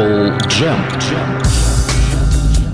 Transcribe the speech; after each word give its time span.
Apple 0.00 0.38
Jam. 0.48 0.78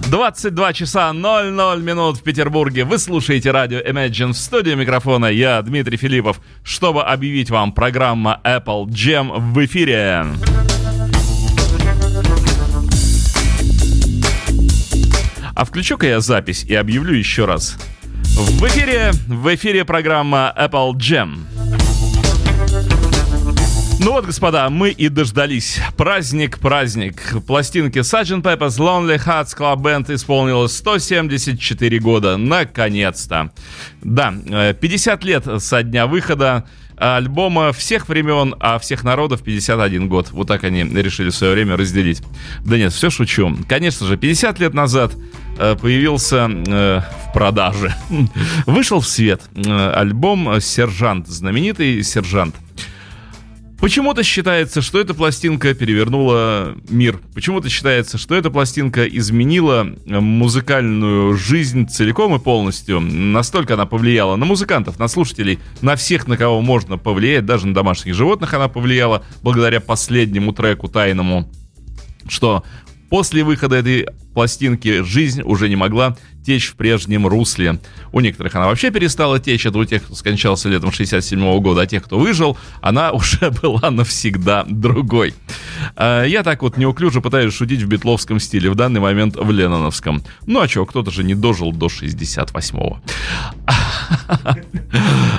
22 0.09 0.73
часа 0.73 1.13
00 1.13 1.83
минут 1.83 2.19
в 2.19 2.23
Петербурге. 2.23 2.85
Вы 2.85 2.99
слушаете 2.99 3.51
радио 3.51 3.81
Imagine 3.81 4.33
в 4.33 4.37
студии 4.37 4.75
микрофона. 4.75 5.27
Я 5.27 5.61
Дмитрий 5.63 5.97
Филиппов, 5.97 6.41
чтобы 6.63 7.03
объявить 7.03 7.51
вам 7.51 7.73
программа 7.73 8.41
Apple 8.45 8.87
Jam 8.87 9.41
в 9.41 9.65
эфире. 9.65 10.25
А 15.57 15.65
включу-ка 15.65 16.07
я 16.07 16.21
запись 16.21 16.63
и 16.63 16.77
объявлю 16.77 17.15
еще 17.15 17.45
раз. 17.45 17.77
В 18.37 18.65
эфире, 18.67 19.11
в 19.27 19.53
эфире 19.53 19.85
программа 19.85 20.55
Apple 20.57 20.93
Jam. 20.93 21.39
Ну 23.99 24.13
вот, 24.13 24.27
господа, 24.27 24.69
мы 24.69 24.91
и 24.91 25.09
дождались. 25.09 25.81
Праздник, 25.97 26.59
праздник. 26.59 27.23
Пластинки 27.47 27.99
Sgt. 27.99 28.43
Pepper's 28.43 28.79
Lonely 28.79 29.19
Hearts 29.19 29.57
Club 29.57 29.79
Band 29.79 30.15
исполнилось 30.15 30.77
174 30.77 31.99
года. 31.99 32.37
Наконец-то. 32.37 33.53
Да, 34.03 34.35
50 34.81 35.25
э, 35.25 35.27
лет 35.27 35.63
со 35.63 35.83
дня 35.83 36.07
выхода 36.07 36.67
альбома 36.97 37.73
всех 37.73 38.09
времен, 38.09 38.55
а 38.61 38.79
всех 38.79 39.05
народов 39.05 39.43
51 39.43 40.09
год. 40.09 40.31
Вот 40.31 40.49
так 40.49 40.65
они 40.65 40.83
решили 40.83 41.31
в 41.31 41.35
свое 41.35 41.55
время 41.55 41.77
разделить. 41.77 42.23
Да 42.65 42.77
нет, 42.77 42.93
все 42.93 43.11
шучу. 43.11 43.57
Конечно 43.69 44.07
же, 44.07 44.17
50 44.17 44.59
лет 44.61 44.75
назад 44.75 45.15
э, 45.59 45.77
появился 45.81 46.49
э, 46.51 47.01
в 47.01 47.33
продаже. 47.33 47.95
Вышел 48.67 49.01
в 49.01 49.07
свет 49.07 49.43
э, 49.55 49.91
альбом 49.91 50.61
«Сержант», 50.61 51.29
знаменитый 51.29 52.03
«Сержант». 52.03 52.55
Почему-то 53.81 54.23
считается, 54.23 54.81
что 54.81 54.99
эта 54.99 55.13
пластинка 55.13 55.75
перевернула 55.75 56.77
мир. 56.89 57.21
Почему-то 57.35 57.69
считается, 57.69 58.17
что 58.17 58.35
эта 58.35 58.51
пластинка 58.51 59.07
изменила 59.07 59.87
э, 59.87 60.21
музыкальную 60.21 61.37
жизнь 61.37 61.87
целиком 61.87 62.35
и 62.35 62.39
полностью. 62.39 63.01
Настолько 63.01 63.75
она 63.75 63.85
повлияла 63.85 64.37
на 64.37 64.47
музыкантов, 64.47 64.99
на 64.99 65.09
слушателей, 65.09 65.59
на 65.83 65.95
всех, 65.97 66.27
на 66.27 66.39
кого 66.39 66.63
можно 66.63 66.97
повлиять, 66.97 67.45
даже 67.45 67.67
на 67.67 67.75
домашних 67.75 68.15
животных 68.15 68.55
она 68.55 68.69
повлияла, 68.69 69.23
благодаря 69.43 69.81
последнему 69.81 70.53
треку 70.53 70.89
тайному, 70.89 71.51
что 72.29 72.65
После 73.09 73.45
выхода 73.45 73.77
этой 73.77 74.07
пластинки 74.35 75.03
жизнь 75.03 75.43
уже 75.43 75.69
не 75.69 75.77
могла 75.77 76.17
течь 76.47 76.69
в 76.69 76.77
прежнем 76.77 77.27
русле. 77.27 77.79
У 78.13 78.21
некоторых 78.21 78.55
она 78.55 78.67
вообще 78.67 78.91
перестала 78.91 79.41
течь, 79.41 79.67
это 79.67 79.79
у 79.79 79.85
тех, 79.85 80.05
кто 80.05 80.15
скончался 80.15 80.69
летом 80.69 80.93
67 80.93 81.39
-го 81.39 81.61
года, 81.61 81.83
а 81.83 81.87
тех, 81.87 82.05
кто 82.05 82.19
выжил, 82.19 82.57
она 82.81 83.11
уже 83.13 83.51
была 83.51 83.91
навсегда 83.91 84.65
другой. 84.69 85.35
А, 85.97 86.25
я 86.25 86.43
так 86.43 86.63
вот 86.63 86.77
неуклюже 86.77 87.21
пытаюсь 87.21 87.53
шутить 87.53 87.83
в 87.83 87.89
битловском 87.89 88.39
стиле, 88.41 88.71
в 88.71 88.77
данный 88.77 89.01
момент 89.01 89.37
в 89.37 89.51
ленноновском. 89.51 90.23
Ну 90.47 90.61
а 90.61 90.69
что, 90.69 90.87
кто-то 90.87 91.11
же 91.11 91.25
не 91.25 91.35
дожил 91.35 91.73
до 91.73 91.87
68-го. 91.87 93.01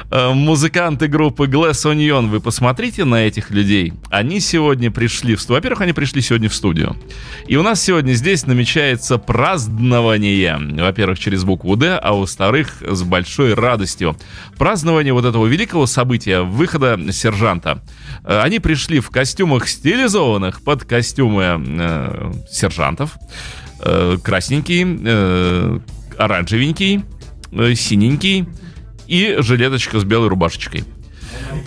Э, 0.09 0.33
музыканты 0.33 1.08
группы 1.08 1.47
Glass 1.47 1.86
Onion, 1.86 2.30
вы 2.30 2.39
посмотрите 2.39 3.05
на 3.05 3.27
этих 3.27 3.52
людей. 3.52 3.94
Они 4.09 4.39
сегодня 4.39 4.92
пришли 4.92 5.36
в. 5.36 5.49
Во-первых, 5.49 5.81
они 5.81 5.94
пришли 5.94 6.21
сегодня 6.21 6.49
в 6.49 6.55
студию. 6.55 6.95
И 7.47 7.55
у 7.55 7.64
нас 7.64 7.81
сегодня 7.81 8.14
здесь 8.14 8.45
намечается 8.45 9.17
празднование. 9.17 10.59
Во-первых, 10.97 11.19
через 11.19 11.43
букву 11.43 11.75
«Д», 11.75 11.95
а 11.95 12.13
во-вторых, 12.13 12.81
с 12.81 13.03
большой 13.03 13.53
радостью. 13.53 14.17
Празднование 14.57 15.13
вот 15.13 15.25
этого 15.25 15.45
великого 15.45 15.85
события, 15.85 16.41
выхода 16.41 16.99
сержанта. 17.11 17.83
Э, 18.23 18.39
они 18.41 18.57
пришли 18.57 18.99
в 18.99 19.11
костюмах 19.11 19.67
стилизованных 19.67 20.63
под 20.63 20.85
костюмы 20.85 21.63
э, 21.63 22.31
сержантов. 22.49 23.11
Э, 23.79 24.17
красненький, 24.23 24.85
э, 25.05 25.80
оранжевенький, 26.17 27.05
э, 27.52 27.75
синенький 27.75 28.47
и 29.05 29.36
жилеточка 29.37 29.99
с 29.99 30.03
белой 30.03 30.30
рубашечкой. 30.30 30.83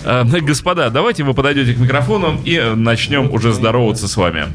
Э, 0.04 0.24
господа, 0.24 0.90
давайте 0.90 1.22
вы 1.22 1.34
подойдете 1.34 1.74
к 1.74 1.78
микрофону 1.78 2.40
и 2.44 2.60
начнем 2.74 3.32
уже 3.32 3.52
здороваться 3.52 4.08
с 4.08 4.16
вами. 4.16 4.46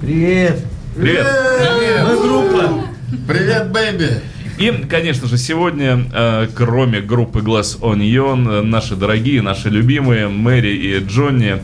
Привет! 0.00 0.64
Привет! 0.96 1.24
Привет! 1.60 2.08
Мы 2.08 2.20
группа! 2.20 2.95
Привет, 3.28 3.70
бэйби! 3.70 4.20
И, 4.58 4.70
конечно 4.88 5.28
же, 5.28 5.36
сегодня, 5.38 6.06
э, 6.12 6.48
кроме 6.54 7.00
группы 7.00 7.40
Glass 7.40 7.78
Onion, 7.80 8.48
э, 8.50 8.62
наши 8.62 8.96
дорогие, 8.96 9.42
наши 9.42 9.68
любимые 9.68 10.28
Мэри 10.28 10.74
и 10.74 10.98
Джонни, 10.98 11.58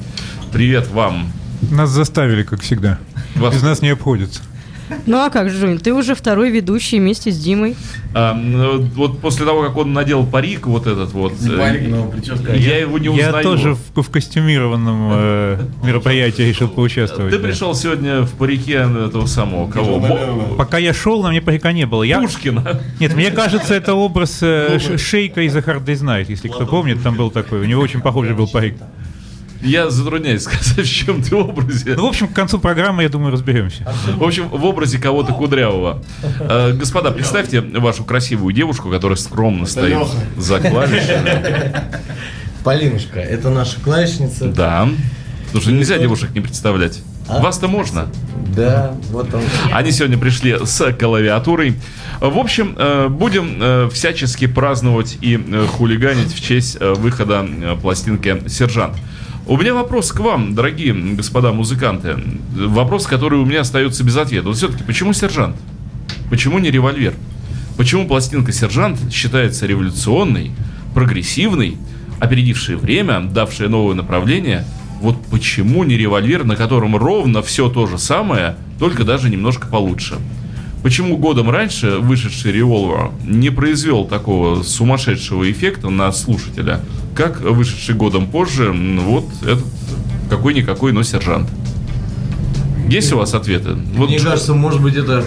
привет 0.53 0.89
вам. 0.89 1.33
Нас 1.71 1.91
заставили, 1.91 2.43
как 2.43 2.61
всегда. 2.61 2.99
Вас- 3.35 3.55
Без 3.55 3.63
нас 3.63 3.83
не 3.83 3.89
обходится. 3.91 4.41
Ну 5.07 5.19
а 5.19 5.31
как, 5.31 5.51
Жунь, 5.51 5.79
ты 5.79 5.93
уже 5.93 6.15
второй 6.15 6.51
ведущий 6.51 6.99
вместе 6.99 7.31
с 7.31 7.39
Димой. 7.39 7.77
А, 8.15 8.35
ну, 8.35 8.81
вот 8.81 9.21
после 9.21 9.47
того, 9.47 9.63
как 9.63 9.77
он 9.77 9.93
надел 9.93 10.27
парик 10.27 10.67
вот 10.67 10.87
этот 10.87 11.13
вот, 11.13 11.41
Не 11.41 11.55
э, 11.55 11.59
парик, 11.59 11.89
но 11.89 12.05
прическа. 12.07 12.55
я 12.55 12.79
его 12.79 12.99
не 12.99 13.09
узнаю. 13.09 13.37
Я 13.37 13.43
тоже 13.43 13.75
в, 13.75 14.03
в 14.03 14.11
костюмированном 14.11 15.11
э, 15.13 15.59
мероприятии 15.83 16.43
решил 16.43 16.69
поучаствовать. 16.69 17.33
Ты 17.33 17.39
да. 17.39 17.47
пришел 17.49 17.75
сегодня 17.75 18.23
в 18.23 18.33
парике 18.33 18.87
этого 19.07 19.27
самого, 19.27 19.71
кого? 19.71 19.99
Бо- 19.99 20.57
Пока 20.57 20.79
я 20.79 20.93
шел, 20.93 21.23
на 21.23 21.31
мне 21.31 21.41
парика 21.41 21.73
не 21.73 21.87
было. 21.87 22.03
Я... 22.03 22.21
Пушкина. 22.21 22.81
Нет, 23.01 23.15
мне 23.15 23.31
кажется, 23.31 23.75
это 23.75 23.95
образ 23.95 24.39
э, 24.43 24.79
Шейка 24.99 25.43
из 25.43 25.57
The 25.57 25.65
Hard 25.65 25.85
Day's 25.85 26.03
Night, 26.03 26.27
если 26.29 26.49
кто 26.49 26.67
помнит, 26.67 27.03
там 27.03 27.17
был 27.17 27.31
такой. 27.31 27.61
У 27.61 27.65
него 27.65 27.83
очень 27.83 28.01
похожий 28.01 28.35
был 28.35 28.47
парик. 28.47 28.77
Я 29.63 29.91
затрудняюсь 29.91 30.43
сказать, 30.43 30.87
в 30.87 30.93
чем 30.93 31.23
ты 31.23 31.37
в 31.37 31.39
образе. 31.39 31.95
Ну, 31.97 32.07
в 32.07 32.09
общем, 32.09 32.29
к 32.29 32.33
концу 32.33 32.59
программы, 32.59 33.05
я 33.05 33.09
думаю, 33.09 33.33
разберемся. 33.33 33.93
В 34.17 34.23
общем, 34.25 34.49
в 34.49 34.65
образе 34.65 34.99
кого-то 34.99 35.33
кудрявого. 35.33 36.03
Э, 36.41 36.73
Господа, 36.73 37.13
представьте 37.13 37.61
вашу 37.61 38.05
красивую 38.05 38.53
девушку, 38.53 38.91
которая 38.91 39.17
скромно 39.17 39.67
стоит 39.67 39.91
Лёха. 39.91 40.17
за 40.37 40.59
клавишами. 40.61 41.73
Полинушка, 42.65 43.21
это 43.21 43.51
наша 43.51 43.81
клавишница. 43.81 44.47
Да. 44.47 44.89
Потому 45.47 45.63
что 45.63 45.73
нельзя 45.73 45.99
девушек 45.99 46.31
не 46.35 46.41
представлять. 46.41 47.01
А? 47.29 47.41
Вас-то 47.41 47.69
можно. 47.69 48.09
Да, 48.57 48.95
вот 49.11 49.33
он. 49.33 49.43
Они 49.73 49.93
сегодня 49.93 50.19
пришли 50.19 50.59
с 50.65 50.93
клавиатурой. 50.93 51.77
В 52.21 52.39
общем, 52.39 52.75
э, 52.77 53.09
будем 53.09 53.59
э, 53.61 53.89
всячески 53.93 54.47
праздновать 54.47 55.19
и 55.21 55.37
хулиганить 55.73 56.35
в 56.35 56.43
честь 56.43 56.79
выхода 56.81 57.47
пластинки 57.81 58.43
«Сержант». 58.49 58.97
У 59.45 59.57
меня 59.57 59.75
вопрос 59.75 60.13
к 60.13 60.21
вам, 60.21 60.55
дорогие 60.55 60.95
господа 60.95 61.53
музыканты. 61.53 62.17
Вопрос, 62.55 63.09
который 63.09 63.41
у 63.41 63.45
меня 63.45 63.63
остается 63.63 64.05
без 64.05 64.17
ответа. 64.17 64.47
Вот 64.47 64.57
все-таки, 64.57 64.85
почему 64.85 65.13
«Сержант»? 65.13 65.57
Почему 66.31 66.61
не 66.61 66.71
«Револьвер»? 66.71 67.13
Почему 67.77 68.07
пластинка 68.07 68.53
«Сержант» 68.53 69.01
считается 69.13 69.67
революционной, 69.67 70.53
прогрессивной, 70.95 71.77
опередившей 72.21 72.77
время, 72.77 73.21
давшей 73.21 73.69
новое 73.69 73.97
направление? 73.97 74.65
Вот 75.01 75.17
почему 75.29 75.83
не 75.83 75.97
«Револьвер», 75.97 76.45
на 76.45 76.55
котором 76.55 76.95
ровно 76.95 77.43
все 77.43 77.69
то 77.69 77.89
же 77.89 77.99
самое, 77.99 78.55
только 78.79 79.03
даже 79.03 79.29
немножко 79.29 79.67
получше? 79.67 80.19
Почему 80.85 81.17
годом 81.17 81.51
раньше 81.51 81.99
вышедший 81.99 82.53
«Револвер» 82.53 83.11
не 83.27 83.51
произвел 83.51 84.05
такого 84.05 84.63
сумасшедшего 84.63 85.51
эффекта 85.51 85.91
на 85.91 86.13
слушателя, 86.13 86.81
как 87.15 87.41
вышедший 87.41 87.95
годом 87.95 88.27
позже 88.27 88.73
вот 88.73 89.27
этот 89.43 89.65
какой-никакой, 90.31 90.93
но 90.93 91.03
«Сержант»? 91.03 91.49
Есть 92.89 93.13
у 93.13 93.19
вас 93.19 93.35
ответы? 93.35 93.77
Вот 93.97 94.09
Мне 94.09 94.19
кажется, 94.19 94.55
может 94.55 94.83
быть, 94.83 94.97
это 94.97 95.25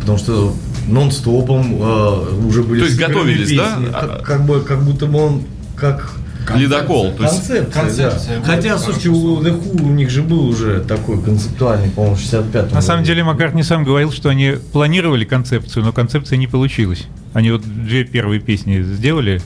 потому 0.00 0.18
что 0.18 0.56
нон-стопом 0.86 1.76
э, 1.80 2.46
уже 2.46 2.62
были 2.62 2.80
То 2.80 2.86
есть 2.86 2.98
готовились, 2.98 3.56
да? 3.56 3.76
песни. 3.76 3.92
Как, 3.92 4.22
как 4.22 4.46
бы, 4.46 4.60
как 4.60 4.82
будто 4.82 5.06
бы 5.06 5.18
он 5.18 5.42
как 5.76 6.14
ледокол. 6.56 7.12
То 7.12 7.24
есть 7.24 7.46
концепция. 7.46 7.82
концепция, 7.82 8.40
да. 8.40 8.44
Хотя, 8.44 8.78
слушайте, 8.78 9.10
у 9.10 9.42
The 9.42 9.60
Who 9.60 9.82
у 9.82 9.90
них 9.90 10.10
же 10.10 10.22
был 10.22 10.46
уже 10.46 10.80
такой 10.80 11.22
концептуальный, 11.22 11.90
по-моему, 11.90 12.16
в 12.16 12.20
65 12.20 12.72
На 12.72 12.80
самом 12.80 13.04
деле, 13.04 13.22
Маккартни 13.22 13.62
сам 13.62 13.84
говорил, 13.84 14.12
что 14.12 14.30
они 14.30 14.54
планировали 14.72 15.24
концепцию, 15.24 15.84
но 15.84 15.92
концепция 15.92 16.38
не 16.38 16.46
получилась. 16.46 17.04
Они 17.34 17.50
вот 17.50 17.62
две 17.62 18.04
первые 18.04 18.40
песни 18.40 18.80
сделали, 18.82 19.42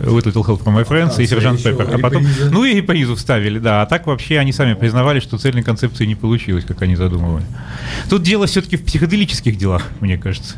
With 0.00 0.24
Little 0.24 0.44
Help 0.46 0.62
from 0.62 0.74
My 0.76 0.86
Friends 0.86 1.14
А, 1.18 1.22
и 1.22 1.26
Сержант 1.26 1.62
Пеппер. 1.62 1.88
А 1.94 1.98
потом, 1.98 2.26
ну 2.50 2.64
и 2.64 2.74
репризу 2.74 3.14
вставили, 3.16 3.58
да. 3.58 3.82
А 3.82 3.86
так 3.86 4.06
вообще 4.06 4.38
они 4.38 4.52
сами 4.52 4.74
признавали, 4.74 5.20
что 5.20 5.38
цельной 5.38 5.62
концепции 5.62 6.06
не 6.06 6.14
получилось, 6.14 6.64
как 6.64 6.80
они 6.82 6.96
задумывали. 6.96 7.44
Тут 8.08 8.22
дело 8.22 8.46
все-таки 8.46 8.76
в 8.76 8.84
психоделических 8.84 9.56
делах, 9.56 9.86
мне 10.00 10.16
кажется. 10.18 10.56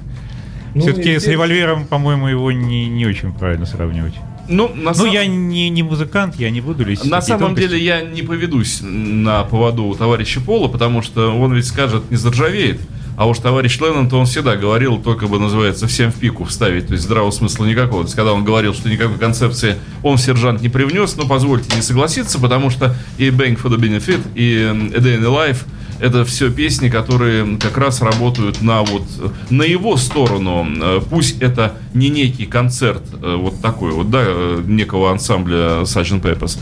Ну, 0.74 0.82
все-таки 0.82 1.18
с 1.18 1.26
револьвером, 1.26 1.84
по-моему, 1.84 2.28
его 2.28 2.52
не, 2.52 2.86
не 2.88 3.04
очень 3.06 3.32
правильно 3.32 3.66
сравнивать. 3.66 4.14
ну, 4.48 4.68
на 4.68 4.90
Ну, 4.90 4.94
самом- 4.94 5.12
я 5.12 5.26
не, 5.26 5.68
не 5.68 5.82
музыкант, 5.82 6.36
я 6.38 6.50
не 6.50 6.60
буду 6.60 6.84
лезть. 6.84 7.04
На 7.04 7.20
самом 7.22 7.48
тонкости. 7.48 7.68
деле 7.70 7.82
я 7.84 8.02
не 8.02 8.22
поведусь 8.22 8.80
на 8.82 9.42
поводу 9.44 9.94
товарища 9.98 10.40
Пола, 10.40 10.68
потому 10.68 11.02
что 11.02 11.36
он 11.36 11.54
ведь 11.54 11.66
скажет, 11.66 12.08
не 12.10 12.16
заржавеет. 12.16 12.80
А 13.20 13.26
уж 13.26 13.38
товарищ 13.38 13.78
Леннон, 13.80 14.08
то 14.08 14.18
он 14.18 14.24
всегда 14.24 14.56
говорил, 14.56 14.96
только 14.96 15.26
бы, 15.26 15.38
называется, 15.38 15.86
всем 15.86 16.10
в 16.10 16.14
пику 16.14 16.44
вставить, 16.44 16.86
то 16.86 16.94
есть 16.94 17.04
здравого 17.04 17.30
смысла 17.30 17.66
никакого. 17.66 18.00
То 18.04 18.06
есть, 18.06 18.16
когда 18.16 18.32
он 18.32 18.46
говорил, 18.46 18.72
что 18.72 18.88
никакой 18.88 19.18
концепции 19.18 19.76
он 20.02 20.16
сержант 20.16 20.62
не 20.62 20.70
привнес, 20.70 21.14
но 21.18 21.26
позвольте 21.28 21.76
не 21.76 21.82
согласиться, 21.82 22.40
потому 22.40 22.70
что 22.70 22.96
и 23.18 23.28
Bank 23.28 23.62
for 23.62 23.70
the 23.70 23.76
Benefit, 23.76 24.22
и 24.34 24.62
A 24.62 24.98
Day 24.98 25.18
in 25.18 25.20
the 25.20 25.30
Life, 25.30 25.66
это 26.00 26.24
все 26.24 26.50
песни, 26.50 26.88
которые 26.88 27.58
как 27.58 27.76
раз 27.76 28.00
работают 28.00 28.62
на 28.62 28.80
вот 28.80 29.02
на 29.50 29.64
его 29.64 29.98
сторону. 29.98 30.66
Э, 30.80 31.00
Пусть 31.10 31.42
это 31.42 31.74
не 31.92 32.08
некий 32.08 32.46
концерт 32.46 33.02
э, 33.20 33.36
вот 33.36 33.60
такой 33.60 33.92
вот, 33.92 34.08
да, 34.08 34.22
э, 34.24 34.62
некого 34.66 35.10
ансамбля 35.10 35.82
Sgt. 35.82 36.22
Peppers. 36.22 36.58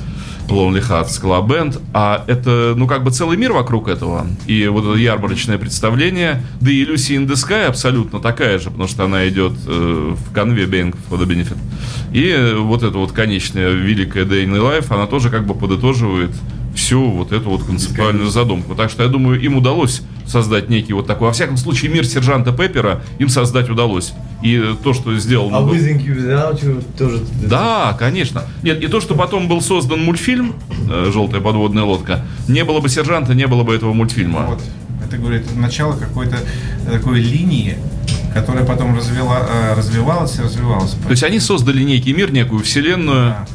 Lonely 0.51 0.81
Hearts 0.81 1.23
Club 1.23 1.47
Band, 1.47 1.81
а 1.93 2.25
это, 2.27 2.75
ну, 2.77 2.87
как 2.87 3.05
бы 3.05 3.11
целый 3.11 3.37
мир 3.37 3.53
вокруг 3.53 3.89
этого. 3.89 4.27
И 4.47 4.67
вот 4.69 4.85
это 4.85 4.95
ярмарочное 4.95 5.59
представление, 5.59 6.43
да 6.61 6.71
и 6.71 6.85
Lucy 6.85 7.17
in 7.17 7.27
the 7.27 7.35
Sky 7.35 7.67
абсолютно 7.67 8.21
такая 8.21 8.59
же, 8.59 8.71
потому 8.71 8.89
что 8.89 9.05
она 9.05 9.29
идет 9.29 9.53
э, 9.67 10.15
в 10.17 10.33
конве 10.33 10.65
Bank 10.65 10.97
for 11.11 11.19
the 11.19 11.27
Benefit. 11.27 11.57
И 12.13 12.55
вот 12.59 12.83
эта 12.83 12.99
вот 12.99 13.13
конечная 13.13 13.71
великая 13.71 14.25
the 14.25 14.47
Life, 14.47 14.87
она 14.91 15.07
тоже 15.07 15.31
как 15.31 15.47
бы 15.47 15.55
подытоживает 15.55 16.31
всю 16.75 17.11
вот 17.11 17.33
эту 17.33 17.51
вот 17.51 17.65
концептуальную 17.65 18.31
задумку. 18.31 18.75
Так 18.75 18.91
что 18.91 19.03
я 19.03 19.09
думаю, 19.09 19.41
им 19.41 19.57
удалось 19.57 20.03
создать 20.29 20.69
некий 20.69 20.93
вот 20.93 21.07
такой, 21.07 21.29
во 21.29 21.33
всяком 21.33 21.57
случае, 21.57 21.91
мир 21.91 22.07
сержанта 22.07 22.53
Пеппера 22.53 23.03
им 23.19 23.29
создать 23.29 23.69
удалось. 23.71 24.13
И 24.43 24.57
э, 24.57 24.75
то, 24.83 24.93
что 24.93 25.17
сделал... 25.19 25.55
А 25.55 25.61
With 25.61 26.05
You 26.05 26.17
Without 26.17 26.85
тоже... 26.97 27.21
Да, 27.45 27.97
конечно. 27.99 28.45
Нет, 28.63 28.83
и 28.83 28.87
то, 28.87 29.01
что 29.01 29.15
потом 29.15 29.49
был 29.49 29.61
создан 29.61 30.05
мультфильм 30.05 30.55
э, 30.91 31.11
«Желтая 31.13 31.41
подводная 31.41 31.85
лодка», 31.85 32.25
не 32.47 32.65
было 32.65 32.81
бы 32.81 32.89
сержанта, 32.89 33.35
не 33.35 33.47
было 33.47 33.65
бы 33.65 33.75
этого 33.75 33.93
мультфильма. 33.93 34.47
Вот. 34.47 34.61
Это 35.07 35.17
говорит 35.17 35.45
начало 35.57 35.95
какой-то 35.95 36.37
такой 36.85 37.21
линии, 37.21 37.79
которая 38.35 38.65
потом 38.65 38.95
развила, 38.95 39.47
э, 39.49 39.75
развивалась 39.75 40.39
и 40.39 40.43
развивалась. 40.43 40.91
То 40.91 41.11
есть 41.11 41.23
они 41.23 41.41
создали 41.41 41.83
некий 41.83 42.13
мир, 42.13 42.31
некую 42.31 42.63
вселенную. 42.63 43.31
Да. 43.31 43.47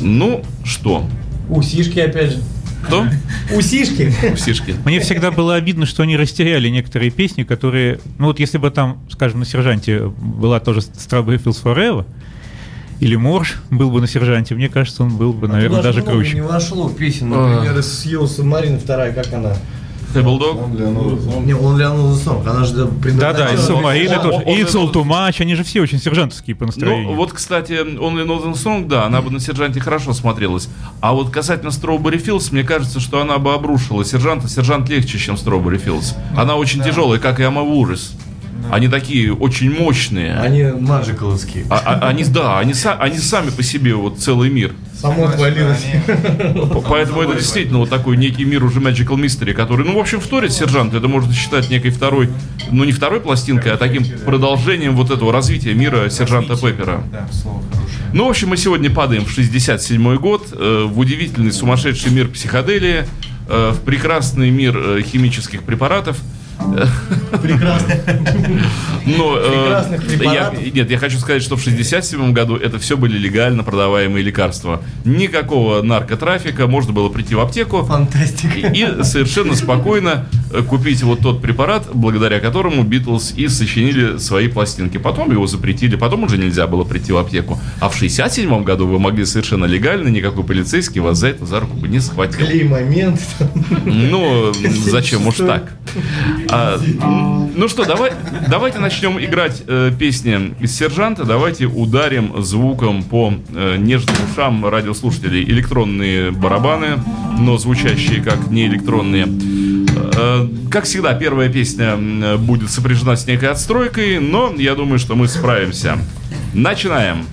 Ну, 0.00 0.42
что? 0.64 1.06
Усишки 1.48 1.98
опять 2.00 2.32
же. 2.32 2.38
Кто? 2.82 3.06
Усишки. 3.54 4.12
Сишки. 4.36 4.74
Мне 4.84 5.00
всегда 5.00 5.30
было 5.30 5.54
обидно, 5.54 5.86
что 5.86 6.02
они 6.02 6.16
растеряли 6.16 6.68
некоторые 6.68 7.10
песни, 7.10 7.42
которые... 7.42 8.00
Ну 8.18 8.26
вот 8.26 8.38
если 8.38 8.58
бы 8.58 8.70
там, 8.70 9.00
скажем, 9.10 9.40
на 9.40 9.46
«Сержанте» 9.46 10.06
была 10.06 10.60
тоже 10.60 10.80
«Strawberry 10.80 11.42
Fields 11.42 11.62
Forever», 11.62 12.04
или 13.00 13.16
«Морж» 13.16 13.56
был 13.70 13.90
бы 13.90 14.00
на 14.00 14.06
«Сержанте», 14.06 14.54
мне 14.54 14.68
кажется, 14.68 15.02
он 15.02 15.16
был 15.16 15.32
бы, 15.32 15.48
наверное, 15.48 15.78
же 15.78 15.82
даже 15.82 16.00
много 16.02 16.12
круче. 16.12 16.34
не 16.34 16.42
вошло 16.42 16.88
песен. 16.88 17.30
Например, 17.30 17.76
из 17.78 18.00
Съел 18.00 18.28
Субмарина 18.28 18.78
вторая, 18.78 19.12
как 19.12 19.32
она? 19.32 19.56
Он 20.62 20.76
Зон. 21.20 21.46
Не, 21.46 21.54
он 21.54 21.78
Леонел 21.78 22.14
Сонг. 22.16 22.46
Она 22.46 22.64
же 22.64 22.74
Да-да, 22.74 23.50
и 23.52 23.56
он- 23.56 23.62
тоже. 24.22 24.34
он- 24.34 24.42
И 24.42 24.62
он- 24.62 24.68
«It's 24.68 24.74
all 24.74 24.92
too 24.92 25.04
much», 25.04 25.40
они 25.40 25.54
же 25.54 25.64
все 25.64 25.80
очень 25.80 25.98
сержантовские 25.98 26.54
по 26.56 26.66
настроению. 26.66 27.10
Ну, 27.10 27.14
вот, 27.16 27.32
кстати, 27.32 27.72
Only 27.72 28.26
Northern 28.26 28.54
Song, 28.54 28.86
да, 28.86 29.04
она 29.06 29.22
бы 29.22 29.30
на 29.30 29.40
Сержанте 29.40 29.80
хорошо 29.80 30.12
смотрелась. 30.12 30.68
А 31.00 31.12
вот 31.12 31.30
касательно 31.30 31.70
Strawberry 31.70 32.22
Fields, 32.24 32.52
мне 32.52 32.62
кажется, 32.64 33.00
что 33.00 33.20
она 33.20 33.38
бы 33.38 33.54
обрушила 33.54 34.04
Сержанта. 34.04 34.48
Сержант 34.48 34.88
легче, 34.88 35.18
чем 35.18 35.36
Strawberry 35.36 35.82
Fields. 35.82 36.14
Она 36.36 36.56
очень 36.56 36.82
тяжелая, 36.82 37.18
как 37.20 37.40
и 37.40 37.44
Они 38.70 38.88
такие 38.88 39.34
очень 39.34 39.70
мощные. 39.70 40.34
Они 40.36 40.62
маджикаловские. 40.64 41.66
А- 41.70 41.82
а- 41.84 42.08
они, 42.08 42.24
да, 42.24 42.58
они, 42.58 42.74
они 42.98 43.18
сами 43.18 43.50
по 43.50 43.62
себе 43.62 43.94
вот 43.94 44.18
целый 44.18 44.50
мир. 44.50 44.72
Само 44.94 45.26
отвалилось. 45.26 45.84
Поэтому 46.88 47.22
это 47.22 47.34
действительно 47.34 47.78
вот 47.78 47.90
такой 47.90 48.16
некий 48.16 48.44
мир 48.44 48.64
уже 48.64 48.80
Magical 48.80 49.16
Mystery, 49.16 49.52
который, 49.52 49.84
ну, 49.84 49.96
в 49.96 49.98
общем, 49.98 50.20
вторит 50.20 50.52
сержант. 50.52 50.94
Это 50.94 51.08
можно 51.08 51.32
считать 51.34 51.70
некой 51.70 51.90
второй, 51.90 52.28
ну, 52.70 52.84
не 52.84 52.92
второй 52.92 53.20
пластинкой, 53.20 53.72
а 53.72 53.76
таким 53.76 54.04
продолжением 54.24 54.94
вот 54.94 55.10
этого 55.10 55.32
развития 55.32 55.74
мира 55.74 56.08
сержанта 56.08 56.56
Пеппера. 56.56 57.02
Да, 57.10 57.28
слово 57.32 57.62
хорошее. 57.62 57.82
Ну, 58.12 58.26
в 58.26 58.30
общем, 58.30 58.48
мы 58.48 58.56
сегодня 58.56 58.90
падаем 58.90 59.24
в 59.24 59.30
67 59.30 60.16
год, 60.16 60.48
э, 60.52 60.84
в 60.88 60.98
удивительный 60.98 61.52
сумасшедший 61.52 62.12
мир 62.12 62.28
психоделии, 62.28 63.06
э, 63.48 63.72
в 63.74 63.80
прекрасный 63.80 64.50
мир 64.50 64.76
э, 64.76 65.02
химических 65.02 65.62
препаратов. 65.62 66.18
Прекрасно. 67.42 67.94
Но, 69.06 69.36
э, 69.36 69.50
Прекрасных 69.50 70.06
препаратов. 70.06 70.62
я- 70.62 70.70
нет, 70.70 70.90
я 70.90 70.98
хочу 70.98 71.18
сказать, 71.18 71.42
что 71.42 71.56
в 71.56 71.62
67 71.62 72.32
году 72.32 72.56
это 72.56 72.78
все 72.78 72.96
были 72.96 73.18
легально 73.18 73.64
продаваемые 73.64 74.22
лекарства. 74.22 74.82
Никакого 75.04 75.82
наркотрафика, 75.82 76.66
можно 76.66 76.92
было 76.92 77.08
прийти 77.08 77.34
в 77.34 77.40
аптеку, 77.40 77.82
Фантастика. 77.84 78.58
и 78.58 78.82
и 78.82 79.02
совершенно 79.04 79.54
спокойно 79.54 80.26
э, 80.52 80.62
купить 80.62 81.02
вот 81.02 81.20
тот 81.20 81.40
препарат, 81.42 81.88
благодаря 81.92 82.38
которому 82.40 82.82
Битлз 82.84 83.32
и 83.36 83.48
сочинили 83.48 84.18
свои 84.18 84.48
пластинки. 84.48 84.98
Потом 84.98 85.30
его 85.32 85.46
запретили, 85.46 85.96
потом 85.96 86.24
уже 86.24 86.38
нельзя 86.38 86.66
было 86.66 86.84
прийти 86.84 87.12
в 87.12 87.16
аптеку. 87.18 87.58
А 87.80 87.88
в 87.88 87.96
67 87.96 88.62
году 88.64 88.86
вы 88.86 88.98
могли 88.98 89.24
совершенно 89.24 89.64
легально, 89.64 90.08
никакой 90.08 90.44
полицейский 90.44 91.00
вас 91.00 91.18
за 91.18 91.28
это 91.28 91.46
за 91.46 91.60
руку 91.60 91.76
бы 91.76 91.88
не 91.88 92.00
схватил. 92.00 92.46
Клей 92.46 92.64
момент. 92.64 93.20
Ну, 93.84 94.52
зачем 94.90 95.26
уж 95.26 95.36
так? 95.36 95.72
А, 96.50 96.80
ну 97.54 97.68
что, 97.68 97.84
давай, 97.84 98.12
давайте 98.48 98.78
начнем 98.78 99.18
играть 99.18 99.62
э, 99.66 99.90
песни 99.98 100.54
из 100.60 100.76
«Сержанта». 100.76 101.24
Давайте 101.24 101.66
ударим 101.66 102.42
звуком 102.42 103.02
по 103.02 103.32
э, 103.54 103.76
нежным 103.78 104.16
ушам 104.30 104.66
радиослушателей. 104.66 105.44
Электронные 105.44 106.30
барабаны, 106.30 107.02
но 107.38 107.58
звучащие 107.58 108.22
как 108.22 108.48
не 108.48 108.66
электронные. 108.66 109.26
Э, 109.26 110.46
как 110.70 110.84
всегда, 110.84 111.14
первая 111.14 111.48
песня 111.48 111.96
будет 112.38 112.70
сопряжена 112.70 113.16
с 113.16 113.26
некой 113.26 113.50
отстройкой, 113.50 114.18
но 114.18 114.52
я 114.56 114.74
думаю, 114.74 114.98
что 114.98 115.14
мы 115.14 115.28
справимся. 115.28 115.98
Начинаем. 116.54 117.26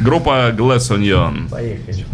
Группа 0.00 0.50
Glass 0.56 0.90
Onion. 0.90 1.48
Поехали. 1.50 2.06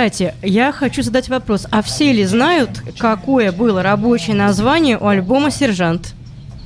Кстати, 0.00 0.34
я 0.40 0.72
хочу 0.72 1.02
задать 1.02 1.28
вопрос. 1.28 1.66
А 1.70 1.82
все 1.82 2.10
ли 2.14 2.24
знают, 2.24 2.70
какое 2.98 3.52
было 3.52 3.82
рабочее 3.82 4.34
название 4.34 4.96
у 4.96 5.06
альбома 5.06 5.50
«Сержант»? 5.50 6.14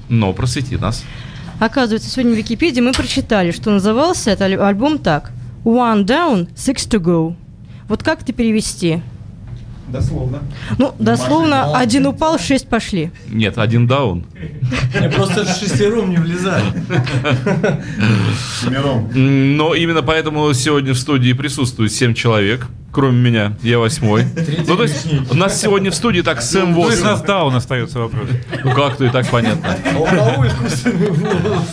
Но 0.09 0.33
просвети 0.33 0.77
нас. 0.77 1.03
Оказывается, 1.59 2.09
сегодня 2.09 2.33
в 2.35 2.37
Википедии 2.39 2.81
мы 2.81 2.93
прочитали, 2.93 3.51
что 3.51 3.73
назывался 3.73 4.31
этот 4.31 4.43
аль- 4.43 4.55
альбом 4.61 4.99
так. 4.99 5.33
One 5.65 6.05
down, 6.05 6.47
six 6.55 6.89
to 6.89 7.01
go. 7.01 7.35
Вот 7.89 8.05
как 8.05 8.23
это 8.23 8.33
перевести? 8.33 9.03
Дословно. 9.95 10.43
Ну, 10.77 10.93
дословно, 10.99 11.79
один 11.79 12.07
упал, 12.09 12.37
шесть 12.37 12.67
пошли. 12.67 13.13
Нет, 13.29 13.59
один 13.59 13.87
даун. 13.87 14.25
Просто 15.15 15.45
шестером 15.47 16.11
не 16.11 16.17
влезали. 16.17 16.65
Семером. 18.61 19.09
Но 19.15 19.77
именно 19.77 20.03
поэтому 20.03 20.53
сегодня 20.53 20.95
в 20.95 20.99
студии 20.99 21.33
присутствует 21.33 21.93
7 21.93 22.13
человек, 22.13 22.67
кроме 22.91 23.19
меня. 23.21 23.57
Я 23.63 23.79
восьмой. 23.79 24.25
Ну, 24.67 24.77
то 24.77 24.83
есть, 24.83 25.07
у 25.31 25.35
нас 25.37 25.61
сегодня 25.61 25.93
в 25.93 25.95
студии 25.95 26.23
так 26.23 26.43
Сэм 26.43 26.73
Ну, 26.73 26.89
из 26.89 27.01
8. 27.01 27.05
нас 27.05 27.23
даун 27.23 27.55
остается 27.55 28.01
вопрос. 28.01 28.27
Ну, 28.65 28.73
как-то 28.73 29.05
и 29.05 29.11
так 29.11 29.29
понятно. 29.29 29.77
У 29.97 30.05
кого 30.05 30.45
искусственный 30.45 31.11
волос? 31.11 31.69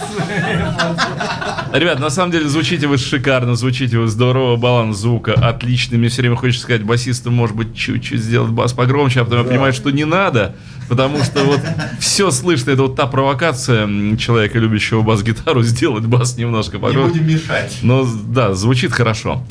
Ребят, 1.74 2.00
на 2.00 2.10
самом 2.10 2.34
деле 2.34 2.50
звучите 2.50 2.86
вы 2.88 2.98
шикарно, 2.98 3.56
звучите 3.56 3.98
вы 3.98 4.08
здорово, 4.08 4.58
баланс 4.58 4.98
звука 4.98 5.34
отличный. 5.34 5.98
Мне 5.98 6.10
все 6.10 6.22
время 6.22 6.36
хочется 6.36 6.64
сказать 6.64 6.84
басисту, 6.84 7.32
может 7.32 7.56
быть, 7.56 7.74
чуть-чуть 7.76 8.20
сделать 8.20 8.52
бас 8.52 8.74
погромче, 8.74 9.22
а 9.22 9.24
потом 9.24 9.40
я 9.40 9.46
понимаю, 9.46 9.72
что 9.72 9.90
не 9.90 10.04
надо, 10.04 10.56
потому 10.90 11.24
что 11.24 11.46
вот 11.46 11.62
все 12.00 12.30
слышно. 12.32 12.72
Это 12.72 12.82
вот 12.82 12.98
та 12.98 13.08
провокация 13.08 13.88
человека, 14.18 14.60
любящего 14.60 15.02
бас-гитару, 15.02 15.64
сделать 15.64 16.06
бас 16.06 16.36
немножко 16.36 16.76
Не 16.76 16.82
погромче. 16.84 17.14
будем 17.20 17.28
мешать. 17.28 17.80
Но 17.84 18.06
да, 18.26 18.54
звучит 18.54 18.92
хорошо. 18.92 19.42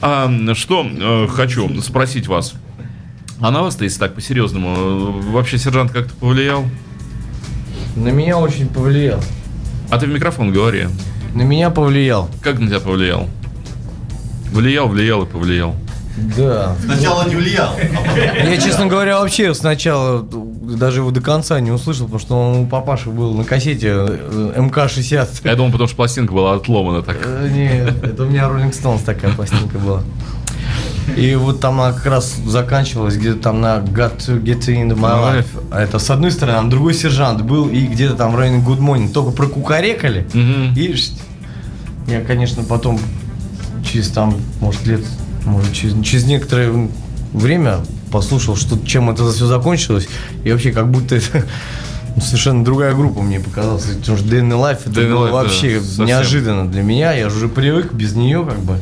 А, 0.00 0.30
что 0.54 0.88
э, 0.90 1.26
хочу 1.28 1.82
спросить 1.82 2.28
вас. 2.28 2.54
А 3.40 3.50
на 3.50 3.60
вас-то, 3.60 3.84
если 3.84 3.98
так 3.98 4.14
по-серьезному, 4.14 4.74
э, 4.74 5.30
вообще 5.32 5.58
сержант 5.58 5.92
как-то 5.92 6.14
повлиял? 6.14 6.64
На 7.94 8.08
меня 8.08 8.38
очень 8.38 8.68
повлиял. 8.68 9.22
А 9.90 9.98
ты 9.98 10.06
в 10.06 10.08
микрофон 10.08 10.50
говори. 10.50 10.86
На 11.34 11.42
меня 11.42 11.70
повлиял. 11.70 12.28
Как 12.42 12.58
на 12.58 12.66
тебя 12.68 12.80
повлиял? 12.80 13.28
Влиял, 14.52 14.88
влиял 14.88 15.22
и 15.22 15.26
повлиял. 15.26 15.74
Да. 16.36 16.74
Сначала 16.84 17.28
не 17.28 17.36
влиял, 17.36 17.70
Я, 18.44 18.56
честно 18.56 18.86
говоря, 18.86 19.20
вообще 19.20 19.54
сначала 19.54 20.20
даже 20.22 21.00
его 21.00 21.10
до 21.12 21.20
конца 21.20 21.60
не 21.60 21.70
услышал, 21.70 22.06
потому 22.06 22.18
что 22.20 22.34
он 22.40 22.56
у 22.60 22.66
папаши 22.66 23.08
был 23.08 23.34
на 23.34 23.44
кассете 23.44 23.88
э, 23.90 24.52
МК-60. 24.56 25.28
Я 25.44 25.54
думал, 25.54 25.70
потому 25.70 25.86
что 25.86 25.96
пластинка 25.96 26.32
была 26.32 26.54
отломана 26.54 27.02
так. 27.02 27.18
Э, 27.24 27.48
Нет, 27.48 28.02
это 28.02 28.24
у 28.24 28.26
меня 28.26 28.44
Rolling 28.48 28.72
Stones 28.72 29.04
такая 29.04 29.32
пластинка 29.32 29.78
была. 29.78 30.02
И 31.16 31.34
вот 31.34 31.60
там 31.60 31.80
она 31.80 31.92
как 31.92 32.06
раз 32.06 32.36
заканчивалась 32.46 33.16
где-то 33.16 33.40
там 33.40 33.60
на 33.60 33.78
Got 33.78 34.18
to 34.18 34.42
Get 34.42 34.66
into 34.66 34.96
my 34.96 35.16
life. 35.20 35.46
А 35.70 35.80
это 35.80 35.98
с 35.98 36.10
одной 36.10 36.30
стороны, 36.30 36.58
а 36.58 36.62
на 36.62 36.70
другой 36.70 36.94
сержант 36.94 37.42
был, 37.42 37.68
и 37.68 37.86
где-то 37.86 38.14
там 38.14 38.36
Raining 38.36 38.64
Good 38.64 38.78
Morning 38.78 39.10
только 39.10 39.30
прокукарекали. 39.30 40.26
Мгм. 40.32 40.74
И 40.74 40.94
я, 42.06 42.20
конечно, 42.22 42.62
потом 42.62 42.98
через 43.84 44.08
там, 44.08 44.36
может, 44.60 44.86
лет, 44.86 45.00
может, 45.44 45.72
через, 45.72 45.94
через 46.04 46.24
некоторое 46.24 46.88
время 47.32 47.78
послушал, 48.10 48.56
что 48.56 48.78
чем 48.86 49.10
это 49.10 49.30
все 49.30 49.46
закончилось, 49.46 50.08
и 50.44 50.52
вообще 50.52 50.72
как 50.72 50.90
будто 50.90 51.16
это 51.16 51.44
совершенно 52.20 52.64
другая 52.64 52.94
группа 52.94 53.20
мне 53.20 53.40
показалась, 53.40 53.84
потому 53.84 54.18
что 54.18 54.26
Day 54.26 54.40
in 54.40 54.50
the 54.50 54.58
Life 54.58 54.80
это 54.86 55.00
Day 55.00 55.06
in 55.06 55.12
было 55.12 55.28
Life, 55.28 55.32
вообще 55.32 55.78
да, 55.78 55.84
совсем. 55.84 56.06
неожиданно 56.06 56.68
для 56.68 56.82
меня, 56.82 57.12
я 57.12 57.28
же 57.28 57.36
уже 57.36 57.48
привык 57.48 57.92
без 57.92 58.14
нее 58.14 58.44
как 58.44 58.58
бы. 58.60 58.78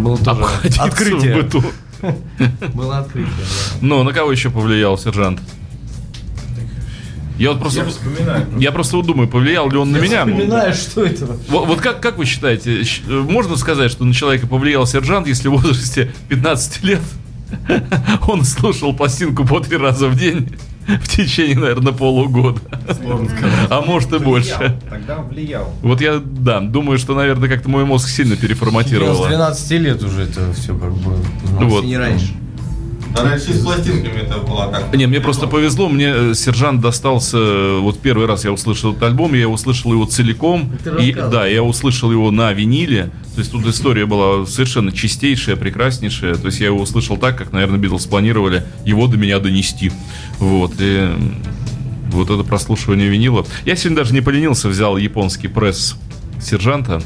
Было 0.00 0.18
тоже 0.18 0.30
Обходиться 0.30 0.82
в 0.82 0.84
открытие. 0.84 1.34
быту. 1.42 1.64
Было 2.74 2.98
открытие, 2.98 3.32
да. 3.36 3.78
Ну, 3.80 4.02
на 4.02 4.12
кого 4.12 4.32
еще 4.32 4.50
повлиял 4.50 4.96
сержант? 4.98 5.40
Я 7.38 7.52
вот 7.52 7.60
просто... 7.60 7.80
я 7.80 7.86
вспоминаю. 7.86 8.46
Я 8.58 8.70
просто 8.70 8.96
вот 8.96 9.06
думаю, 9.06 9.26
повлиял 9.26 9.70
ли 9.70 9.78
он 9.78 9.92
на 9.92 9.96
меня. 9.96 10.26
Вспоминаю, 10.26 10.74
что 10.74 11.04
это. 11.04 11.26
Вот, 11.48 11.66
вот 11.66 11.80
как, 11.80 12.00
как 12.02 12.18
вы 12.18 12.26
считаете, 12.26 12.82
можно 13.08 13.56
сказать, 13.56 13.90
что 13.90 14.04
на 14.04 14.12
человека 14.12 14.46
повлиял 14.46 14.86
сержант, 14.86 15.26
если 15.26 15.48
в 15.48 15.52
возрасте 15.52 16.12
15 16.28 16.84
лет 16.84 17.00
он 18.28 18.44
слушал 18.44 18.94
пластинку 18.94 19.46
по 19.46 19.60
три 19.60 19.78
раза 19.78 20.08
в 20.08 20.18
день 20.18 20.50
в 21.02 21.08
течение, 21.08 21.58
наверное, 21.58 21.92
полугода. 21.92 22.60
А 23.68 23.82
может 23.82 24.12
и 24.12 24.18
больше. 24.18 24.78
Тогда 24.88 25.18
влиял. 25.18 25.72
Вот 25.82 26.00
я, 26.00 26.20
да, 26.24 26.60
думаю, 26.60 26.98
что, 26.98 27.14
наверное, 27.14 27.48
как-то 27.48 27.68
мой 27.68 27.84
мозг 27.84 28.08
сильно 28.08 28.32
Я 28.32 28.38
с 28.38 28.40
переформатировало. 28.40 29.28
12 29.28 29.70
лет 29.72 30.02
уже 30.02 30.22
это 30.22 30.52
все 30.52 30.76
как 30.76 30.92
бы. 30.92 31.16
Вот. 31.60 31.84
Не 31.84 31.98
раньше. 31.98 32.34
А 33.16 33.24
раньше 33.24 33.52
с 33.52 33.64
пластинками 33.64 34.22
это 34.22 34.38
было 34.38 34.70
как? 34.70 34.94
Не, 34.94 35.06
мне 35.06 35.20
просто 35.20 35.46
повезло, 35.46 35.88
мне 35.88 36.12
э, 36.14 36.34
сержант 36.34 36.80
достался, 36.80 37.38
э, 37.38 37.78
вот 37.80 37.98
первый 37.98 38.26
раз 38.26 38.44
я 38.44 38.52
услышал 38.52 38.92
этот 38.92 39.02
альбом, 39.02 39.34
я 39.34 39.48
услышал 39.48 39.92
его 39.92 40.04
целиком, 40.04 40.70
и, 41.00 41.12
да, 41.12 41.46
я 41.46 41.62
услышал 41.62 42.12
его 42.12 42.30
на 42.30 42.52
виниле, 42.52 43.10
то 43.34 43.40
есть 43.40 43.50
тут 43.50 43.66
история 43.66 44.06
была 44.06 44.46
совершенно 44.46 44.92
чистейшая, 44.92 45.56
прекраснейшая, 45.56 46.36
то 46.36 46.46
есть 46.46 46.60
я 46.60 46.66
его 46.66 46.80
услышал 46.80 47.16
так, 47.16 47.36
как, 47.36 47.52
наверное, 47.52 47.78
Битлз 47.78 48.06
планировали 48.06 48.64
его 48.84 49.06
до 49.08 49.16
меня 49.16 49.40
донести, 49.40 49.90
вот, 50.40 50.72
и 50.78 51.08
вот 52.10 52.30
это 52.30 52.42
прослушивание 52.42 53.08
винила. 53.08 53.46
Я 53.64 53.76
сегодня 53.76 53.98
даже 53.98 54.12
не 54.14 54.20
поленился, 54.20 54.68
взял 54.68 54.96
японский 54.96 55.48
пресс 55.48 55.96
сержанта, 56.40 57.02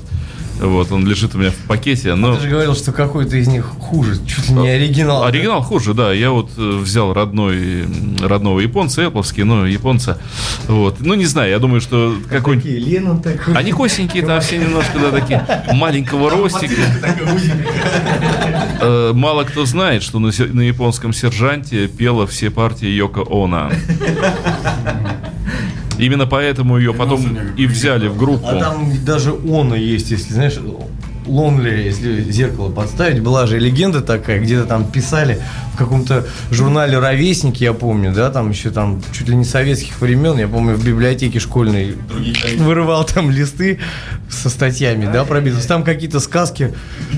вот, 0.61 0.93
он 0.93 1.07
лежит 1.07 1.35
у 1.35 1.39
меня 1.39 1.51
в 1.51 1.57
пакете, 1.67 2.15
но... 2.15 2.37
Ты 2.37 2.43
же 2.43 2.49
говорил, 2.49 2.75
что 2.75 2.93
какой-то 2.93 3.37
из 3.37 3.49
них 3.49 3.65
хуже, 3.65 4.19
чуть 4.27 4.49
ли 4.51 4.55
не 4.55 4.69
оригинал. 4.69 5.25
Оригинал 5.25 5.63
хуже, 5.63 5.95
да. 5.95 6.13
Я 6.13 6.31
вот 6.31 6.51
э, 6.57 6.79
взял 6.79 7.13
родной, 7.13 7.87
родного 8.21 8.61
японца, 8.61 9.03
эпловский, 9.03 9.43
но 9.43 9.67
японца. 9.67 10.19
Вот. 10.69 11.01
Ну, 11.01 11.15
не 11.15 11.27
знаю, 11.27 11.51
я 11.51 11.59
думаю, 11.59 11.81
что 11.81 12.17
какой-нибудь... 12.31 12.71
Такие, 12.71 12.79
Леннон 12.79 13.21
такой. 13.21 13.55
Они 13.55 13.73
косенькие 13.73 14.25
там 14.25 14.41
все 14.41 14.59
немножко, 14.59 14.99
да, 14.99 15.11
такие 15.11 15.47
маленького 15.73 16.31
ростика. 16.31 16.75
Э, 18.81 19.13
Мало 19.15 19.45
кто 19.45 19.65
знает, 19.65 20.03
что 20.03 20.19
на, 20.19 20.29
японском 20.29 21.13
сержанте 21.13 21.89
пела 21.89 22.27
все 22.27 22.51
партии 22.51 22.89
Йоко 22.89 23.25
Оно. 23.29 23.71
Именно 25.99 26.27
поэтому 26.27 26.79
ее 26.79 26.93
потом 26.93 27.39
и 27.57 27.67
взяли 27.67 28.09
в 28.09 28.17
группу. 28.17 28.47
А 28.47 28.59
там 28.59 28.93
даже 29.05 29.33
он 29.33 29.75
есть, 29.75 30.11
если 30.11 30.33
знаешь, 30.33 30.59
Лонли, 31.27 31.71
если 31.71 32.21
зеркало 32.31 32.71
подставить, 32.71 33.23
была 33.23 33.47
же 33.47 33.59
легенда 33.59 34.03
такая, 34.03 34.41
где-то 34.41 34.67
там 34.67 34.85
писали 34.85 35.41
в 35.73 35.77
каком-то 35.79 36.27
журнале 36.51 36.99
«Ровесники», 36.99 37.65
я 37.65 37.73
помню, 37.73 38.13
да, 38.13 38.31
там 38.31 38.51
еще 38.51 38.71
там 38.71 39.03
чуть 39.13 39.29
ли 39.29 39.35
не 39.35 39.45
советских 39.45 40.01
времен, 40.01 40.39
я 40.39 40.49
помню, 40.49 40.75
в 40.75 40.85
библиотеке 40.85 41.39
школьной 41.39 41.97
вырывал 42.59 43.05
там 43.05 43.31
листы 43.31 43.79
со 44.29 44.51
статьями, 44.51 45.09
да, 45.11 45.25
про 45.25 45.41
Битлз. 45.41 45.65
Там 45.65 45.83
какие-то 45.83 46.21
сказки 46.21 46.75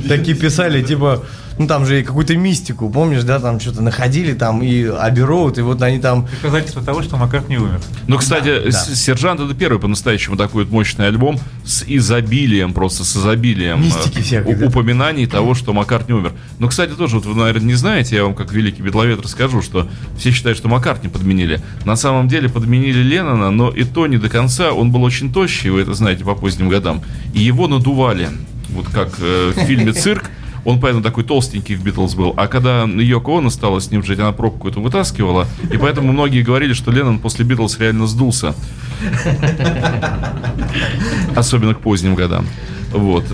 такие 0.08 0.36
писали, 0.36 0.82
типа, 0.82 1.24
ну 1.58 1.66
там 1.66 1.86
же 1.86 2.00
и 2.00 2.02
какую-то 2.02 2.36
мистику, 2.36 2.90
помнишь, 2.90 3.22
да, 3.22 3.38
там 3.40 3.60
что-то 3.60 3.82
находили 3.82 4.34
там 4.34 4.62
и 4.62 4.84
Аби 4.84 5.20
Роуд, 5.20 5.58
и 5.58 5.62
вот 5.62 5.80
они 5.82 5.98
там 5.98 6.26
Доказательство 6.42 6.82
того, 6.82 7.02
что 7.02 7.16
Маккарт 7.16 7.48
не 7.48 7.56
умер. 7.58 7.80
Ну, 8.06 8.18
кстати, 8.18 8.62
да. 8.64 8.70
с- 8.72 8.94
Сержант 8.94 9.40
это 9.40 9.54
первый 9.54 9.78
по-настоящему 9.80 10.36
такой 10.36 10.64
вот 10.64 10.72
мощный 10.72 11.06
альбом 11.06 11.38
с 11.64 11.84
изобилием, 11.86 12.72
просто 12.72 13.04
с 13.04 13.16
изобилием 13.16 13.82
Мистики 13.82 14.18
э, 14.18 14.22
всякой, 14.22 14.54
да. 14.54 14.66
упоминаний 14.66 15.26
того, 15.26 15.54
что 15.54 15.72
Маккарт 15.72 16.08
не 16.08 16.14
умер. 16.14 16.32
Но, 16.58 16.68
кстати, 16.68 16.90
тоже, 16.92 17.16
вот 17.16 17.26
вы, 17.26 17.34
наверное, 17.34 17.66
не 17.66 17.74
знаете, 17.74 18.16
я 18.16 18.24
вам 18.24 18.34
как 18.34 18.52
великий 18.52 18.82
битловед 18.82 19.20
расскажу, 19.22 19.62
что 19.62 19.88
все 20.18 20.30
считают, 20.30 20.58
что 20.58 20.68
Маккарт 20.68 21.02
не 21.02 21.08
подменили. 21.08 21.60
На 21.84 21.96
самом 21.96 22.28
деле 22.28 22.48
подменили 22.48 23.02
Леннона, 23.02 23.50
но 23.50 23.70
и 23.70 23.84
то 23.84 24.06
не 24.06 24.18
до 24.18 24.28
конца. 24.28 24.72
Он 24.72 24.90
был 24.92 25.02
очень 25.02 25.32
тощий, 25.32 25.70
вы 25.70 25.80
это 25.82 25.94
знаете, 25.94 26.24
по 26.24 26.34
поздним 26.34 26.68
годам. 26.68 27.02
И 27.34 27.40
его 27.40 27.68
надували. 27.68 28.28
Вот 28.70 28.86
как 28.88 29.10
э, 29.20 29.52
в 29.56 29.60
фильме 29.60 29.92
«Цирк», 29.92 30.30
он 30.66 30.80
поэтому 30.80 31.02
такой 31.02 31.22
толстенький 31.22 31.76
в 31.76 31.84
Битлз 31.84 32.16
был. 32.16 32.34
А 32.36 32.48
когда 32.48 32.82
Йоко 32.82 33.38
Оно 33.38 33.50
стала 33.50 33.78
с 33.78 33.92
ним 33.92 34.02
жить, 34.02 34.18
она 34.18 34.32
пробку 34.32 34.68
эту 34.68 34.82
вытаскивала. 34.82 35.46
И 35.72 35.76
поэтому 35.76 36.12
многие 36.12 36.42
говорили, 36.42 36.72
что 36.72 36.90
Леннон 36.90 37.20
после 37.20 37.44
Битлз 37.44 37.78
реально 37.78 38.08
сдулся. 38.08 38.54
Особенно 41.36 41.74
к 41.74 41.80
поздним 41.80 42.16
годам. 42.16 42.46
Вот. 42.92 43.24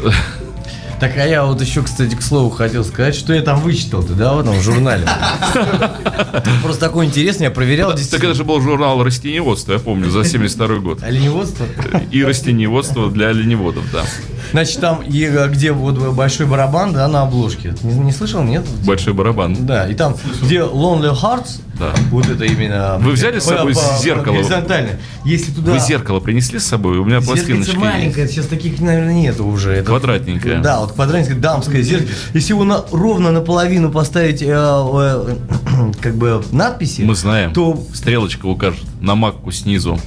Так, 1.02 1.16
а 1.16 1.26
я 1.26 1.44
вот 1.44 1.60
еще, 1.60 1.82
кстати, 1.82 2.14
к 2.14 2.22
слову 2.22 2.48
хотел 2.48 2.84
сказать, 2.84 3.16
что 3.16 3.32
я 3.32 3.42
там 3.42 3.58
вычитал-то, 3.58 4.12
да, 4.12 4.34
в 4.34 4.38
этом 4.38 4.60
журнале. 4.60 5.04
Просто 6.62 6.80
такой 6.80 7.06
интересный, 7.06 7.46
я 7.46 7.50
проверял 7.50 7.92
Так 7.92 8.22
это 8.22 8.34
же 8.34 8.44
был 8.44 8.60
журнал 8.60 9.02
растениеводства, 9.02 9.72
я 9.72 9.78
помню, 9.80 10.10
за 10.10 10.24
72 10.24 10.76
год. 10.76 11.02
Оленеводство. 11.02 11.66
И 12.12 12.22
растениеводство 12.22 13.10
для 13.10 13.30
оленеводов, 13.30 13.82
да. 13.92 14.04
Значит, 14.52 14.78
там, 14.78 15.00
а, 15.00 15.48
где 15.48 15.72
вот 15.72 16.14
большой 16.14 16.46
барабан, 16.46 16.92
да, 16.92 17.08
на 17.08 17.22
обложке. 17.22 17.74
Не, 17.82 17.94
не 17.94 18.12
слышал, 18.12 18.44
нет? 18.44 18.64
Большой 18.86 19.12
барабан. 19.12 19.56
Да, 19.66 19.88
и 19.88 19.94
там, 19.94 20.14
где 20.40 20.58
Lonely 20.58 21.20
Hearts, 21.20 21.62
Да. 21.82 22.00
вот 22.10 22.28
это 22.28 22.44
именно... 22.44 22.98
Вы 23.00 23.12
взяли 23.12 23.38
с 23.38 23.44
собой 23.44 23.74
по- 23.74 24.02
зеркало? 24.02 24.34
Горизонтально. 24.34 24.90
Если 25.24 25.50
туда... 25.52 25.72
Вы 25.72 25.78
зеркало 25.80 26.20
принесли 26.20 26.58
с 26.58 26.66
собой? 26.66 26.98
У 26.98 27.04
меня 27.04 27.20
пластиночки 27.20 27.76
маленькое, 27.76 28.22
есть. 28.22 28.34
сейчас 28.34 28.46
таких, 28.46 28.80
наверное, 28.80 29.14
нету 29.14 29.46
уже. 29.46 29.72
Это- 29.72 29.86
Квадратненькое. 29.86 30.58
Да, 30.60 30.80
вот 30.80 30.92
квадратненькое 30.92 31.38
дамское 31.38 31.82
зеркало. 31.82 32.10
Если 32.34 32.52
его 32.52 32.64
на, 32.64 32.84
ровно 32.92 33.32
наполовину 33.32 33.90
поставить, 33.90 34.42
э, 34.42 34.46
э, 34.48 35.36
как 36.00 36.16
бы, 36.16 36.42
надписи, 36.52 37.02
Мы 37.02 37.14
знаем. 37.14 37.52
то 37.52 37.82
Стрелочка 37.92 38.46
укажет 38.46 38.84
на 39.00 39.14
макку 39.14 39.50
снизу. 39.50 39.98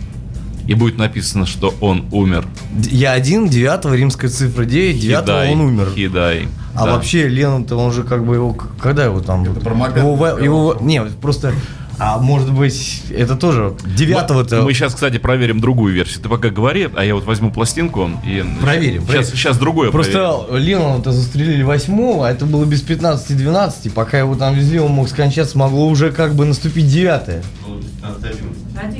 И 0.67 0.73
будет 0.73 0.97
написано, 0.97 1.45
что 1.45 1.75
он 1.79 2.05
умер. 2.11 2.45
я 2.89 3.11
один, 3.11 3.47
девятого, 3.47 3.93
римская 3.93 4.31
цифра 4.31 4.65
9, 4.65 4.99
девятого 4.99 5.45
он 5.45 5.61
умер. 5.61 5.89
Хидай. 5.95 6.47
А 6.75 6.85
Да. 6.85 6.91
вообще 6.93 7.27
Леннон-то 7.27 7.75
он 7.77 7.91
же 7.91 8.03
как 8.03 8.25
бы 8.25 8.35
его, 8.35 8.53
когда 8.53 9.05
его 9.05 9.21
там? 9.21 9.45
про 9.45 9.73
Маккартни 9.73 10.01
его, 10.11 10.17
сказал. 10.17 10.37
его, 10.39 10.77
не, 10.81 11.01
просто, 11.21 11.53
а 11.97 12.17
может 12.17 12.51
быть, 12.51 13.03
это 13.09 13.35
тоже 13.37 13.73
девятого-то. 13.85 14.61
Мы 14.61 14.73
сейчас, 14.73 14.93
кстати, 14.93 15.17
проверим 15.17 15.61
другую 15.61 15.93
версию. 15.93 16.21
Ты 16.23 16.27
пока 16.29 16.49
говори, 16.49 16.89
а 16.93 17.05
я 17.05 17.15
вот 17.15 17.23
возьму 17.25 17.51
пластинку 17.51 18.09
и... 18.25 18.43
Проверим, 18.61 19.01
Сейчас, 19.03 19.07
проверим. 19.07 19.37
сейчас 19.37 19.57
другое 19.57 19.91
проверим. 19.91 20.19
Просто 20.19 20.57
Леннона-то 20.57 21.11
застрелили 21.13 21.63
восьмого, 21.63 22.27
а 22.27 22.31
это 22.31 22.45
было 22.45 22.65
без 22.65 22.83
15-12, 22.83 23.91
пока 23.91 24.19
его 24.19 24.35
там 24.35 24.53
везли, 24.53 24.79
он 24.79 24.91
мог 24.91 25.07
скончаться, 25.07 25.57
могло 25.57 25.87
уже 25.87 26.11
как 26.11 26.35
бы 26.35 26.43
наступить 26.45 26.87
девятое. 26.89 27.41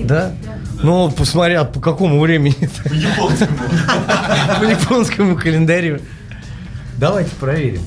Да? 0.06 0.32
Ну, 0.82 1.12
посмотря 1.12 1.64
по 1.66 1.80
какому 1.80 2.20
времени. 2.22 2.56
По 4.60 4.64
японскому 4.64 5.36
календарю. 5.36 6.00
Давайте 6.98 7.32
проверим. 7.40 7.82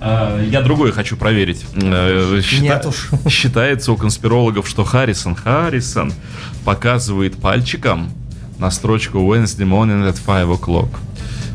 А, 0.00 0.40
Я 0.42 0.62
другое 0.62 0.92
хочу 0.92 1.16
проверить. 1.16 1.64
Э, 1.74 2.40
счита- 2.42 2.62
Нет 2.62 2.86
уж. 2.86 3.08
Считается 3.30 3.92
у 3.92 3.96
конспирологов, 3.96 4.68
что 4.68 4.84
Харрисон 4.84 5.34
Харрисон 5.36 6.12
показывает 6.64 7.36
пальчиком 7.36 8.10
на 8.58 8.70
строчку 8.70 9.18
Wednesday 9.18 9.64
morning 9.68 10.08
at 10.10 10.18
5 10.24 10.48
o'clock 10.48 10.88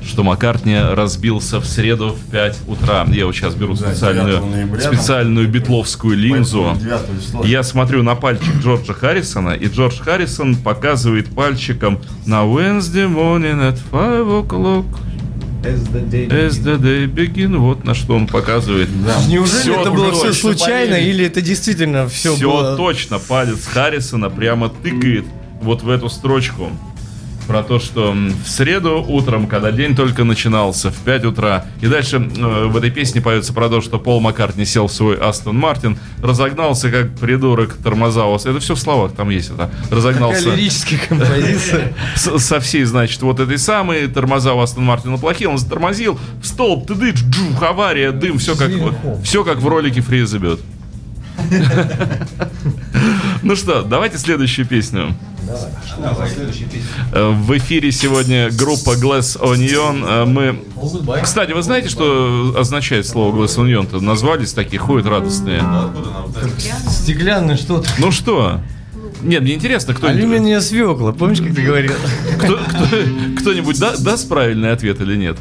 что 0.05 0.23
Маккартни 0.23 0.77
разбился 0.77 1.59
в 1.59 1.65
среду 1.65 2.13
в 2.13 2.31
5 2.31 2.59
утра. 2.67 3.05
Я 3.09 3.25
вот 3.25 3.35
сейчас 3.35 3.55
беру 3.55 3.73
Да, 3.75 3.91
специальную, 3.91 4.37
9 4.39 4.51
ноября, 4.51 4.79
специальную 4.81 5.49
битловскую 5.49 6.17
линзу. 6.17 6.77
9 6.79 7.21
числа. 7.21 7.45
Я 7.45 7.61
смотрю 7.61 8.03
на 8.03 8.15
пальчик 8.15 8.55
Джорджа 8.63 8.93
Харрисона, 8.93 9.49
и 9.49 9.67
Джордж 9.67 9.99
Харрисон 9.99 10.55
показывает 10.55 11.27
пальчиком 11.27 11.99
на 12.25 12.45
Wednesday 12.45 13.05
morning 13.13 13.59
at 13.69 13.79
5 13.91 14.47
o'clock. 14.47 14.85
As 15.63 16.59
the 16.63 16.77
day 16.77 17.07
begin, 17.07 17.57
вот 17.57 17.83
на 17.83 17.93
что 17.93 18.15
он 18.15 18.27
показывает. 18.27 18.89
Неужели 19.27 19.61
Всё 19.61 19.81
это 19.81 19.91
было 19.91 20.11
все 20.11 20.33
случайно, 20.33 20.95
или 20.95 21.25
это 21.25 21.41
действительно 21.41 22.07
все, 22.07 22.35
Все 22.35 22.49
было... 22.49 22.77
точно, 22.77 23.19
палец 23.19 23.65
Харрисона 23.65 24.29
прямо 24.29 24.69
тыкает 24.69 25.25
вот 25.61 25.81
в 25.81 25.89
эту 25.89 26.09
строчку. 26.09 26.71
Про 27.47 27.63
то, 27.63 27.79
что 27.79 28.11
в 28.11 28.49
среду 28.49 29.03
утром, 29.07 29.47
когда 29.47 29.71
день 29.71 29.95
только 29.95 30.23
начинался, 30.23 30.91
в 30.91 30.97
5 30.97 31.25
утра. 31.25 31.65
И 31.81 31.87
дальше 31.87 32.17
э, 32.17 32.65
в 32.65 32.75
этой 32.75 32.91
песне 32.91 33.21
поется 33.21 33.53
про 33.53 33.69
то, 33.69 33.79
что 33.81 33.99
Пол 33.99 34.19
Маккартни 34.19 34.65
сел 34.65 34.87
в 34.87 34.91
свой 34.91 35.17
Астон 35.17 35.57
Мартин, 35.57 35.97
разогнался 36.21 36.91
как 36.91 37.15
придурок, 37.15 37.75
тормоза 37.81 38.25
у 38.25 38.33
вас. 38.33 38.45
Это 38.45 38.59
все 38.59 38.75
в 38.75 38.79
словах, 38.79 39.13
там 39.13 39.29
есть 39.29 39.49
это. 39.49 39.71
Такая 39.83 39.97
Разогнался 39.97 40.49
лирическая 40.55 40.99
композиция. 40.99 41.93
со 42.15 42.59
всей, 42.59 42.83
значит, 42.83 43.21
вот 43.21 43.39
этой 43.39 43.57
самой, 43.57 44.07
тормоза 44.07 44.53
у 44.53 44.59
Астон 44.59 44.83
Мартина 44.83 45.17
плохие, 45.17 45.49
он 45.49 45.57
затормозил, 45.57 46.19
в 46.41 46.45
столб, 46.45 46.87
ты 46.87 46.95
дыч, 46.95 47.15
джух, 47.15 47.63
авария, 47.63 48.11
дым, 48.11 48.39
все 48.39 48.55
как, 48.55 48.71
все 49.23 49.43
как 49.43 49.59
в 49.59 49.67
ролике 49.67 50.01
Фризабет. 50.01 50.59
Ну 53.43 53.55
что, 53.55 53.83
давайте 53.83 54.17
следующую 54.17 54.65
песню. 54.65 55.15
Э, 57.13 57.29
В 57.31 57.57
эфире 57.57 57.91
сегодня 57.91 58.49
группа 58.51 58.91
Glass 58.95 59.39
Onion. 59.39 60.05
Э, 60.07 60.25
Мы... 60.25 60.59
Кстати, 61.21 61.51
вы 61.53 61.61
знаете, 61.61 61.89
что 61.89 62.55
означает 62.57 63.07
слово 63.07 63.35
Glass 63.35 63.57
Onion-то? 63.57 63.99
Назвались 63.99 64.53
такие, 64.53 64.79
ходят 64.79 65.07
радостные. 65.07 65.63
Стеклянное 66.89 67.57
что-то. 67.57 67.89
Ну 67.99 68.11
что? 68.11 68.61
Нет, 69.23 69.41
мне 69.41 69.55
интересно, 69.55 69.93
кто 69.95 70.07
Алюминиевая 70.07 70.61
свекла, 70.61 71.11
помнишь, 71.11 71.39
как 71.39 71.55
ты 71.55 71.63
говорил? 71.63 71.91
кто, 72.37 72.57
кто- 72.57 73.39
кто-нибудь 73.41 73.79
да- 73.79 73.97
даст 73.97 74.29
правильный 74.29 74.71
ответ 74.71 75.01
или 75.01 75.15
нет? 75.15 75.37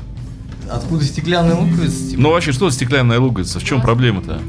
Откуда 0.71 1.05
стеклянная 1.05 1.55
луковица? 1.57 2.11
типа? 2.11 2.23
Ну 2.23 2.31
вообще, 2.31 2.53
что 2.53 2.71
стеклянная 2.71 3.21
луковица? 3.21 3.61
В 3.61 3.65
чем 3.65 3.83
проблема-то? 3.83 4.41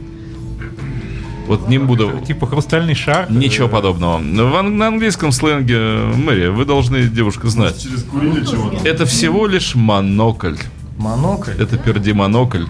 Вот 1.47 1.69
не 1.69 1.77
буду... 1.77 2.11
Типа 2.27 2.45
хрустальный 2.47 2.93
шар. 2.93 3.31
Ничего 3.31 3.67
подобного. 3.67 4.17
В 4.17 4.55
ан- 4.55 4.77
на 4.77 4.87
английском 4.87 5.31
сленге, 5.31 5.79
Мэри, 6.15 6.47
вы 6.47 6.65
должны, 6.65 7.03
девушка, 7.03 7.47
знать. 7.47 7.81
Через 7.81 8.03
курили 8.03 8.45
чего-то. 8.45 8.85
Это 8.87 9.05
всего 9.05 9.47
лишь 9.47 9.73
монокль. 9.75 10.55
Монокль. 10.97 11.51
Это 11.51 11.77
пердемонокль. 11.77 12.65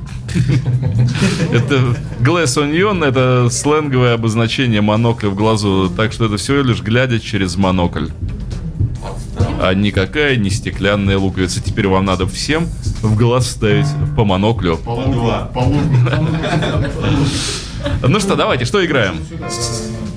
Это 1.51 1.95
glass 2.19 2.57
onion, 2.57 3.03
это 3.05 3.47
сленговое 3.49 4.13
обозначение 4.13 4.81
монокля 4.81 5.29
в 5.29 5.35
глазу. 5.35 5.89
Так 5.95 6.11
что 6.13 6.25
это 6.25 6.37
всего 6.37 6.57
лишь 6.57 6.81
глядя 6.81 7.19
через 7.19 7.55
монокль. 7.55 8.07
А 9.59 9.73
никакая 9.73 10.35
не 10.35 10.49
стеклянная 10.49 11.17
луковица. 11.17 11.63
Теперь 11.63 11.87
вам 11.87 12.05
надо 12.05 12.27
всем 12.27 12.67
в 13.01 13.15
глаз 13.15 13.49
ставить 13.49 13.87
по 14.15 14.23
моноклю. 14.25 14.77
Полугла. 14.77 15.49
Полугла. 15.53 16.29
Ну 18.07 18.19
что, 18.19 18.35
давайте, 18.35 18.65
что 18.65 18.85
играем? 18.85 19.19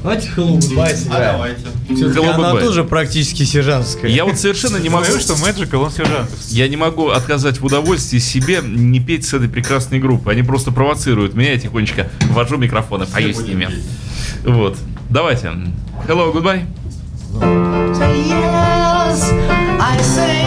Давайте 0.02 0.28
Hello 0.34 0.58
Goodbye 0.58 0.92
А 0.92 0.96
сыграем. 0.96 1.32
давайте. 1.32 1.60
Всё-таки 1.94 2.18
Hello 2.26 2.30
она 2.30 2.52
Goodbye. 2.52 2.60
тоже 2.60 2.84
практически 2.84 3.42
сержантская. 3.42 4.10
Я 4.10 4.24
вот 4.24 4.38
совершенно 4.38 4.78
не 4.78 4.88
могу... 4.88 5.04
Что 5.18 5.34
Magical, 5.34 5.84
он 5.84 5.90
сержант. 5.90 6.30
Я 6.48 6.68
не 6.68 6.76
могу 6.76 7.10
отказать 7.10 7.60
в 7.60 7.64
удовольствии 7.66 8.18
себе 8.18 8.60
не 8.64 8.98
петь 9.00 9.26
с 9.26 9.34
этой 9.34 9.48
прекрасной 9.48 9.98
группой. 9.98 10.32
Они 10.32 10.42
просто 10.42 10.70
провоцируют 10.70 11.34
меня, 11.34 11.52
я 11.52 11.58
тихонечко 11.58 12.08
ввожу 12.30 12.56
микрофон 12.56 13.02
и 13.02 13.06
пою 13.06 13.34
с 13.34 13.40
ними. 13.42 13.68
Вот. 14.44 14.78
Давайте. 15.10 15.50
Hello, 16.08 16.32
goodbye. 16.32 16.64
Yes, 18.00 19.32
I 19.78 19.98
say 20.02 20.39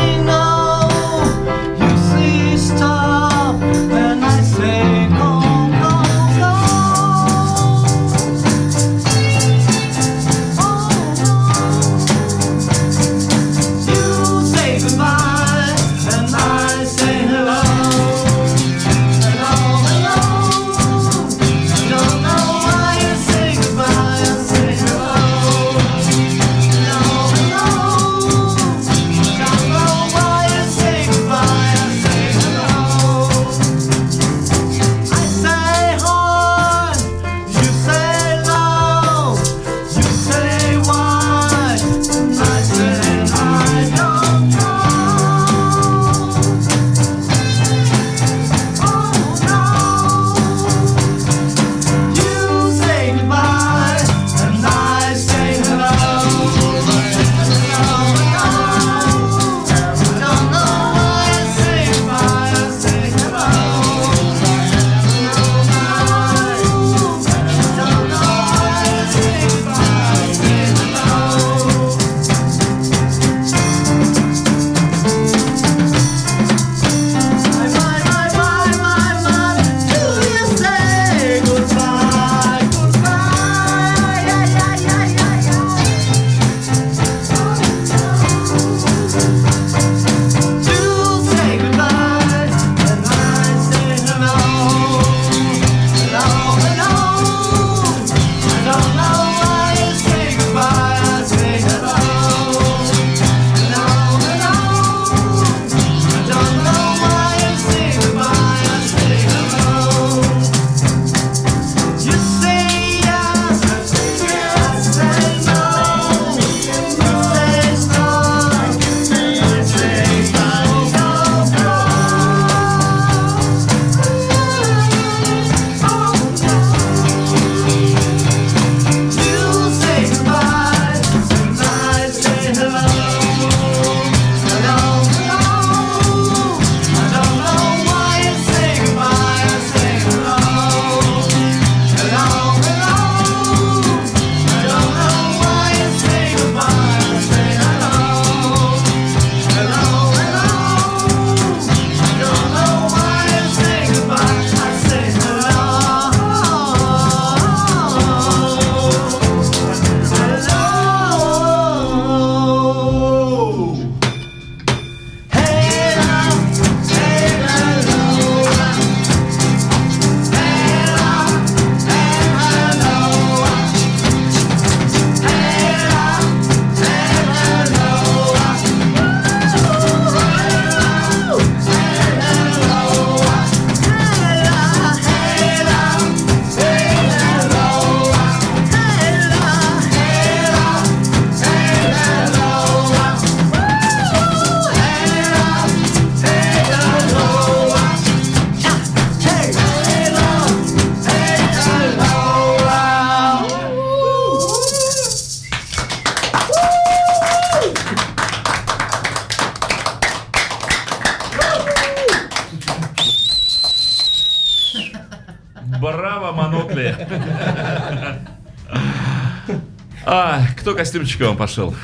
кто 220.63 220.73
костюмчиком 220.75 221.35
пошел? 221.35 221.75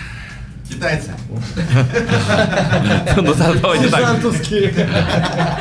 Китайцы. 0.69 1.11
Ну, 3.17 3.35
давайте 3.61 3.89
так. 3.89 4.21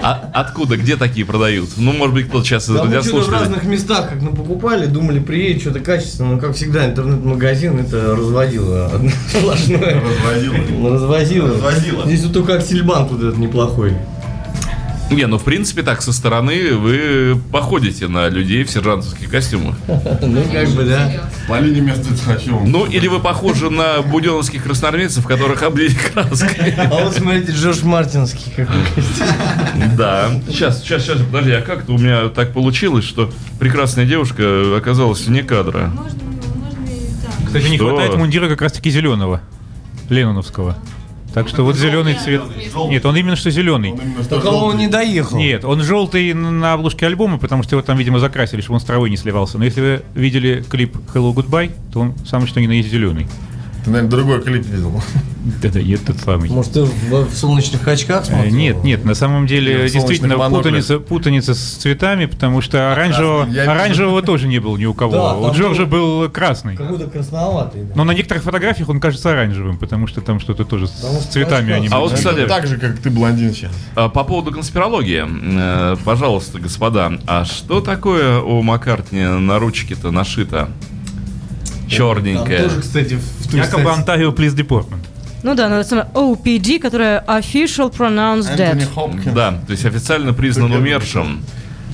А- 0.02 0.30
откуда, 0.34 0.76
где 0.76 0.96
такие 0.96 1.26
продают? 1.26 1.70
Ну, 1.76 1.92
может 1.92 2.14
быть, 2.14 2.28
кто-то 2.28 2.44
сейчас 2.44 2.68
из 2.68 2.74
Да 2.74 2.84
мы 2.84 3.02
что-то 3.02 3.22
в 3.22 3.32
разных 3.32 3.64
местах 3.64 4.10
как 4.10 4.22
мы 4.22 4.36
покупали, 4.36 4.86
думали, 4.86 5.18
приедет 5.18 5.62
что-то 5.62 5.80
качественное, 5.80 6.34
но 6.34 6.38
как 6.38 6.54
всегда 6.54 6.86
интернет-магазин 6.86 7.80
это 7.80 8.14
разводило 8.14 8.86
одно 8.86 9.10
сплошное. 9.30 10.00
Разводила. 10.00 10.90
Развозило. 10.92 11.48
Развозило. 11.48 12.06
Здесь 12.06 12.22
вот 12.24 12.32
только 12.34 12.54
Аксельбанк 12.54 13.10
вот 13.10 13.20
этот 13.20 13.38
неплохой. 13.38 13.96
Не, 15.10 15.26
ну 15.26 15.38
в 15.38 15.44
принципе 15.44 15.82
так, 15.82 16.02
со 16.02 16.12
стороны 16.12 16.74
вы 16.74 17.40
походите 17.50 18.08
на 18.08 18.28
людей 18.28 18.62
в 18.64 18.70
сержантовских 18.70 19.30
костюмах. 19.30 19.76
Ну, 20.20 20.42
как 20.52 20.68
бы, 20.70 20.84
да. 20.84 21.30
Полине 21.48 21.80
вместо 21.80 22.14
Цхачева. 22.14 22.60
Ну, 22.64 22.84
или 22.86 23.06
вы 23.08 23.18
похожи 23.20 23.70
на 23.70 24.02
буденовских 24.02 24.62
красноармейцев, 24.64 25.26
которых 25.26 25.62
облили 25.62 25.94
краской. 25.94 26.74
А 26.76 27.04
вот 27.04 27.14
смотрите, 27.14 27.52
Джордж 27.52 27.84
Мартинский 27.84 28.52
какой. 28.54 28.76
Да. 29.96 30.30
Сейчас, 30.48 30.82
сейчас, 30.82 31.02
сейчас, 31.02 31.18
подожди, 31.18 31.52
а 31.52 31.62
как-то 31.62 31.92
у 31.92 31.98
меня 31.98 32.28
так 32.28 32.52
получилось, 32.52 33.04
что 33.04 33.32
прекрасная 33.58 34.04
девушка 34.04 34.76
оказалась 34.76 35.26
вне 35.26 35.42
кадра? 35.42 35.92
Кстати, 37.46 37.68
не 37.68 37.78
хватает 37.78 38.16
мундира 38.16 38.48
как 38.48 38.60
раз-таки 38.60 38.90
зеленого, 38.90 39.40
леноновского. 40.10 40.76
Так 41.34 41.48
что 41.48 41.62
вот 41.62 41.76
зеленый 41.76 42.14
цвет. 42.14 42.42
Нет, 42.88 43.04
он 43.04 43.16
именно 43.16 43.36
что 43.36 43.50
зеленый. 43.50 43.94
Только 44.28 44.46
он 44.46 44.76
не 44.78 44.88
доехал. 44.88 45.36
Нет, 45.36 45.64
он 45.64 45.82
желтый 45.82 46.32
на 46.34 46.72
обложке 46.72 47.06
альбома, 47.06 47.38
потому 47.38 47.62
что 47.62 47.76
его 47.76 47.82
там, 47.82 47.98
видимо, 47.98 48.18
закрасили, 48.18 48.60
чтобы 48.60 48.76
он 48.76 48.80
с 48.80 48.84
травой 48.84 49.10
не 49.10 49.16
сливался. 49.16 49.58
Но 49.58 49.64
если 49.64 49.80
вы 49.80 50.02
видели 50.14 50.64
клип 50.68 50.96
Hello 51.14 51.34
Goodbye, 51.34 51.72
то 51.92 52.00
он 52.00 52.14
самый 52.26 52.46
что 52.46 52.60
ни 52.60 52.66
на 52.66 52.72
есть 52.72 52.90
зеленый. 52.90 53.26
Ты, 53.88 53.92
наверное, 53.92 54.10
другой 54.10 54.42
клип 54.42 54.66
видел. 54.66 55.02
Это 55.62 55.82
нет, 55.82 56.04
тот 56.04 56.18
самый. 56.18 56.50
Может, 56.50 56.72
ты 56.74 56.82
в, 56.82 57.24
в 57.30 57.34
солнечных 57.34 57.88
очках 57.88 58.24
Э, 58.24 58.26
смотрел? 58.26 58.54
Нет, 58.54 58.84
нет, 58.84 59.04
на 59.06 59.14
самом 59.14 59.46
Или 59.46 59.48
деле 59.48 59.88
в 59.88 59.92
действительно 59.92 60.36
путаница, 60.50 60.98
путаница 60.98 61.54
с 61.54 61.58
цветами, 61.58 62.26
потому 62.26 62.60
что 62.60 62.92
оранжевого, 62.92 63.44
красный, 63.44 63.54
я 63.56 63.70
оранжевого 63.72 64.20
тоже 64.20 64.46
не 64.46 64.58
было 64.58 64.76
ни 64.76 64.84
у 64.84 64.92
кого. 64.92 65.12
Да, 65.12 65.34
у 65.36 65.54
Джорджа 65.54 65.86
был- 65.86 66.20
был 66.20 66.28
красный. 66.30 66.76
Какой-то 66.76 67.06
красноватый. 67.08 67.84
да. 67.84 67.92
Но 67.94 68.04
на 68.04 68.12
некоторых 68.12 68.42
фотографиях 68.42 68.90
он 68.90 69.00
кажется 69.00 69.30
оранжевым, 69.30 69.78
потому 69.78 70.06
что 70.06 70.20
там 70.20 70.38
что-то 70.38 70.66
тоже 70.66 70.86
с 70.86 70.90
Потому 70.90 71.20
что 71.22 71.32
цветами 71.32 71.72
они. 71.72 71.88
А 71.90 71.98
вот, 71.98 72.12
кстати, 72.12 72.46
так 72.46 72.66
же, 72.66 72.76
как 72.76 72.98
ты 72.98 73.08
блондин 73.08 73.54
сейчас. 73.54 73.72
А, 73.94 74.10
По 74.10 74.24
поводу 74.24 74.52
конспирологии, 74.52 75.24
э, 75.26 75.96
пожалуйста, 76.04 76.58
господа, 76.58 77.12
а 77.26 77.46
что 77.46 77.80
такое 77.80 78.38
у 78.38 78.60
Маккартни 78.60 79.22
на 79.22 79.58
ручке-то 79.58 80.10
нашито? 80.10 80.68
Там 81.88 81.96
Черненькое. 81.96 82.62
тоже, 82.62 82.80
кстати, 82.80 83.14
в 83.14 83.50
ту, 83.50 83.56
Якобы 83.56 83.90
Ontario 83.90 84.34
Police 84.34 84.54
Department. 84.54 85.00
Ну 85.42 85.54
да, 85.54 85.68
ну, 85.68 85.82
самое 85.84 86.08
OPD, 86.14 86.78
которая 86.80 87.24
Official 87.26 87.90
Pronounced 87.96 88.56
Dead. 88.56 89.32
Да, 89.32 89.52
то 89.66 89.72
есть 89.72 89.84
официально 89.84 90.32
признан 90.32 90.72
умершим. 90.72 91.42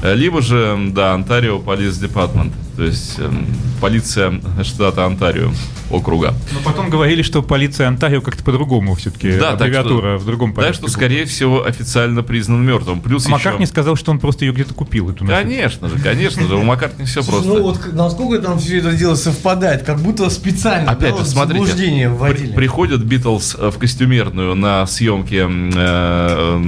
Либо 0.02 0.42
же, 0.42 0.76
да, 0.92 1.14
Онтарио 1.14 1.58
Police 1.58 2.00
Department, 2.00 2.52
то 2.76 2.82
есть 2.84 3.18
эм, 3.18 3.46
полиция 3.80 4.40
штата 4.62 5.04
Онтарио, 5.06 5.50
округа. 5.90 6.34
Но 6.52 6.58
потом 6.64 6.90
говорили, 6.90 7.22
что 7.22 7.42
полиция 7.42 7.88
Онтарио 7.88 8.20
как-то 8.20 8.42
по-другому 8.42 8.94
все-таки. 8.94 9.32
Да, 9.32 9.52
так 9.52 9.60
аббревиатура 9.62 10.16
что- 10.18 10.24
в 10.24 10.26
другом 10.26 10.52
порядке. 10.52 10.78
Так 10.80 10.88
что, 10.88 10.92
скорее 10.92 11.24
всего, 11.26 11.64
официально 11.64 12.22
признан 12.22 12.64
мертвым. 12.64 13.00
Плюс 13.00 13.26
А 13.26 13.30
Маккартни 13.30 13.62
еще... 13.64 13.70
сказал, 13.72 13.96
что 13.96 14.10
он 14.10 14.18
просто 14.18 14.44
ее 14.44 14.52
где-то 14.52 14.74
купил, 14.74 15.10
эту. 15.10 15.24
Конечно 15.26 15.88
же, 15.88 15.98
конечно 15.98 16.46
же, 16.46 16.56
у 16.56 16.62
Маккартни 16.64 17.04
все 17.04 17.22
просто. 17.22 17.48
Ну 17.48 17.62
вот 17.62 17.92
насколько 17.92 18.40
там 18.42 18.58
все 18.58 18.78
это 18.78 18.92
дело 18.92 19.14
совпадает, 19.14 19.82
как 19.84 20.00
будто 20.00 20.28
специально 20.30 20.90
Опять 20.90 21.14
да, 21.16 21.20
же, 21.20 21.26
смотрите, 21.26 22.10
приходят 22.54 23.02
Битлз 23.04 23.56
э, 23.58 23.70
в 23.70 23.78
костюмерную 23.78 24.54
на 24.54 24.86
съемке 24.86 25.38
м, 25.40 25.70
э, 25.74 26.58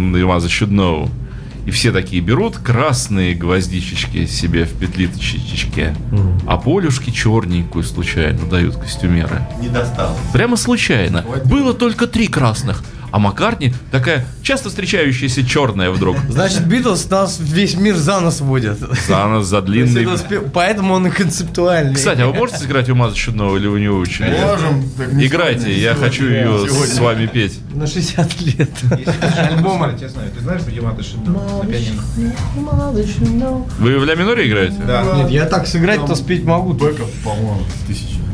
И 1.66 1.72
все 1.72 1.90
такие 1.90 2.22
берут 2.22 2.58
красные 2.58 3.34
гвоздичечки 3.34 4.26
себе 4.26 4.64
в 4.64 4.72
петличечке, 4.72 5.94
а 6.46 6.56
полюшки 6.56 7.10
черненькую 7.10 7.82
случайно 7.82 8.46
дают 8.46 8.76
костюмеры. 8.76 9.42
Не 9.60 9.68
достал. 9.68 10.16
Прямо 10.32 10.56
случайно. 10.56 11.24
Было 11.44 11.74
только 11.74 12.06
три 12.06 12.28
красных. 12.28 12.84
А 13.10 13.18
Маккартни 13.18 13.72
такая 13.90 14.26
часто 14.42 14.68
встречающаяся 14.68 15.46
черная 15.46 15.90
вдруг. 15.90 16.16
Значит, 16.28 16.66
Битлз 16.66 17.08
нас 17.10 17.38
весь 17.40 17.74
мир 17.76 17.96
за 17.96 18.20
нос 18.20 18.40
водят. 18.40 18.78
За 19.06 19.26
нас, 19.26 19.46
за 19.46 19.62
длинный. 19.62 20.06
Поэтому 20.52 20.94
он 20.94 21.06
и 21.06 21.10
концептуальный. 21.10 21.94
Кстати, 21.94 22.20
а 22.20 22.26
вы 22.26 22.34
можете 22.34 22.58
сыграть 22.58 22.88
Should 23.14 23.36
Know 23.36 23.56
или 23.56 23.66
вы 23.66 23.80
не 23.80 23.88
очень? 23.88 24.24
Можем. 24.24 24.88
так 24.96 25.12
не 25.12 25.26
Играйте, 25.26 25.72
я 25.78 25.94
хочу 25.94 26.28
ее 26.28 26.68
с 26.68 26.98
вами 26.98 27.26
петь. 27.26 27.60
На 27.74 27.86
60 27.86 28.40
лет. 28.42 28.70
Альбома. 29.36 29.94
Я 30.00 30.08
знаю, 30.08 30.30
ты 30.34 30.40
знаешь, 30.40 30.62
где 30.62 30.80
Шиндо 31.02 31.30
на 31.30 31.66
пианино? 31.66 32.02
Вы 33.78 33.98
в 33.98 34.04
ля 34.04 34.14
миноре 34.14 34.48
играете? 34.48 34.76
Да. 34.86 35.02
Нет, 35.16 35.30
я 35.30 35.46
так 35.46 35.66
сыграть-то 35.66 36.14
спеть 36.14 36.44
могу. 36.44 36.72
Бэков, 36.72 37.10
по-моему, 37.24 37.62
тысяча. 37.86 38.25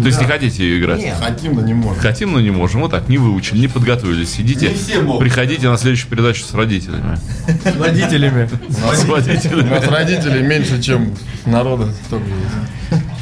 То 0.00 0.06
есть 0.06 0.20
не 0.20 0.26
хотите 0.26 0.62
ее 0.62 0.78
играть? 0.80 0.98
Нет. 1.00 1.16
Хотим, 1.20 1.54
но 1.54 1.60
не 1.62 1.74
можем. 1.74 2.00
Хотим, 2.02 2.32
но 2.32 2.40
не 2.40 2.50
можем. 2.50 2.80
Вот 2.82 2.90
так, 2.90 3.08
не 3.08 3.18
выучили, 3.18 3.58
не 3.58 3.68
подготовились. 3.68 4.38
Идите, 4.40 4.68
Не 4.68 4.74
все 4.74 5.00
могут. 5.00 5.20
приходите 5.20 5.68
на 5.68 5.76
следующую 5.76 6.10
передачу 6.10 6.44
с 6.44 6.54
родителями. 6.54 7.18
С 7.64 7.80
родителями. 7.80 8.48
С 8.68 9.08
родителями. 9.08 9.68
у 9.68 9.70
нас 9.70 9.86
родителей 9.88 10.42
меньше, 10.42 10.80
чем 10.82 11.14
народа. 11.46 11.88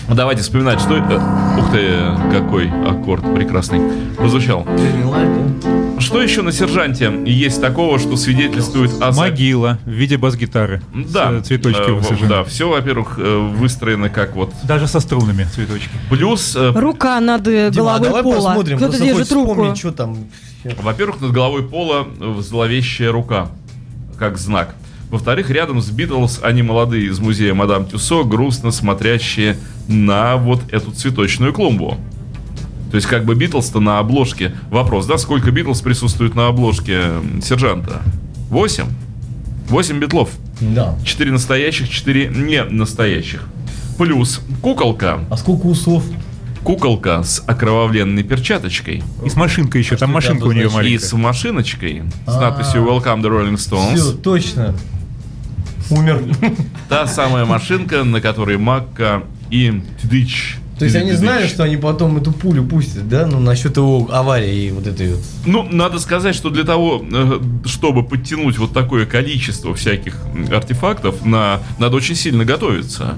Ну, 0.09 0.15
Давайте 0.15 0.43
вспоминать, 0.43 0.81
что... 0.81 0.95
э, 0.97 1.59
Ух 1.59 1.73
ты, 1.73 2.31
какой 2.31 2.69
аккорд 2.89 3.35
прекрасный. 3.35 3.81
Прозвучал. 4.17 4.65
Что 5.99 6.23
еще 6.23 6.43
на 6.43 6.53
сержанте 6.53 7.13
есть 7.25 7.61
такого, 7.61 7.99
что 7.99 8.17
свидетельствует 8.17 8.93
о... 9.01 9.13
Могила 9.13 9.79
в 9.85 9.91
виде 9.91 10.17
бас-гитары. 10.17 10.83
Да, 10.95 11.41
С 11.43 11.47
цветочки 11.47 12.25
э. 12.25 12.29
Да, 12.29 12.45
все, 12.45 12.69
во-первых, 12.69 13.19
э, 13.19 13.39
выстроено 13.39 14.09
как 14.09 14.35
вот... 14.37 14.53
Даже 14.65 14.87
со 14.87 15.01
струнами 15.01 15.45
цветочки. 15.45 15.91
Плюс, 16.11 16.55
э, 16.55 16.73
Рука 16.75 17.21
над 17.21 17.47
э, 17.49 17.71
Дима, 17.71 17.97
а 17.97 17.99
головой 17.99 18.09
давай 18.09 18.23
пола. 18.23 18.49
посмотрим, 18.49 18.77
Кто-то 18.77 18.99
держит 18.99 19.33
руку. 19.33 19.53
вспомнить, 19.53 19.79
что 19.79 19.93
там. 19.93 20.17
Во-первых, 20.65 21.21
над 21.21 21.33
головой 21.33 21.63
пола 21.63 22.07
э, 22.21 22.35
зловещая 22.41 23.11
рука, 23.11 23.49
как 24.19 24.39
знак. 24.39 24.75
Во-вторых, 25.11 25.51
рядом 25.51 25.81
с 25.81 25.89
Битлз 25.91 26.41
они 26.43 26.63
молодые 26.63 27.07
из 27.07 27.21
музея 27.21 27.55
Мадам 27.55 27.87
Тюсо, 27.87 28.25
грустно 28.25 28.73
смотрящие 28.73 29.57
на 29.87 30.37
вот 30.37 30.61
эту 30.73 30.91
цветочную 30.91 31.53
клумбу. 31.53 31.97
То 32.90 32.96
есть 32.96 33.07
как 33.07 33.25
бы 33.25 33.35
Битлз-то 33.35 33.81
на 33.81 33.99
обложке. 33.99 34.55
Вопрос, 34.70 35.07
да, 35.07 35.18
сколько 35.18 35.51
Битлз 35.51 35.81
присутствует 35.81 36.35
на 36.35 36.46
обложке 36.49 37.11
сержанта? 37.42 38.03
Восемь? 38.49 38.87
Восемь 39.68 39.99
битлов. 39.99 40.31
Да. 40.61 40.96
Четыре 41.05 41.33
настоящих, 41.33 41.88
четыре 41.90 42.29
не 42.29 42.62
настоящих. 42.64 43.49
Плюс 43.99 44.40
куколка. 44.62 45.20
А 45.29 45.37
сколько 45.37 45.66
усов? 45.66 46.05
Куколка 46.62 47.22
с 47.22 47.42
окровавленной 47.46 48.22
перчаточкой. 48.22 49.03
И 49.25 49.29
с 49.29 49.35
машинкой 49.35 49.81
еще. 49.81 49.96
Там 49.96 49.96
что 49.96 50.05
это 50.05 50.12
машинка 50.14 50.44
у 50.44 50.53
нее 50.53 50.66
обозначает? 50.66 50.92
И 50.94 50.99
с 51.05 51.12
маленькая. 51.12 51.29
машиночкой 51.29 52.03
с 52.27 52.37
А. 52.37 52.40
надписью 52.40 52.83
Welcome 52.85 53.22
the 53.22 53.29
Rolling 53.29 53.55
Stones. 53.57 53.94
Все, 53.96 54.12
точно. 54.12 54.75
Умер. 55.90 56.22
Та 56.88 57.07
самая 57.07 57.44
машинка, 57.44 58.05
на 58.05 58.20
которой 58.20 58.59
Макка 58.59 59.22
и 59.51 59.83
Тдыч. 60.03 60.57
То 60.79 60.85
есть 60.85 60.95
они 60.97 61.12
знали, 61.12 61.47
что 61.47 61.62
они 61.65 61.77
потом 61.79 62.19
эту 62.19 62.33
пулю 62.33 62.62
пустят, 62.65 63.09
да? 63.09 63.27
Ну, 63.27 63.41
насчет 63.41 63.77
его 63.79 64.09
аварии 64.12 64.67
и 64.67 64.71
вот 64.71 64.87
этой 64.87 65.15
вот. 65.15 65.23
Ну, 65.47 65.62
надо 65.62 65.99
сказать, 65.99 66.35
что 66.35 66.51
для 66.51 66.65
того, 66.65 67.03
э, 67.11 67.41
чтобы 67.65 68.03
подтянуть 68.03 68.59
вот 68.59 68.73
такое 68.75 69.07
количество 69.07 69.75
всяких 69.75 70.19
артефактов, 70.53 71.25
на, 71.25 71.61
надо 71.79 71.97
очень 71.97 72.15
сильно 72.15 72.45
готовиться. 72.45 73.15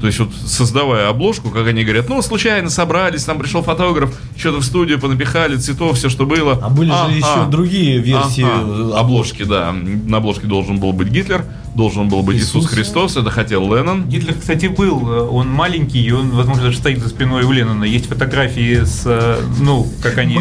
То 0.00 0.06
есть 0.06 0.18
вот 0.18 0.30
создавая 0.46 1.08
обложку, 1.08 1.50
как 1.50 1.66
они 1.66 1.84
говорят, 1.84 2.08
ну, 2.08 2.20
случайно 2.22 2.70
собрались, 2.70 3.24
там 3.24 3.38
пришел 3.38 3.62
фотограф, 3.62 4.18
что-то 4.36 4.60
в 4.60 4.64
студию 4.64 4.98
понапихали, 4.98 5.56
цветов, 5.56 5.98
все, 5.98 6.08
что 6.08 6.24
было. 6.24 6.58
А 6.62 6.70
были 6.70 6.88
же 6.88 6.94
Ага. 6.94 7.12
еще 7.12 7.50
другие 7.50 7.98
версии 7.98 8.44
Ага. 8.44 8.92
э, 8.94 8.98
Обложки, 8.98 9.42
да. 9.42 9.72
На 9.72 10.18
обложке 10.18 10.46
должен 10.46 10.78
был 10.78 10.92
быть 10.94 11.08
Гитлер, 11.08 11.44
должен 11.74 12.08
был 12.08 12.22
быть 12.22 12.38
Иисус, 12.38 12.64
Иисус. 12.64 12.66
Христос, 12.66 13.16
это 13.16 13.30
хотел 13.30 13.72
Леннон. 13.74 14.08
Гитлер, 14.08 14.34
кстати, 14.34 14.66
был, 14.66 15.08
э, 15.08 15.20
он 15.28 15.48
маленький, 15.48 16.02
и 16.02 16.10
он, 16.10 16.30
возможно, 16.30 16.64
даже 16.64 16.78
стоит 16.78 17.00
за 17.00 17.08
спиной 17.08 17.44
у 17.44 17.52
Леннона. 17.52 17.84
Есть 17.84 18.06
фотографии 18.06 18.84
с, 18.84 19.02
э, 19.04 19.40
ну, 19.58 19.86
как 20.02 20.18
они 20.18 20.40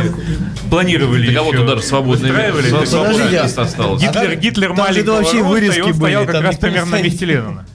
планировали 0.70 1.28
Для 1.28 1.40
кого-то 1.40 1.66
даже 1.66 1.84
свободное 1.84 2.32
выстраивали. 2.32 2.70
Подожди, 2.72 3.36
осталось. 3.36 4.02
Гитлер, 4.02 4.32
А 4.32 4.36
Гитлер 4.36 4.74
маленького 4.74 5.18
вообще 5.18 5.44
вырезки 5.44 5.80
и 5.80 5.82
он 5.82 5.94
стоял 5.94 6.22
были, 6.22 6.32
как 6.32 6.36
там 6.36 6.44
раз 6.46 6.58
примерно 6.58 6.92
на 6.98 7.02
месте 7.02 7.26
Леннона. 7.26 7.66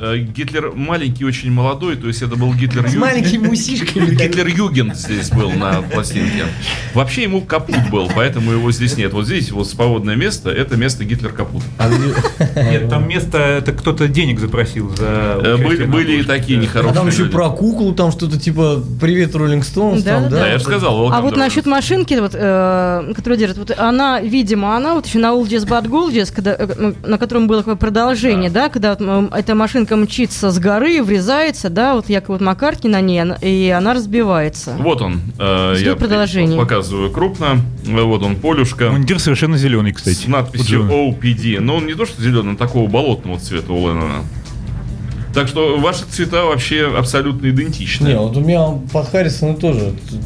Э, 0.00 0.16
Гитлер 0.18 0.72
маленький, 0.74 1.24
очень 1.24 1.50
молодой, 1.50 1.96
то 1.96 2.06
есть 2.06 2.22
это 2.22 2.36
был 2.36 2.54
Гитлер 2.54 2.88
С 2.88 2.94
маленькими 2.94 3.48
усишками. 3.52 4.14
Гитлер 4.14 4.46
Югент 4.46 4.96
здесь 4.96 5.30
был 5.30 5.50
на 5.50 5.82
пластинке. 5.82 6.44
Вообще 6.94 7.24
ему 7.24 7.40
капут 7.40 7.90
был, 7.90 8.08
поэтому 8.14 8.52
его 8.52 8.70
здесь 8.70 8.96
нет. 8.96 9.12
Вот 9.12 9.26
здесь 9.26 9.50
вот 9.50 9.68
свободное 9.68 10.14
место, 10.14 10.50
это 10.50 10.76
место 10.76 11.04
Гитлер 11.04 11.32
капут. 11.32 11.62
Нет, 12.54 12.88
там 12.88 13.08
место, 13.08 13.38
это 13.38 13.72
кто-то 13.72 14.08
денег 14.08 14.38
запросил 14.40 14.94
за 14.94 15.38
Э, 15.38 15.56
Были, 15.56 15.84
были 15.84 16.20
и 16.20 16.22
такие 16.22 16.58
да. 16.58 16.62
А 16.62 16.66
нехорошие 16.66 16.94
там 16.94 17.06
еще 17.08 17.18
люди. 17.22 17.32
про 17.32 17.50
куклу, 17.50 17.94
там 17.94 18.12
что-то 18.12 18.38
типа 18.38 18.82
«Привет, 19.00 19.34
Роллинг 19.34 19.64
Стоунс», 19.64 20.02
Да, 20.02 20.20
там, 20.20 20.30
да, 20.30 20.40
да? 20.40 20.48
Я 20.48 20.58
же 20.58 20.64
сказал, 20.64 21.12
А 21.12 21.20
вот 21.20 21.36
насчет 21.36 21.66
машинки, 21.66 22.14
вот, 22.14 22.32
э, 22.34 23.12
которую 23.14 23.38
держит, 23.38 23.58
вот 23.58 23.72
она, 23.76 24.20
видимо, 24.20 24.76
она 24.76 24.94
вот 24.94 25.06
еще 25.06 25.18
на 25.18 25.28
Old 25.28 25.48
Jazz 25.48 25.66
Bad 25.66 25.86
Gold 25.86 26.12
Jazz, 26.12 26.32
когда, 26.34 26.54
э, 26.58 26.68
ну, 26.78 26.94
на 27.04 27.18
котором 27.18 27.46
было 27.46 27.62
продолжение, 27.62 28.50
да, 28.50 28.68
когда 28.68 28.96
эта 29.34 29.54
машинка 29.54 29.87
машинка 29.88 29.96
мчится 29.96 30.50
с 30.50 30.58
горы, 30.58 31.02
врезается, 31.02 31.70
да, 31.70 31.94
вот 31.94 32.08
якобы 32.08 32.34
вот 32.34 32.40
Маккартни 32.40 32.90
на 32.90 33.00
ней, 33.00 33.22
и 33.40 33.68
она 33.70 33.94
разбивается. 33.94 34.76
Вот 34.78 35.02
он. 35.02 35.20
э, 35.38 35.76
я 35.80 35.96
продолжения. 35.96 36.56
показываю 36.56 37.10
крупно. 37.10 37.60
Вот 37.84 38.22
он, 38.22 38.36
полюшка. 38.36 38.90
Мундир 38.90 39.18
совершенно 39.18 39.56
зеленый, 39.56 39.92
кстати. 39.92 40.24
С 40.24 40.26
надписью. 40.26 40.82
OPD. 40.82 41.60
Но 41.60 41.76
он 41.76 41.86
не 41.86 41.94
то, 41.94 42.06
что 42.06 42.20
зеленый, 42.22 42.50
он 42.50 42.56
такого 42.56 42.88
болотного 42.88 43.38
цвета 43.38 43.72
у 43.72 43.88
Леннона. 43.88 44.24
Так 45.34 45.48
что 45.48 45.78
ваши 45.78 46.04
цвета 46.10 46.44
вообще 46.44 46.92
абсолютно 46.96 47.48
идентичны. 47.48 48.08
Не, 48.08 48.18
вот 48.18 48.36
у 48.36 48.40
меня 48.40 48.80
по 48.92 49.04
Харрисону 49.04 49.54
тоже 49.54 49.94
тут 50.10 50.20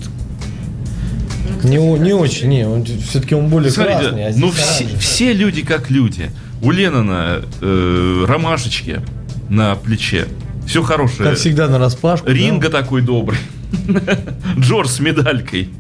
не, 1.64 1.76
не 1.76 2.12
очень, 2.12 2.48
не, 2.48 2.66
он 2.66 2.84
все-таки 2.84 3.34
он 3.34 3.48
более 3.48 3.70
Смотрите, 3.70 4.00
красный, 4.00 4.26
а 4.26 4.32
ну 4.36 4.50
все, 4.50 4.86
все 4.98 5.32
люди 5.32 5.62
как 5.62 5.90
люди. 5.90 6.30
У 6.60 6.70
Леннона 6.70 7.42
э, 7.60 8.24
ромашечки 8.26 9.00
на 9.48 9.74
плече. 9.76 10.28
Все 10.66 10.82
хорошее. 10.82 11.30
Как 11.30 11.38
всегда 11.38 11.68
на 11.68 11.78
распашку. 11.78 12.26
да? 12.26 12.32
Ринга 12.32 12.68
такой 12.70 13.02
добрый. 13.02 13.38
Джордж 14.58 14.88
с 14.88 15.00
медалькой. 15.00 15.70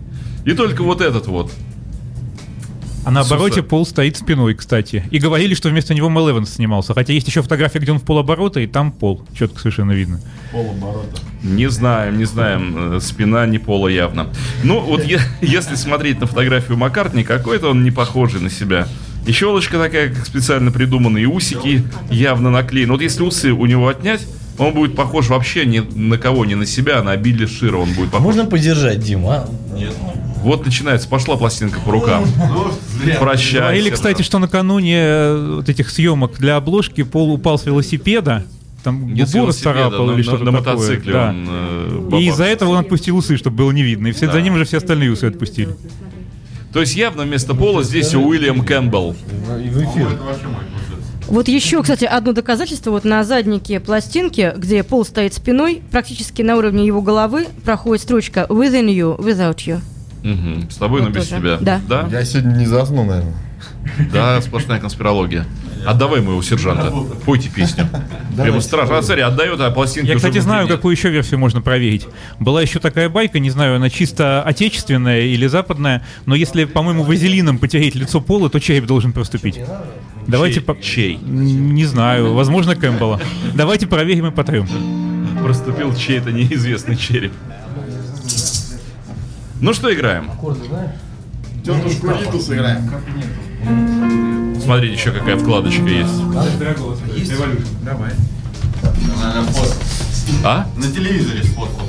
И 0.44 0.52
только 0.54 0.82
вот 0.82 1.00
этот 1.00 1.26
вот. 1.26 1.52
А 3.04 3.10
на 3.10 3.20
обороте 3.22 3.54
Слушай. 3.54 3.66
Пол 3.68 3.84
стоит 3.84 4.16
спиной, 4.16 4.54
кстати. 4.54 5.04
И 5.10 5.18
говорили, 5.18 5.54
что 5.54 5.68
вместо 5.68 5.92
него 5.92 6.08
Мэл 6.08 6.30
Эванс 6.30 6.54
снимался. 6.54 6.94
Хотя 6.94 7.12
есть 7.12 7.26
еще 7.26 7.42
фотография, 7.42 7.80
где 7.80 7.90
он 7.90 7.98
в 7.98 8.04
полоборота, 8.04 8.60
и 8.60 8.68
там 8.68 8.92
Пол. 8.92 9.24
Четко 9.36 9.58
совершенно 9.58 9.90
видно. 9.90 10.20
Полоборота. 10.52 11.20
Не 11.42 11.68
знаем, 11.68 12.16
не 12.18 12.24
знаем. 12.26 12.94
э, 12.96 13.00
Спина 13.00 13.44
не 13.46 13.58
пола 13.58 13.88
явно. 13.88 14.28
Ну, 14.62 14.78
вот 14.80 15.04
е- 15.04 15.20
если 15.40 15.74
смотреть 15.74 16.20
на 16.20 16.26
фотографию 16.26 16.78
Маккартни, 16.78 17.24
какой-то 17.24 17.70
он 17.70 17.82
не 17.82 17.90
похожий 17.90 18.40
на 18.40 18.50
себя. 18.50 18.86
И 19.26 19.32
щелочка 19.32 19.78
такая, 19.78 20.10
как 20.12 20.26
специально 20.26 20.70
придуманная, 20.72 21.22
и 21.22 21.26
усики 21.26 21.84
явно 22.10 22.50
наклеены. 22.50 22.92
Вот 22.92 23.02
если 23.02 23.22
усы 23.22 23.52
у 23.52 23.66
него 23.66 23.88
отнять, 23.88 24.26
он 24.58 24.74
будет 24.74 24.96
похож 24.96 25.28
вообще 25.28 25.64
ни 25.64 25.78
на 25.80 26.18
кого, 26.18 26.44
не 26.44 26.54
на 26.56 26.66
себя, 26.66 26.98
а 26.98 27.02
на 27.02 27.16
Билли 27.16 27.46
Шира 27.46 27.76
он 27.78 27.88
будет 27.92 28.08
А 28.08 28.12
похож. 28.12 28.24
можно 28.34 28.44
подержать, 28.46 29.00
Дима? 29.00 29.34
а? 29.36 29.48
Вот 30.42 30.64
начинается, 30.66 31.08
пошла 31.08 31.36
пластинка 31.36 31.78
по 31.80 31.92
рукам. 31.92 32.24
Прощай. 33.20 33.60
Говорили, 33.60 33.82
Сержант. 33.84 33.94
кстати, 33.94 34.22
что 34.22 34.38
накануне 34.40 34.96
э, 34.98 35.54
вот 35.56 35.68
этих 35.68 35.88
съемок 35.88 36.36
для 36.38 36.56
обложки 36.56 37.02
Пол 37.04 37.32
упал 37.32 37.58
с 37.58 37.64
велосипеда. 37.66 38.44
Там 38.82 39.14
Не 39.14 39.22
губу 39.22 39.46
расцарапал 39.46 40.10
или 40.12 40.22
что-то 40.22 40.44
на 40.44 40.52
такое. 40.58 40.74
мотоцикле 40.74 41.12
Да. 41.12 41.28
он, 41.30 41.46
э, 41.48 42.18
И 42.20 42.28
из-за 42.28 42.44
этого 42.44 42.70
он 42.70 42.78
отпустил 42.78 43.16
усы, 43.16 43.36
чтобы 43.36 43.56
было 43.58 43.70
не 43.70 43.84
видно. 43.84 44.08
И 44.08 44.12
вслед 44.12 44.30
Да. 44.30 44.36
за 44.36 44.42
ним 44.42 44.54
уже 44.54 44.64
все 44.64 44.78
остальные 44.78 45.12
усы 45.12 45.24
отпустили. 45.26 45.70
То 46.72 46.80
есть 46.80 46.96
явно 46.96 47.24
вместо 47.24 47.54
Пола 47.54 47.82
здесь 47.84 48.14
Уильям 48.14 48.64
Кэмпбелл. 48.64 49.14
И 49.62 49.68
в 49.68 49.82
эфир. 49.82 50.08
Вот 51.28 51.48
еще, 51.48 51.82
кстати, 51.82 52.04
одно 52.04 52.32
доказательство. 52.32 52.90
Вот 52.90 53.04
на 53.04 53.24
заднике 53.24 53.80
пластинки, 53.80 54.52
где 54.56 54.82
Пол 54.82 55.04
стоит 55.04 55.34
спиной, 55.34 55.82
практически 55.90 56.42
на 56.42 56.56
уровне 56.56 56.86
его 56.86 57.00
головы 57.00 57.46
проходит 57.64 58.02
строчка 58.02 58.46
«Within 58.48 58.86
you, 58.88 59.18
without 59.18 59.56
you». 59.56 59.80
Мгм. 60.22 60.70
С 60.70 60.76
тобой, 60.76 61.00
но 61.00 61.08
Вот 61.08 61.16
без 61.16 61.28
тоже. 61.28 61.40
тебя. 61.40 61.58
Да. 61.60 61.80
Да? 61.88 62.08
Я 62.10 62.24
сегодня 62.24 62.56
не 62.56 62.66
засну, 62.66 63.04
наверное. 63.04 63.34
Да, 64.12 64.40
сплошная 64.40 64.78
конспирология. 64.80 65.46
Отдавай 65.86 66.20
моего 66.20 66.42
сержанта. 66.42 66.92
Пойте 67.26 67.48
песню. 67.48 67.88
Ему 68.44 68.60
страшно. 68.60 68.98
А, 68.98 69.02
смотри, 69.02 69.22
отдает, 69.22 69.60
а 69.60 69.70
пластинки 69.70 70.08
Я, 70.08 70.16
кстати, 70.16 70.38
знаю, 70.38 70.68
какую 70.68 70.94
еще 70.94 71.10
версию 71.10 71.40
можно 71.40 71.60
проверить. 71.60 72.06
Была 72.38 72.62
еще 72.62 72.78
такая 72.78 73.08
байка, 73.08 73.38
не 73.40 73.50
знаю, 73.50 73.76
она 73.76 73.90
чисто 73.90 74.42
отечественная 74.42 75.22
или 75.22 75.46
западная, 75.48 76.02
но 76.24 76.34
если, 76.34 76.64
по-моему, 76.64 77.02
вазелином 77.02 77.58
потереть 77.58 77.94
лицо 77.96 78.20
Пола, 78.20 78.48
то 78.48 78.60
череп 78.60 78.86
должен 78.86 79.12
проступить. 79.12 79.58
Давайте 80.28 80.56
Чей? 80.60 80.62
по- 80.64 80.80
Чей? 80.80 81.16
Не 81.16 81.84
знаю, 81.84 82.34
возможно, 82.34 82.76
Кэмпбелла. 82.76 83.20
Давайте 83.54 83.86
проверим 83.88 84.26
и 84.26 84.30
потрем. 84.30 84.68
Проступил 85.42 85.94
чей-то 85.96 86.30
неизвестный 86.30 86.96
череп. 86.96 87.32
Ну 89.60 89.72
что 89.74 89.92
играем? 89.92 90.30
Тетушку 91.64 92.08
Риту 92.08 92.40
сыграем. 92.40 92.90
Смотрите, 94.62 94.94
еще 94.94 95.10
какая 95.10 95.36
вкладочка 95.36 95.86
есть. 95.86 96.30
Давай. 97.84 98.12
А? 100.44 100.66
На 100.76 100.90
телевизоре 100.90 101.42
сфоткал. 101.42 101.88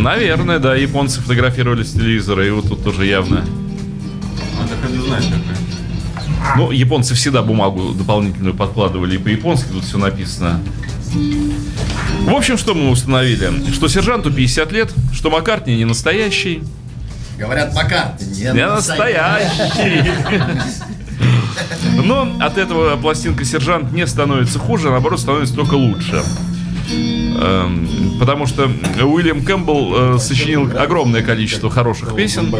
Наверное, 0.00 0.58
да. 0.58 0.74
Японцы 0.74 1.20
фотографировали 1.20 1.82
с 1.82 1.92
телевизора, 1.92 2.46
и 2.46 2.50
вот 2.50 2.68
тут 2.68 2.82
тоже 2.84 3.06
явно. 3.06 3.44
Ну, 3.44 4.68
какая. 4.68 6.56
Ну, 6.56 6.70
японцы 6.70 7.14
всегда 7.14 7.42
бумагу 7.42 7.92
дополнительную 7.92 8.54
подкладывали, 8.54 9.16
и 9.16 9.18
по-японски 9.18 9.68
тут 9.68 9.84
все 9.84 9.98
написано. 9.98 10.60
В 12.22 12.34
общем, 12.34 12.58
что 12.58 12.74
мы 12.74 12.90
установили? 12.90 13.70
Что 13.72 13.88
сержанту 13.88 14.32
50 14.32 14.72
лет, 14.72 14.92
что 15.12 15.30
Маккартни 15.30 15.76
не 15.76 15.84
настоящий. 15.84 16.62
Говорят, 17.38 17.74
Маккартни. 17.74 18.26
Не 18.26 18.52
Не 18.52 18.66
настоящий. 18.66 20.10
Но 22.04 22.28
от 22.40 22.58
этого 22.58 22.96
пластинка 22.96 23.44
«Сержант» 23.44 23.92
не 23.92 24.06
становится 24.06 24.58
хуже, 24.58 24.88
а 24.88 24.90
наоборот, 24.92 25.20
становится 25.20 25.54
только 25.54 25.74
лучше. 25.74 26.22
Эм, 26.92 27.88
Потому 28.18 28.46
что 28.46 28.70
Уильям 29.02 29.42
Кэмпбелл 29.44 30.16
э, 30.16 30.18
сочинил 30.18 30.70
огромное 30.78 31.22
количество 31.22 31.68
хороших 31.68 32.14
песен, 32.14 32.54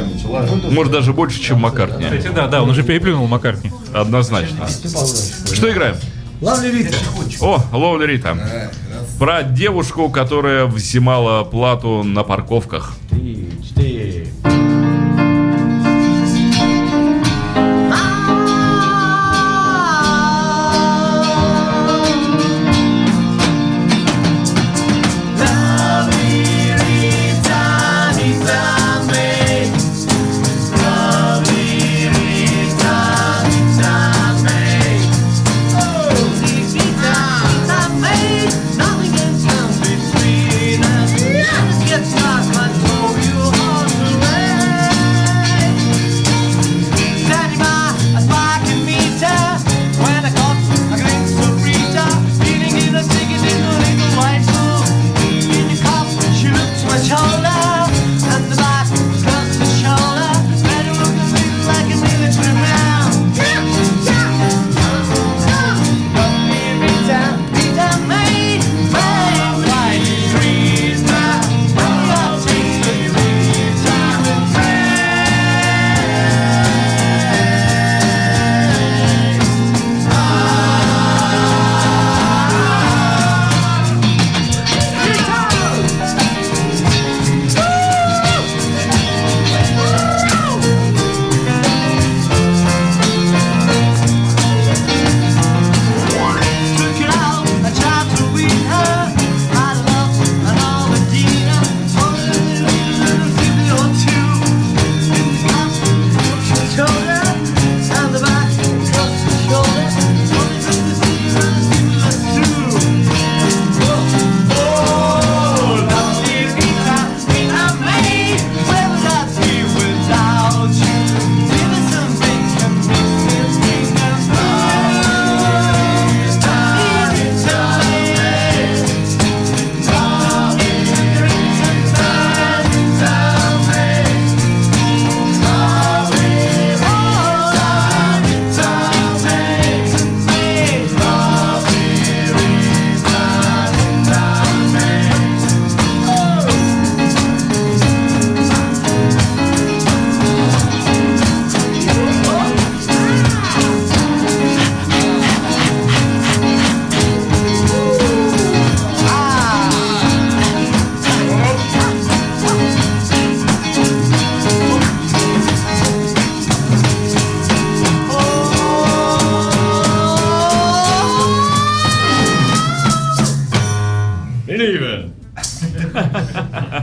может 0.70 0.92
даже 0.92 1.12
больше, 1.12 1.40
чем 1.40 1.60
Маккартни. 1.60 2.04
Кстати, 2.04 2.34
да, 2.34 2.46
да, 2.46 2.62
он 2.62 2.70
уже 2.70 2.82
переплюнул 2.82 3.26
Маккартни. 3.26 3.70
Однозначно. 3.94 4.66
Что 4.68 5.70
играем? 5.70 5.96
Лавли 6.40 6.70
Рита. 6.70 6.96
О, 7.40 7.62
Ловли 7.72 8.06
Рита. 8.06 8.70
Про 9.18 9.42
девушку, 9.42 10.10
которая 10.10 10.66
взимала 10.66 11.42
плату 11.44 12.02
на 12.02 12.22
парковках. 12.22 12.92
Три, 13.08 13.48
четыре. 13.66 13.95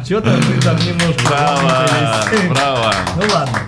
Что-то 0.06 0.32
вы 0.32 0.62
там 0.62 0.78
немножко... 0.78 1.24
Браво, 1.28 1.88
браво. 2.50 2.94
Ну 3.16 3.24
ладно. 3.34 3.60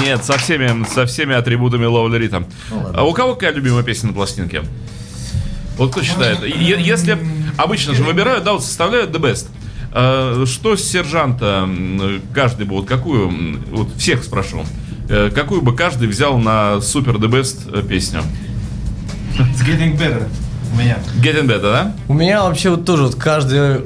Нет, 0.00 0.24
со 0.24 0.36
всеми, 0.38 0.84
со 0.86 1.06
всеми 1.06 1.34
атрибутами 1.34 1.84
ловли 1.86 2.18
ритм. 2.18 2.44
ладно. 2.70 2.90
А 2.94 3.04
у 3.04 3.12
кого 3.12 3.34
какая 3.34 3.52
любимая 3.52 3.82
песня 3.84 4.08
на 4.08 4.12
пластинке? 4.14 4.62
Вот 5.76 5.92
кто 5.92 6.02
считает? 6.02 6.42
Если 6.44 7.18
обычно 7.56 7.94
же 7.94 8.02
выбирают, 8.04 8.44
да, 8.44 8.52
вот 8.52 8.64
составляют 8.64 9.10
the 9.10 9.20
best. 9.20 9.46
А, 9.92 10.44
Что 10.46 10.76
с 10.76 10.82
сержанта 10.84 11.68
каждый 12.34 12.66
бы, 12.66 12.76
вот 12.76 12.86
какую, 12.86 13.60
вот 13.70 13.94
всех 13.96 14.24
спрошу, 14.24 14.64
э, 15.08 15.30
какую 15.34 15.62
бы 15.62 15.74
каждый 15.74 16.08
взял 16.08 16.38
на 16.38 16.80
супер 16.80 17.14
the 17.16 17.28
best 17.28 17.70
э, 17.72 17.86
песню? 17.86 18.22
It's 19.38 19.64
getting 19.66 19.96
better. 19.98 20.28
У 20.72 20.76
меня. 20.76 20.98
Getting 21.22 21.46
Better, 21.46 21.60
да? 21.62 21.94
У 22.08 22.14
меня 22.14 22.42
вообще 22.42 22.70
вот 22.70 22.84
тоже 22.84 23.04
вот 23.04 23.14
каждый, 23.14 23.82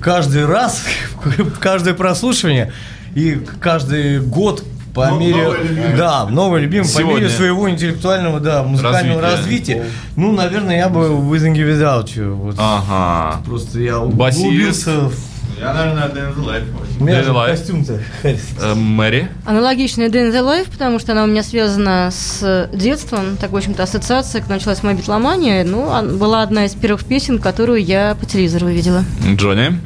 каждый 0.00 0.46
раз, 0.46 0.82
каждое 1.60 1.94
прослушивание 1.94 2.72
и 3.14 3.40
каждый 3.60 4.20
год 4.20 4.64
по 4.94 5.06
Ну, 5.06 5.20
мере, 5.20 5.50
любимое. 5.62 5.96
да, 5.96 6.26
новый 6.26 6.60
любимый, 6.60 6.84
по 6.84 6.88
Сегодня. 6.90 7.14
мере 7.20 7.28
своего 7.30 7.70
интеллектуального, 7.70 8.40
да, 8.40 8.62
музыкального 8.62 9.22
Развития. 9.22 9.74
развития. 9.78 9.84
Ну, 10.16 10.32
наверное, 10.32 10.76
я 10.76 10.88
бы 10.90 11.06
Within 11.08 11.54
Give 11.54 11.66
Without 11.78 12.04
You. 12.14 12.34
Вот. 12.34 12.56
Ага. 12.58 13.40
Просто 13.46 13.80
я 13.80 14.00
Басист. 14.00 14.44
углубился. 14.44 14.90
в- 15.08 15.31
Я, 15.62 15.72
наверное, 15.74 16.08
Day 16.08 16.28
in 16.28 16.34
the 16.34 16.44
Life. 16.44 16.64
У 16.98 17.04
меня 17.04 17.22
же 17.22 17.32
костюм-то. 17.32 18.00
Э, 18.24 18.74
Мэри? 18.74 19.28
Аналогичная 19.46 20.08
Day 20.08 20.28
in 20.28 20.32
the 20.32 20.40
Life, 20.40 20.68
потому 20.68 20.98
что 20.98 21.12
она 21.12 21.22
у 21.22 21.28
меня 21.28 21.44
связана 21.44 22.10
с 22.10 22.68
детством. 22.72 23.36
Так, 23.40 23.52
в 23.52 23.56
общем-то, 23.56 23.84
ассоциация, 23.84 24.40
когда 24.40 24.56
началась 24.56 24.82
моя 24.82 24.96
битломания. 24.96 25.62
Ну, 25.62 26.18
была 26.18 26.42
одна 26.42 26.64
из 26.64 26.74
первых 26.74 27.04
песен, 27.04 27.38
которую 27.38 27.80
я 27.80 28.16
по 28.18 28.26
телевизору 28.26 28.66
увидела. 28.66 29.04
Джонни? 29.36 29.78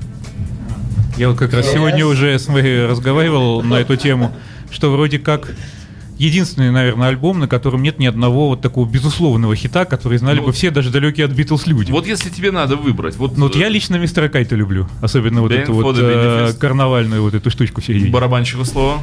Я 1.19 1.29
вот 1.29 1.39
как 1.39 1.53
раз 1.53 1.71
сегодня 1.71 2.07
уже 2.07 2.39
с 2.39 2.49
Мэри 2.49 2.87
разговаривал 2.89 3.63
на 3.63 3.75
эту 3.75 3.97
тему, 3.97 4.33
что 4.71 4.91
вроде 4.91 5.19
как 5.19 5.51
единственный, 6.19 6.71
наверное, 6.71 7.09
альбом, 7.09 7.39
на 7.39 7.49
котором 7.49 7.83
нет 7.83 7.99
ни 7.99 8.07
одного 8.07 8.49
вот 8.49 8.61
такого 8.61 8.89
безусловного 8.89 9.55
хита, 9.57 9.85
который 9.85 10.19
знали 10.19 10.39
Ну, 10.41 10.47
бы 10.47 10.53
все, 10.53 10.71
даже 10.71 10.91
далекие 10.91 11.27
от 11.27 11.33
Битлз 11.33 11.67
люди. 11.67 11.93
Вот 11.93 12.07
если 12.07 12.31
тебе 12.31 12.51
надо 12.51 12.77
выбрать, 12.77 13.17
вот, 13.17 13.37
Ну 13.37 13.45
вот 13.47 13.57
э, 13.57 13.61
я 13.61 13.69
лично 13.69 13.97
мистера 13.97 14.29
Кайта 14.29 14.55
люблю, 14.57 14.89
особенно 15.01 15.43
вот 15.43 15.53
эту 15.53 15.75
вот 15.75 15.97
э, 15.99 16.53
карнавальную 16.59 17.23
вот 17.23 17.35
эту 17.35 17.51
штучку 17.51 17.81
в 17.81 17.85
середине. 17.85 18.11
барабанщику 18.11 18.65
слово. 18.65 19.01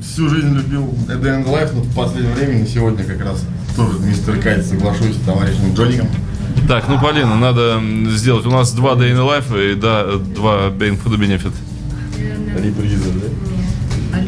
Всю 0.00 0.28
жизнь 0.28 0.54
любил 0.54 0.94
the 1.08 1.44
Life, 1.44 1.70
но 1.74 1.80
в 1.80 1.94
последнее 1.94 2.34
время, 2.34 2.66
сегодня 2.66 3.02
как 3.04 3.20
раз 3.24 3.44
тоже 3.74 3.98
мистер 4.00 4.38
Кайт, 4.38 4.64
соглашусь 4.64 5.16
с 5.16 5.20
товарищем 5.20 5.74
Джоником. 5.74 6.08
Так, 6.66 6.88
ну, 6.88 7.00
Полина, 7.00 7.36
надо 7.36 7.80
сделать. 8.10 8.44
У 8.44 8.50
нас 8.50 8.72
два 8.72 8.92
Day 8.94 9.12
in 9.12 9.18
Life 9.18 9.72
и 9.72 9.74
да, 9.74 10.04
два 10.16 10.68
Bang 10.68 11.02
for 11.02 11.10
the 11.10 11.18
Benefit. 11.18 11.52
Реприза, 12.62 13.10
да? 13.10 14.18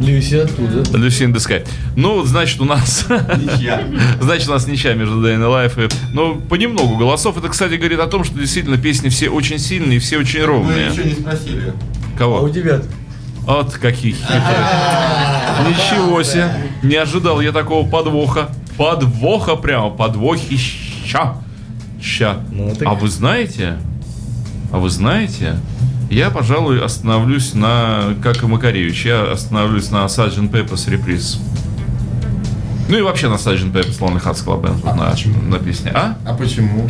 Люси 0.00 0.36
оттуда. 0.36 0.80
Lucy 0.96 1.26
in 1.26 1.32
the 1.32 1.38
Sky. 1.38 1.66
Ну, 1.96 2.14
вот, 2.16 2.26
значит, 2.26 2.60
у 2.60 2.64
нас... 2.64 3.06
Ничья. 3.08 3.82
Значит, 4.20 4.48
у 4.48 4.52
нас 4.52 4.66
ничья 4.66 4.94
между 4.94 5.16
Day 5.20 5.36
the 5.38 5.48
Life 5.48 5.84
и... 5.84 5.88
Ну, 6.14 6.36
понемногу 6.40 6.96
голосов. 6.96 7.36
Это, 7.36 7.48
кстати, 7.48 7.74
говорит 7.74 7.98
о 7.98 8.06
том, 8.06 8.22
что 8.24 8.38
действительно 8.38 8.76
песни 8.78 9.08
все 9.08 9.28
очень 9.28 9.58
сильные 9.58 9.96
и 9.96 9.98
все 9.98 10.18
очень 10.18 10.40
Мы 10.40 10.46
ровные. 10.46 10.86
еще 10.90 11.04
не 11.04 11.14
спросили. 11.14 11.68
А 11.70 12.14
у 12.14 12.18
Кого? 12.18 12.48
тебя 12.48 12.80
От 13.46 13.74
каких 13.74 14.16
Ничего 15.68 16.22
себе. 16.22 16.50
Не 16.82 16.96
ожидал 16.96 17.40
я 17.40 17.52
такого 17.52 17.88
подвоха. 17.88 18.50
Подвоха 18.76 19.56
прямо. 19.56 19.90
Подвохища. 19.90 21.34
Ща. 22.00 22.36
Ну, 22.52 22.74
так- 22.74 22.86
А 22.86 22.94
вы 22.94 23.08
знаете? 23.08 23.78
А 24.72 24.78
вы 24.78 24.88
знаете? 24.90 25.56
Я, 26.10 26.30
пожалуй, 26.30 26.82
остановлюсь 26.82 27.52
на, 27.52 28.14
как 28.22 28.42
и 28.42 28.46
Макаревич, 28.46 29.04
я 29.04 29.30
остановлюсь 29.30 29.90
на 29.90 30.06
Sgt. 30.06 30.50
Pepper's 30.50 30.88
Reprise. 30.88 31.38
Ну 32.88 32.96
и 32.96 33.02
вообще 33.02 33.28
на 33.28 33.34
Sgt. 33.34 33.72
Pepper's 33.72 33.98
Lonely 33.98 34.22
Hearts 34.22 34.44
Club 34.44 34.62
Band, 34.62 34.80
вот 34.82 34.96
на, 34.96 35.14
на 35.50 35.58
песне. 35.58 35.90
А? 35.94 36.16
А 36.24 36.32
почему? 36.32 36.88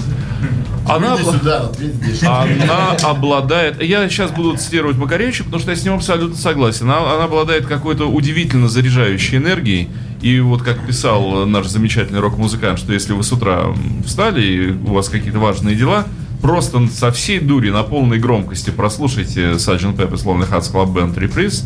Она, 0.87 1.17
обла- 1.17 1.39
сюда, 1.39 1.61
ответь 1.63 1.95
здесь. 1.95 2.23
она 2.23 2.93
обладает... 3.03 3.83
Я 3.83 4.09
сейчас 4.09 4.31
буду 4.31 4.57
цитировать 4.57 4.97
Макаревича, 4.97 5.43
потому 5.43 5.61
что 5.61 5.73
я 5.73 5.77
с 5.77 5.85
ним 5.85 5.95
абсолютно 5.95 6.37
согласен. 6.37 6.89
Она, 6.89 7.15
она 7.15 7.25
обладает 7.25 7.67
какой-то 7.67 8.07
удивительно 8.07 8.69
заряжающей 8.69 9.39
энергией. 9.39 9.89
И 10.23 10.39
вот 10.39 10.63
как 10.63 10.87
писал 10.87 11.45
наш 11.45 11.67
замечательный 11.67 12.21
рок-музыкант, 12.21 12.79
что 12.79 12.93
если 12.93 13.13
вы 13.13 13.23
с 13.25 13.33
утра 13.33 13.67
встали 14.07 14.43
и 14.43 14.71
у 14.71 14.95
вас 14.95 15.09
какие-то 15.09 15.41
важные 15.41 15.75
дела, 15.75 16.07
просто 16.41 16.87
со 16.89 17.11
всей 17.11 17.41
дури 17.41 17.71
на 17.71 17.83
полной 17.83 18.19
громкости 18.19 18.71
прослушайте 18.71 19.53
Sgt. 19.53 19.97
Pepper's 19.97 20.25
Lonely 20.25 20.49
Hearts 20.49 20.73
Club 20.73 20.93
Band 20.93 21.15
Reprise 21.15 21.65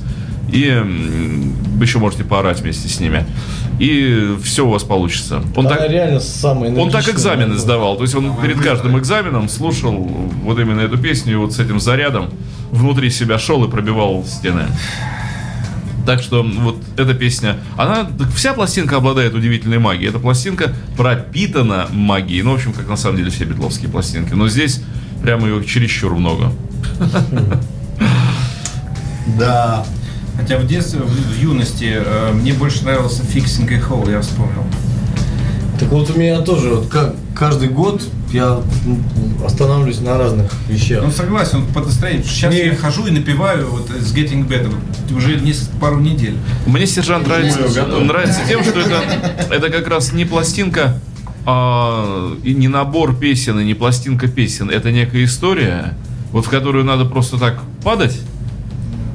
и 0.53 0.71
вы 1.77 1.85
еще 1.85 1.99
можете 1.99 2.25
поорать 2.25 2.61
вместе 2.61 2.89
с 2.89 3.01
ними. 3.01 3.25
И 3.79 4.37
все 4.45 4.67
у 4.67 4.71
вас 4.71 4.85
получится. 4.85 5.43
Он 5.57 5.67
Она 5.67 5.77
так, 5.77 5.91
реально 5.91 6.21
самая 6.21 6.73
он 6.75 6.91
так 6.91 7.09
экзамены 7.09 7.57
сдавал. 7.57 7.97
То 7.97 8.03
есть 8.03 8.15
он 8.15 8.37
перед 8.37 8.61
каждым 8.61 8.99
экзаменом 8.99 9.49
слушал 9.49 9.95
вот 9.95 10.59
именно 10.59 10.81
эту 10.81 10.99
песню 10.99 11.33
и 11.33 11.37
вот 11.37 11.55
с 11.55 11.59
этим 11.59 11.81
зарядом 11.81 12.31
внутри 12.71 13.11
себя 13.11 13.39
шел 13.39 13.65
и 13.65 13.71
пробивал 13.71 14.25
стены. 14.25 14.67
Так 16.05 16.21
что 16.23 16.43
вот 16.43 16.83
эта 16.97 17.15
песня, 17.15 17.59
она, 17.77 18.09
вся 18.35 18.55
пластинка 18.55 18.97
обладает 18.97 19.35
удивительной 19.35 19.79
магией. 19.79 20.09
Эта 20.09 20.19
пластинка 20.19 20.75
пропитана 20.97 21.87
магией. 21.93 22.43
Ну, 22.43 22.53
в 22.53 22.55
общем, 22.55 22.73
как 22.73 22.89
на 22.89 22.97
самом 22.97 23.19
деле 23.19 23.31
все 23.31 23.45
битловские 23.45 23.89
пластинки. 23.89 24.35
Но 24.35 24.49
здесь 24.49 24.83
прямо 25.23 25.47
ее 25.47 25.65
чересчур 25.65 26.15
много. 26.15 26.53
Да. 29.39 29.87
Хотя 30.37 30.59
в 30.59 30.67
детстве, 30.67 31.01
в 31.01 31.41
юности, 31.41 31.93
э, 31.95 32.33
мне 32.33 32.53
больше 32.55 32.85
нравился 32.85 33.23
Fixing 33.23 33.73
a 33.73 33.79
Hole, 33.79 34.11
я 34.11 34.21
вспомнил. 34.21 34.65
Так 35.83 35.91
вот 35.91 36.09
у 36.11 36.19
меня 36.19 36.41
тоже, 36.43 36.69
вот 36.69 36.87
как 36.87 37.17
каждый 37.35 37.69
год 37.69 38.03
я 38.33 38.61
м, 38.87 39.45
останавливаюсь 39.45 40.01
на 40.01 40.17
разных 40.17 40.49
вещах. 40.69 41.03
Ну, 41.03 41.11
согласен, 41.11 41.63
вот 41.63 41.75
по 41.75 41.81
настроению. 41.81 42.25
Сейчас 42.25 42.55
Не- 42.55 42.67
я 42.67 42.77
хожу 42.77 43.05
и 43.09 43.11
напиваю 43.11 43.69
вот 43.69 43.91
с 43.91 44.15
Getting 44.15 44.47
Better 44.47 44.73
уже 45.17 45.41
несколько, 45.41 45.77
пару 45.79 45.99
недель. 45.99 46.37
Мне 46.67 46.87
сержант 46.87 47.27
нравится, 47.27 47.85
нравится 47.99 48.43
тем, 48.47 48.63
что 48.63 48.79
это, 48.79 49.03
это 49.51 49.71
как 49.71 49.89
раз 49.89 50.13
не 50.13 50.25
пластинка, 50.25 51.01
а, 51.47 52.33
и 52.45 52.55
не 52.55 52.69
набор 52.69 53.17
песен, 53.17 53.59
и 53.59 53.65
не 53.65 53.75
пластинка 53.75 54.29
песен. 54.29 54.71
Это 54.71 54.93
некая 54.93 55.25
история, 55.25 55.99
вот 56.31 56.47
в 56.47 56.49
которую 56.49 56.85
надо 56.85 57.07
просто 57.07 57.39
так 57.39 57.61
падать, 57.83 58.17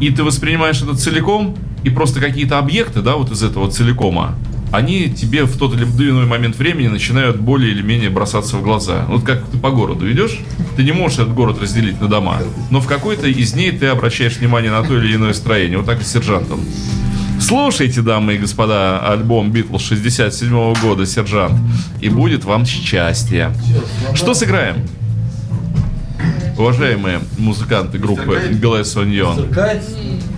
и 0.01 0.09
ты 0.09 0.22
воспринимаешь 0.22 0.82
это 0.82 0.97
целиком, 0.97 1.55
и 1.86 1.89
просто 1.89 2.20
какие-то 2.20 2.59
объекты, 2.59 3.01
да, 3.01 3.15
вот 3.15 3.32
из 3.32 3.41
этого 3.41 3.72
целикома, 3.72 4.36
они 4.72 5.09
тебе 5.09 5.43
в 5.43 5.57
тот 5.57 5.74
или 5.74 5.84
иной 5.84 6.26
момент 6.26 6.57
времени 6.57 6.88
начинают 6.88 7.39
более 7.39 7.72
или 7.72 7.82
менее 7.82 8.09
бросаться 8.09 8.57
в 8.57 8.63
глаза. 8.63 9.05
Вот 9.07 9.24
как 9.24 9.45
ты 9.47 9.57
по 9.57 9.72
городу 9.72 10.11
идешь, 10.11 10.39
ты 10.76 10.84
не 10.84 10.91
можешь 10.91 11.20
этот 11.20 11.34
город 11.34 11.61
разделить 11.61 12.01
на 12.01 12.07
дома, 12.07 12.39
но 12.70 12.82
в 12.82 12.88
какой-то 12.88 13.28
из 13.28 13.53
ней 13.55 13.72
ты 13.72 13.88
обращаешь 13.88 14.38
внимание 14.38 14.72
на 14.72 14.84
то 14.84 14.97
или 14.97 15.15
иное 15.15 15.34
строение. 15.34 15.78
Вот 15.78 15.86
так 15.86 16.01
и 16.01 16.03
с 16.03 16.11
сержантом. 16.11 16.59
Слушайте, 17.39 18.01
дамы 18.01 18.36
и 18.36 18.38
господа, 18.39 18.99
альбом 18.99 19.51
Битлз 19.51 19.84
67 19.84 20.74
года 20.82 21.05
«Сержант», 21.05 21.53
и 22.01 22.09
будет 22.09 22.43
вам 22.43 22.65
счастье. 22.65 23.53
Что 24.15 24.34
сыграем? 24.34 24.78
Уважаемые 26.57 27.20
музыканты 27.38 27.99
группы 27.99 28.41
Glass 28.53 28.95
Onion, 28.95 29.82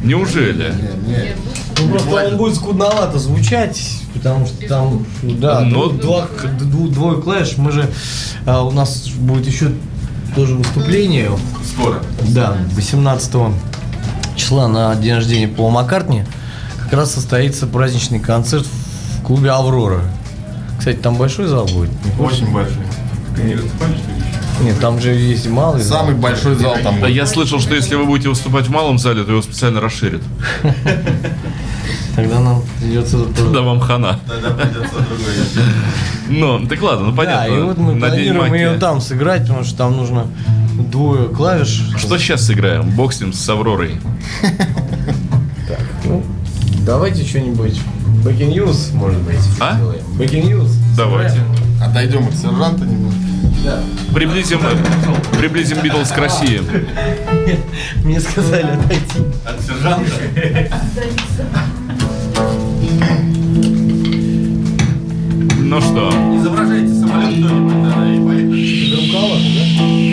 неужели? 0.03 0.73
Нет, 1.07 1.37
ну 1.79 1.89
просто 1.89 2.27
он 2.27 2.37
будет 2.37 2.55
скудновато 2.55 3.17
звучать, 3.17 4.01
потому 4.19 4.45
что 4.45 4.67
там, 4.67 5.05
да, 5.23 5.61
Но- 5.61 5.89
двух- 5.89 6.01
два, 6.01 6.27
двое 6.89 7.21
клэш, 7.21 7.57
мы 7.57 7.71
же, 7.71 7.89
а, 8.45 8.63
у 8.63 8.71
нас 8.71 9.07
будет 9.09 9.47
еще 9.47 9.71
тоже 10.35 10.55
выступление, 10.55 11.31
Скоро. 11.73 11.99
да, 12.27 12.55
18 12.75 13.53
числа 14.35 14.67
на 14.67 14.95
день 14.95 15.15
рождения 15.15 15.47
Пола 15.47 15.71
Маккартни, 15.71 16.23
как 16.83 16.93
раз 16.93 17.13
состоится 17.13 17.67
праздничный 17.67 18.19
концерт 18.19 18.65
в 18.65 19.23
клубе 19.23 19.51
«Аврора». 19.51 20.01
Кстати, 20.77 20.97
там 20.97 21.15
большой 21.15 21.47
зал 21.47 21.65
будет? 21.65 21.89
Не 22.05 22.11
хочешь? 22.11 22.41
очень 22.41 22.53
большой. 22.53 22.77
Нет, 24.61 24.79
там 24.79 24.99
же 24.99 25.11
есть 25.11 25.47
малый 25.47 25.81
зал. 25.81 25.99
Самый 26.01 26.15
большой 26.15 26.55
зал 26.55 26.75
там. 26.83 26.99
Да 26.99 27.07
я 27.07 27.25
слышал, 27.25 27.59
что 27.59 27.75
если 27.75 27.95
вы 27.95 28.05
будете 28.05 28.29
выступать 28.29 28.65
в 28.67 28.71
малом 28.71 28.97
зале, 28.99 29.23
то 29.23 29.31
его 29.31 29.41
специально 29.41 29.79
расширят. 29.81 30.21
Тогда 32.21 32.39
нам 32.39 32.61
придется... 32.79 33.17
тоже- 33.25 33.51
Да 33.51 33.61
вам 33.61 33.79
хана. 33.79 34.19
Тогда 34.27 34.49
придется 34.51 34.95
другой. 34.95 35.63
Ну, 36.29 36.67
так 36.67 36.81
ладно, 36.81 37.07
ну 37.07 37.15
понятно. 37.15 37.49
Да, 37.49 37.57
и 37.57 37.61
вот 37.61 37.77
мы 37.77 37.99
планируем 37.99 38.53
ее 38.53 38.73
там 38.77 39.01
сыграть, 39.01 39.41
потому 39.41 39.63
что 39.63 39.77
там 39.77 39.97
нужно 39.97 40.27
двое 40.91 41.29
клавиш. 41.29 41.93
Что 41.97 42.17
сейчас 42.17 42.45
сыграем? 42.45 42.89
Бог 42.91 43.13
с 43.13 43.49
Авророй. 43.49 43.99
Ну, 46.05 46.23
давайте 46.85 47.23
что-нибудь. 47.23 47.79
Breaking 48.23 48.53
News, 48.53 48.93
может 48.93 49.21
быть. 49.21 49.37
А? 49.59 49.75
сделаем. 49.75 50.01
Breaking 50.17 50.51
News. 50.51 50.71
Давайте. 50.97 51.39
Отойдем 51.81 52.27
от 52.27 52.35
сержанта 52.35 52.85
немного. 52.85 53.15
Приблизим, 54.13 54.59
приблизим 55.37 55.81
Битлз 55.81 56.11
к 56.11 56.17
России. 56.17 56.61
Мне 58.03 58.19
сказали 58.19 58.67
отойти. 58.71 59.23
От 59.45 59.61
сержанта. 59.61 60.11
Ну 65.69 65.79
что, 65.81 66.09
Изображайте 66.35 66.91
самолет 66.95 67.45
кто-нибудь, 67.45 67.83
да, 67.83 68.11
и 68.11 68.19
поехали. 68.25 68.59
Back 69.11 70.08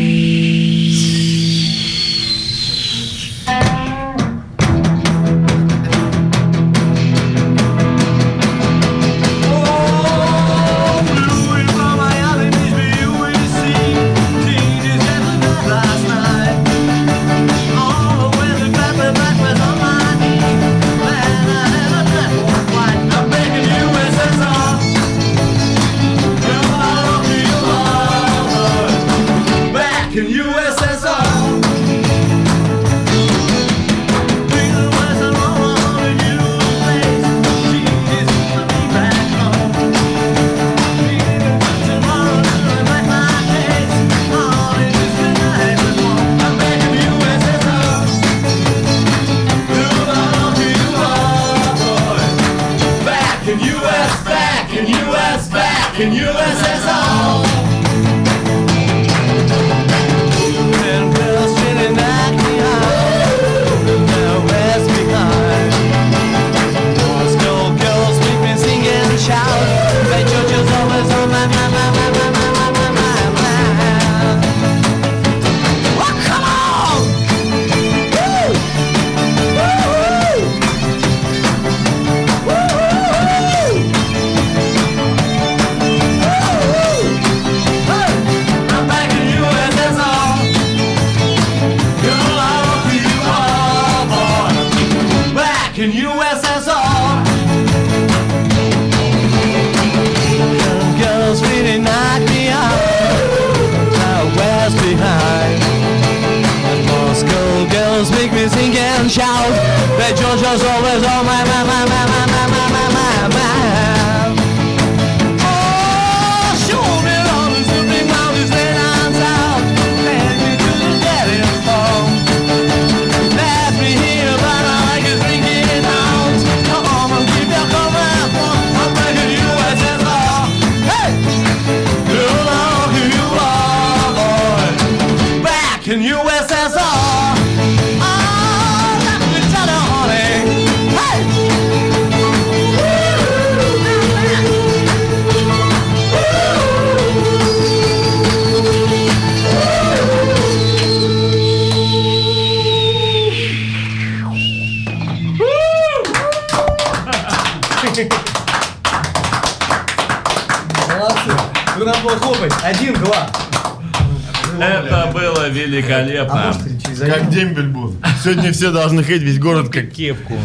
дембель 167.37 167.69
был. 167.69 167.95
Сегодня 168.25 168.53
все 168.53 168.73
должны 168.73 169.05
ходить, 169.05 169.23
весь 169.23 169.39
город 169.39 169.69
как 169.69 169.91
кепку. 169.91 170.39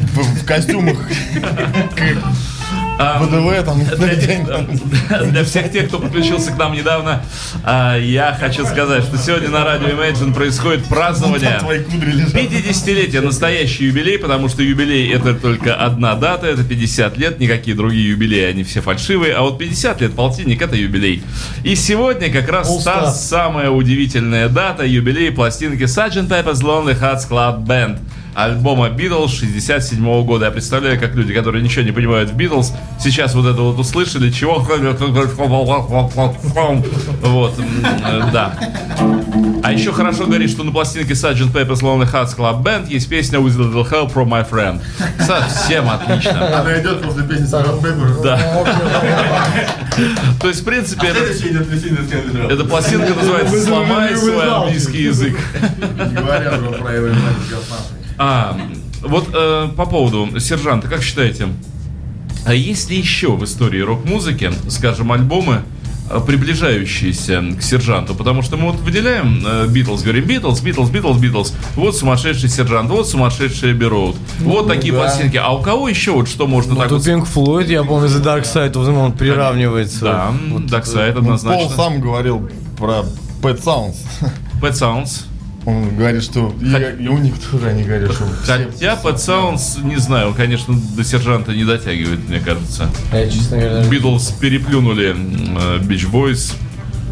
в, 0.00 0.42
в 0.42 0.44
костюмах. 0.44 0.98
А, 2.98 3.22
ВДВ 3.22 3.64
там. 3.64 3.80
Для 5.30 5.44
всех 5.44 5.72
тех, 5.72 5.88
кто 5.88 5.98
подключился 5.98 6.52
к 6.52 6.58
нам 6.58 6.72
недавно, 6.72 7.24
а, 7.64 7.96
я 7.96 8.36
хочу 8.38 8.64
сказать, 8.66 9.04
что 9.04 9.16
сегодня 9.18 9.48
на 9.48 9.64
радио 9.64 9.88
Imagine 9.88 10.34
происходит 10.34 10.84
празднование 10.86 11.58
Твои 11.60 11.84
кудри 11.84 12.12
лежат. 12.12 12.34
50-летие, 12.34 13.20
настоящий 13.20 13.86
юбилей, 13.86 14.18
потому 14.18 14.48
что 14.48 14.62
юбилей 14.62 15.12
это 15.12 15.34
только 15.34 15.74
одна 15.74 16.14
дата, 16.14 16.46
это 16.46 16.64
50 16.64 17.16
лет, 17.18 17.38
никакие 17.38 17.76
другие 17.76 18.10
юбилеи, 18.10 18.44
они 18.44 18.64
все 18.64 18.80
фальшивые, 18.80 19.34
а 19.34 19.42
вот 19.42 19.58
50 19.58 20.00
лет 20.00 20.14
полтинник 20.14 20.60
это 20.60 20.74
юбилей. 20.74 21.22
И 21.62 21.76
сегодня 21.76 22.32
как 22.32 22.48
раз 22.48 22.82
та 22.84 23.10
самая 23.10 23.70
удивительная 23.70 24.48
дата, 24.48 24.84
юбилей 24.84 25.30
пластинки 25.30 25.82
Sgt. 25.82 26.28
Pepper's 26.28 26.62
Lonely 26.62 26.98
Hearts 26.98 27.28
Club 27.28 27.64
Band 27.64 27.98
альбома 28.34 28.88
Beatles 28.88 29.28
67 29.28 30.24
года. 30.24 30.46
Я 30.46 30.50
представляю, 30.50 30.98
как 30.98 31.14
люди, 31.14 31.34
которые 31.34 31.62
ничего 31.62 31.84
не 31.84 31.92
понимают 31.92 32.30
в 32.30 32.36
Beatles, 32.36 32.72
сейчас 33.00 33.34
вот 33.34 33.46
это 33.46 33.60
вот 33.62 33.78
услышали, 33.78 34.30
чего... 34.30 34.58
Вот, 37.22 37.58
э, 37.58 38.22
да. 38.32 38.54
А 39.62 39.72
еще 39.72 39.92
хорошо 39.92 40.26
говорит, 40.26 40.50
что 40.50 40.64
на 40.64 40.72
пластинке 40.72 41.12
Sgt. 41.12 41.52
Pepper's 41.52 41.82
Lonely 41.82 42.10
Hearts 42.10 42.36
Club 42.36 42.62
Band 42.62 42.88
есть 42.88 43.08
песня 43.08 43.38
With 43.38 43.54
a 43.60 43.64
Little 43.64 43.88
Help 43.88 44.12
from 44.12 44.28
My 44.28 44.48
Friend. 44.48 44.80
Совсем 45.20 45.88
отлично. 45.88 46.60
Она 46.60 46.80
идет 46.80 47.02
после 47.02 47.22
песни 47.24 47.46
Сарат 47.46 47.80
Пеппер. 47.80 48.22
Да. 48.22 48.38
То 50.40 50.48
есть, 50.48 50.62
в 50.62 50.64
принципе, 50.64 51.12
Скандинав. 51.12 52.50
эта 52.50 52.64
пластинка 52.64 53.14
называется 53.14 53.64
«Сломай 53.64 54.16
свой 54.16 54.48
английский 54.48 55.04
язык». 55.04 55.38
Говоря 56.12 56.58
уже 56.58 56.70
про 56.72 56.92
его. 56.92 57.08
А, 58.24 58.56
вот 59.00 59.30
э, 59.34 59.68
по 59.76 59.84
поводу 59.84 60.38
сержанта, 60.38 60.86
как 60.86 61.02
считаете, 61.02 61.48
а 62.46 62.54
есть 62.54 62.88
ли 62.88 62.96
еще 62.96 63.32
в 63.32 63.44
истории 63.44 63.80
рок-музыки, 63.80 64.52
скажем, 64.68 65.10
альбомы, 65.10 65.62
э, 66.08 66.20
приближающиеся 66.24 67.42
к 67.58 67.62
сержанту? 67.62 68.14
Потому 68.14 68.42
что 68.42 68.56
мы 68.56 68.70
вот 68.70 68.80
выделяем 68.80 69.42
э, 69.44 69.66
Битлз, 69.66 70.02
говорим 70.02 70.24
Битлз, 70.26 70.60
Битлз, 70.60 70.90
Битлз, 70.90 71.18
Битлз. 71.18 71.52
Вот 71.74 71.96
сумасшедший 71.96 72.48
сержант, 72.48 72.90
вот 72.90 73.08
сумасшедший 73.08 73.72
Эбби 73.72 73.86
Вот 74.44 74.68
такие 74.68 74.92
да. 74.92 75.00
пластинки. 75.00 75.36
А 75.36 75.50
у 75.50 75.60
кого 75.60 75.88
еще 75.88 76.12
вот 76.12 76.28
что 76.28 76.46
можно 76.46 76.76
так 76.76 76.90
Тут 76.90 77.04
вот... 77.04 77.08
Pink 77.08 77.26
Floyd, 77.26 77.72
я 77.72 77.82
помню, 77.82 78.06
The 78.06 78.22
Dark 78.22 78.44
Side 78.44 78.74
Moon 78.74 79.16
приравнивается. 79.18 80.04
Да, 80.04 80.32
Вот 80.48 80.62
Dark 80.62 80.84
Side 80.84 81.14
Ну, 81.14 81.18
однозначно. 81.22 81.66
Пол 81.66 81.76
сам 81.76 82.00
говорил 82.00 82.48
про 82.78 83.04
Pet 83.42 83.60
Sounds. 83.60 83.96
Pet 84.60 84.74
Sounds. 84.74 85.31
Он 85.64 85.94
говорит, 85.96 86.24
что 86.24 86.52
и, 86.60 87.04
и 87.04 87.08
у 87.08 87.18
них 87.18 87.34
тоже 87.38 87.68
они 87.68 87.84
говорят, 87.84 88.12
что 88.12 88.24
все- 88.42 88.52
Хотя 88.68 88.94
Pet 89.00 89.14
Sounds, 89.16 89.84
не 89.84 89.96
знаю, 89.96 90.28
он, 90.28 90.34
конечно, 90.34 90.74
до 90.96 91.04
сержанта 91.04 91.52
не 91.54 91.64
дотягивает, 91.64 92.28
мне 92.28 92.40
кажется. 92.40 92.90
Я, 93.12 93.28
честно 93.30 93.58
говоря, 93.58 93.84
Битлз 93.88 94.32
переплюнули 94.40 95.14
Бич 95.84 96.06
Бойс 96.06 96.54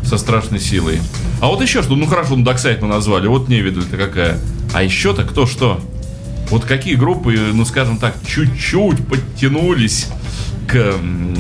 со 0.05 0.19
страшной 0.19 0.59
силой. 0.59 0.99
А 1.41 1.47
вот 1.47 1.63
еще 1.63 1.83
что, 1.83 1.95
ну 1.95 2.07
хорошо, 2.07 2.35
ну 2.37 2.45
Доксайд 2.45 2.83
мы 2.83 2.89
назвали, 2.89 3.29
вот 3.29 3.49
невидаль-то 3.49 3.97
какая. 3.97 4.39
А 4.75 4.83
еще-то 4.83 5.23
кто 5.25 5.47
что? 5.47 5.81
Вот 6.51 6.65
какие 6.65 6.97
группы, 6.97 7.39
ну 7.53 7.65
скажем 7.65 7.99
так, 7.99 8.17
чуть-чуть 8.27 9.07
подтянулись 9.07 10.09
к 10.67 10.95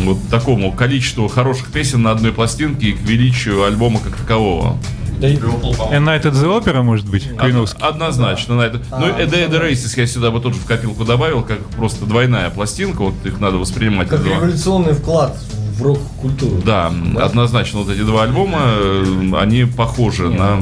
вот 0.05 0.19
такому 0.29 0.71
количеству 0.73 1.27
хороших 1.27 1.73
песен 1.73 2.03
на 2.03 2.13
одной 2.13 2.33
пластинке 2.33 2.91
и 2.91 2.93
к 2.93 3.01
величию 3.03 3.65
альбома 3.65 3.99
как 3.99 4.15
такового. 4.17 4.79
Да 5.21 5.29
и- 5.29 5.37
Night 5.37 6.23
at 6.23 6.33
the 6.33 6.45
Opera, 6.63 6.83
может 6.83 7.07
быть, 7.09 7.29
Куиновский. 7.37 7.83
Од- 7.83 7.91
Однозначно. 7.91 8.57
На 8.57 8.63
это. 8.63 8.81
Ну, 8.91 9.07
A 9.07 9.25
Day 9.27 9.49
at 9.49 9.51
the 9.51 9.61
Races 9.63 9.93
я 9.97 10.07
сюда 10.07 10.31
бы 10.31 10.41
тоже 10.41 10.57
в 10.57 10.65
копилку 10.65 11.05
добавил, 11.05 11.43
как 11.43 11.59
просто 11.77 12.07
двойная 12.07 12.49
пластинка, 12.51 13.03
вот 13.03 13.15
их 13.25 13.39
надо 13.41 13.59
воспринимать. 13.59 14.09
Как 14.09 14.23
два. 14.23 14.37
революционный 14.37 14.95
вклад 14.95 15.37
в 15.77 15.83
рок-культуру. 15.83 16.63
Да, 16.65 16.93
однозначно 17.21 17.81
вот 17.81 17.91
эти 17.91 18.01
два 18.01 18.25
альбома, 18.25 18.59
э, 18.65 19.33
они 19.39 19.65
похожи 19.65 20.29
на, 20.29 20.61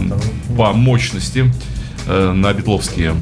по 0.56 0.72
мощности 0.72 1.52
э, 2.06 2.32
на 2.32 2.52
битловские. 2.52 3.14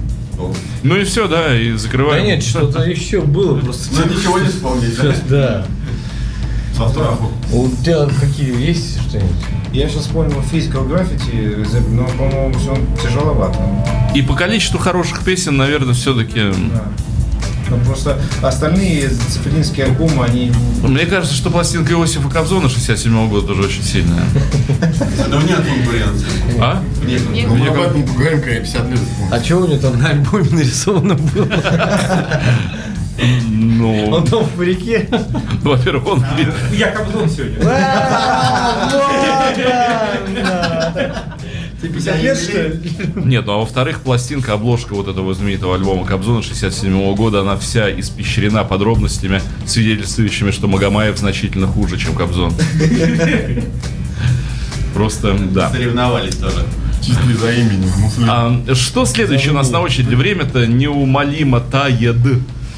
Ну 0.82 0.96
и 0.96 1.04
все, 1.04 1.28
да, 1.28 1.56
и 1.58 1.72
Да 1.72 1.78
закрываем. 1.78 2.26
нет, 2.26 2.42
что-то 2.42 2.82
еще 2.82 3.22
было 3.22 3.58
просто. 3.58 3.88
Ну, 3.94 4.14
ничего 4.14 4.38
не 4.38 4.48
вспомнить, 4.48 4.98
да? 5.28 5.66
Со 6.76 6.88
страху. 6.88 7.30
У 7.52 7.68
тебя 7.82 8.06
какие 8.20 8.60
есть 8.68 9.00
что-нибудь? 9.08 9.30
Я 9.72 9.88
сейчас 9.88 10.02
вспомнил 10.02 10.40
Physical 10.52 10.86
Graffiti, 10.88 11.64
за- 11.66 11.80
но, 11.80 12.04
по-моему, 12.06 12.54
все 12.58 12.76
тяжеловато. 13.02 13.58
И 14.14 14.22
по 14.22 14.34
количеству 14.34 14.78
хороших 14.78 15.22
песен, 15.24 15.56
наверное, 15.56 15.94
все-таки... 15.94 16.40
Да. 16.72 16.84
Ну, 17.68 17.78
просто 17.78 18.16
остальные 18.42 19.08
цифринские 19.08 19.86
альбомы, 19.86 20.24
они... 20.24 20.52
Мне 20.82 21.04
кажется, 21.04 21.34
что 21.34 21.50
пластинка 21.50 21.94
Иосифа 21.94 22.28
Кобзона 22.28 22.68
67 22.68 23.28
года 23.28 23.48
тоже 23.48 23.62
очень 23.62 23.82
сильная. 23.82 24.22
Да 25.30 25.42
нет 25.42 25.58
конкуренции. 25.58 26.28
А? 26.60 26.80
Нет, 27.04 27.22
мы 27.48 27.66
об 27.68 27.80
этом 27.80 28.02
поговорим, 28.04 28.40
когда 28.40 28.60
50 28.60 28.90
лет. 28.90 29.00
А 29.32 29.42
что 29.42 29.56
у 29.56 29.66
него 29.66 29.78
там 29.80 29.98
на 29.98 30.10
альбоме 30.10 30.48
нарисовано 30.50 31.14
было? 31.14 31.48
Ну, 33.18 34.10
Он 34.10 34.24
там 34.24 34.44
в 34.44 34.50
парике? 34.56 35.08
во-первых, 35.62 36.06
он... 36.06 36.24
Я 36.72 36.90
Кобзон 36.90 37.28
сегодня. 37.28 37.56
Тебе 41.80 41.92
50 41.92 42.22
лет, 42.22 42.38
что 42.38 42.62
ли? 42.62 42.80
Нет, 43.16 43.44
ну 43.46 43.52
а 43.52 43.56
во-вторых, 43.58 44.00
пластинка, 44.00 44.54
обложка 44.54 44.94
вот 44.94 45.08
этого 45.08 45.34
знаменитого 45.34 45.74
альбома 45.74 46.06
Кобзона 46.06 46.42
67 46.42 47.14
года, 47.14 47.40
она 47.40 47.56
вся 47.58 47.90
испещрена 48.00 48.64
подробностями, 48.64 49.42
свидетельствующими, 49.66 50.50
что 50.50 50.68
Магомаев 50.68 51.18
значительно 51.18 51.66
хуже, 51.66 51.98
чем 51.98 52.14
Кобзон. 52.14 52.52
Просто, 54.94 55.36
да. 55.50 55.70
Соревновались 55.70 56.36
тоже. 56.36 56.64
Чисто 57.02 57.30
из-за 57.30 57.52
имени. 57.52 57.86
Муслим. 57.98 58.26
А, 58.28 58.74
что 58.74 59.04
следующее 59.04 59.52
у 59.52 59.54
нас 59.54 59.70
на 59.70 59.80
очереди? 59.82 60.14
Время-то 60.14 60.66
неумолимо 60.66 61.60
тает. 61.60 62.16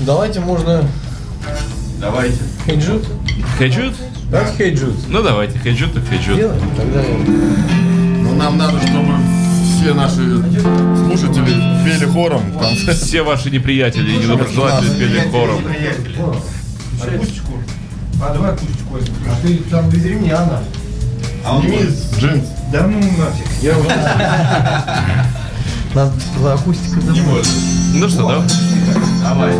Давайте 0.00 0.40
можно 0.40 0.84
Давайте. 2.00 2.38
Hey 2.66 2.81
Jude. 2.81 3.04
Hey 3.58 3.72
Jude? 3.72 3.94
Давайте 4.30 4.56
Hey 4.56 4.70
Jude. 4.71 4.94
Ну 5.08 5.22
давайте, 5.22 5.58
Hey 5.58 5.75
Jude 5.75 5.96
и 5.96 6.00
Hey 6.00 6.14
Jude. 6.14 6.36
Делаем, 6.36 6.70
тогда 6.76 7.02
Ну, 7.26 8.34
нам 8.36 8.58
надо, 8.58 8.78
чтобы 8.80 9.14
все 9.80 9.94
наши 9.94 10.16
слушатели 10.96 11.84
пели 11.84 12.06
хором 12.06 12.42
в 12.52 12.58
конце. 12.58 12.92
Все 12.94 13.22
ваши 13.22 13.50
неприятели 13.50 14.12
и 14.12 14.16
недоброжелатели 14.18 14.90
пели 14.98 15.28
хором. 15.30 15.62
Акустику? 17.02 17.52
А 18.22 18.32
давай 18.32 18.52
акустику 18.52 18.92
возьмем. 18.92 19.14
А 19.28 19.46
ты 19.46 19.56
там 19.70 19.88
без 19.88 20.04
ремня, 20.04 20.42
она. 20.42 20.60
А 21.44 21.56
он 21.56 21.66
джинс. 21.66 22.44
Да 22.72 22.86
ну 22.86 22.98
нафиг. 22.98 23.46
Я 23.62 23.74
Надо 25.94 26.12
была 26.36 26.54
акустика 26.54 27.00
домой. 27.00 27.42
Ну 27.94 28.08
что, 28.08 28.28
да? 28.28 28.46
Давай. 29.22 29.54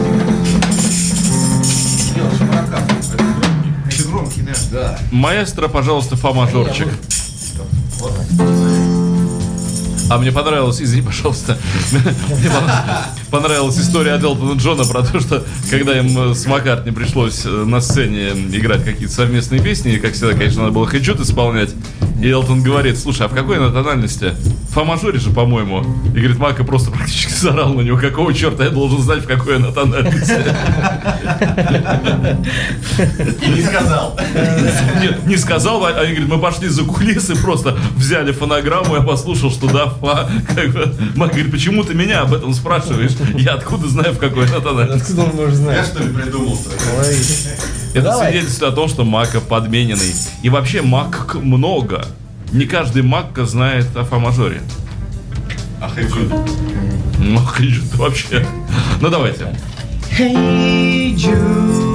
Это 3.87 4.09
громкий, 4.09 4.43
да. 4.71 4.99
Маэстро, 5.11 5.69
пожалуйста, 5.69 6.17
фа-мажорчик. 6.17 6.89
А 10.11 10.17
мне 10.17 10.33
понравилась, 10.33 10.81
извини, 10.81 11.03
пожалуйста, 11.03 11.59
понравилась 13.31 13.79
история 13.79 14.15
от 14.15 14.23
Элтона 14.23 14.59
Джона 14.59 14.85
про 14.85 15.03
то, 15.03 15.21
что 15.21 15.45
когда 15.71 15.99
им 15.99 16.31
э, 16.31 16.35
с 16.35 16.47
Маккартни 16.47 16.93
пришлось 16.93 17.45
э, 17.45 17.49
на 17.49 17.81
сцене 17.81 18.31
играть 18.53 18.85
какие-то 18.85 19.13
совместные 19.13 19.63
песни, 19.63 19.95
и, 19.95 19.99
как 19.99 20.13
всегда, 20.15 20.35
конечно, 20.35 20.63
надо 20.63 20.75
было 20.75 20.87
хэджут 20.87 21.21
исполнять, 21.21 21.71
и 22.21 22.29
Элтон 22.29 22.63
говорит, 22.63 22.99
слушай, 22.99 23.27
а 23.27 23.29
в 23.29 23.35
какой 23.35 23.59
она 23.59 23.71
тональности? 23.71 24.35
В 24.69 24.73
фа-мажоре 24.73 25.19
же, 25.21 25.31
по-моему. 25.31 25.85
И 26.07 26.19
говорит, 26.19 26.39
Мака 26.39 26.65
просто 26.65 26.91
практически 26.91 27.33
заорал 27.33 27.75
на 27.75 27.83
него, 27.83 27.97
какого 27.97 28.35
черта 28.35 28.65
я 28.65 28.71
должен 28.71 29.01
знать, 29.01 29.23
в 29.23 29.27
какой 29.27 29.57
она 29.57 29.71
тональности. 29.71 30.35
Не 33.47 33.63
сказал. 33.63 34.19
Нет, 35.01 35.27
не 35.27 35.37
сказал, 35.37 35.85
а- 35.85 35.91
они 35.91 36.15
говорят, 36.15 36.29
мы 36.29 36.39
пошли 36.41 36.69
за 36.69 36.83
кулисы, 36.83 37.37
просто 37.37 37.79
взяли 37.97 38.33
фонограмму, 38.33 38.97
я 38.97 39.03
послушал, 39.03 39.51
что 39.51 39.69
да, 39.69 39.87
фа. 39.87 40.29
Как 40.55 40.71
бы. 40.71 40.93
Мак 41.15 41.31
говорит, 41.31 41.53
почему 41.53 41.85
ты 41.85 41.95
меня 41.95 42.23
об 42.23 42.35
этом 42.35 42.53
спрашиваешь? 42.53 43.13
Я 43.35 43.55
откуда 43.55 43.89
знаю, 43.89 44.13
в 44.15 44.19
какой 44.19 44.47
она 44.47 44.61
тональности? 44.61 45.13
Откуда 45.13 45.23
он 45.31 45.37
может 45.37 45.59
Я 45.59 45.65
знать? 45.65 45.87
что 45.87 46.03
ли 46.03 46.13
придумал-то? 46.13 46.71
Это 47.95 48.03
Давай. 48.03 48.31
свидетельствует 48.33 48.73
о 48.73 48.77
том, 48.77 48.89
что 48.89 49.05
Мака 49.05 49.41
подмененный. 49.41 50.15
И 50.43 50.49
вообще 50.51 50.83
Мак 50.83 51.35
много. 51.35 52.05
Не 52.53 52.65
каждый 52.67 53.03
Макка 53.03 53.45
знает 53.45 53.87
о 53.97 54.05
фа-мажоре. 54.05 54.63
А 55.81 55.89
хэджут? 55.89 56.33
Ну, 57.19 57.41
конечно, 57.57 57.97
вообще. 57.97 58.47
Ну, 59.01 59.09
давайте. 59.11 59.55
Hey 60.19 61.15
Jude, 61.15 61.88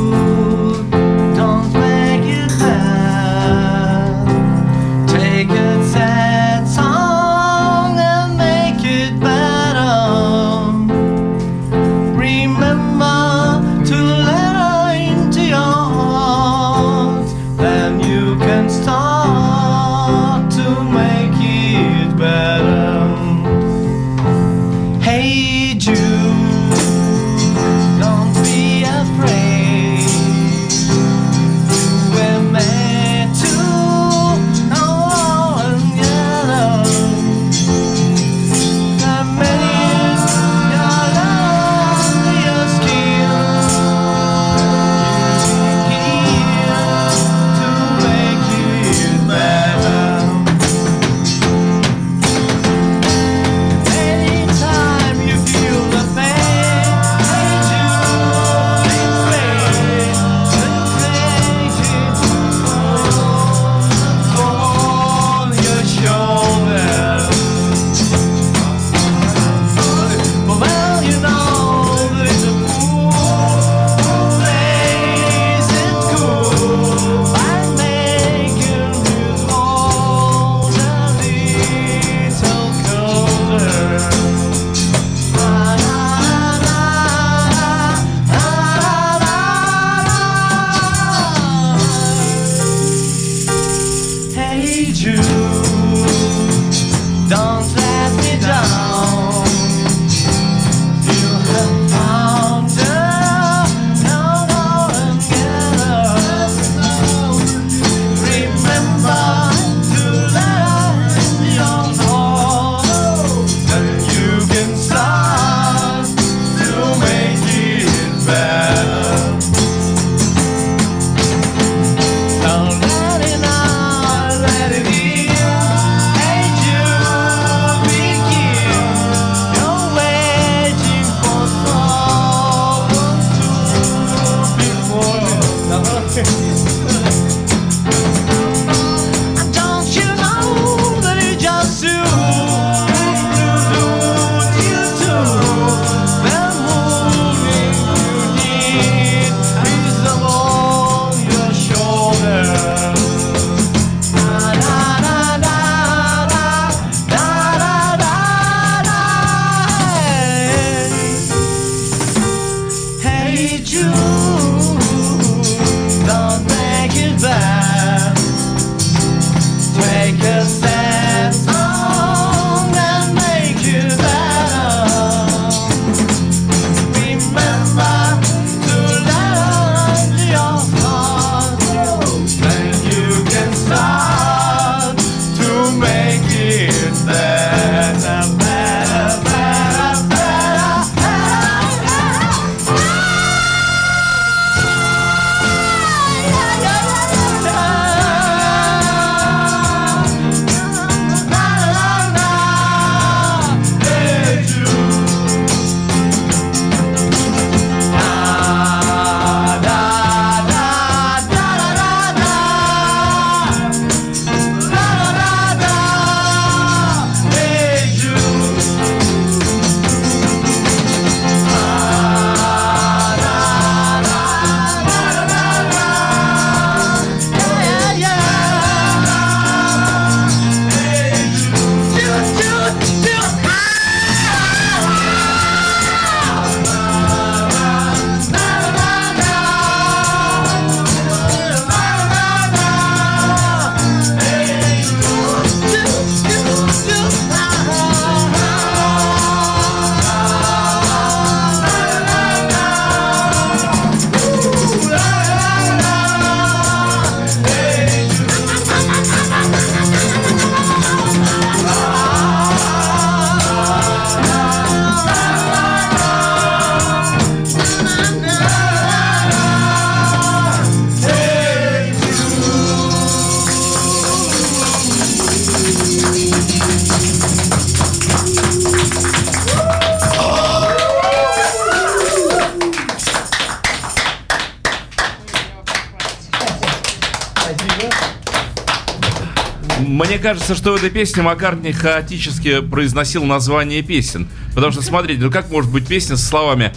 кажется, 290.47 290.61
что 290.61 290.73
в 290.73 290.75
этой 290.75 290.89
песне 290.89 291.23
Маккартни 291.23 291.71
хаотически 291.71 292.59
произносил 292.59 293.23
название 293.23 293.81
песен. 293.81 294.27
Потому 294.53 294.73
что, 294.73 294.81
смотрите, 294.81 295.21
ну 295.23 295.31
как 295.31 295.49
может 295.49 295.71
быть 295.71 295.87
песня 295.87 296.17
со 296.17 296.25
словами 296.25 296.73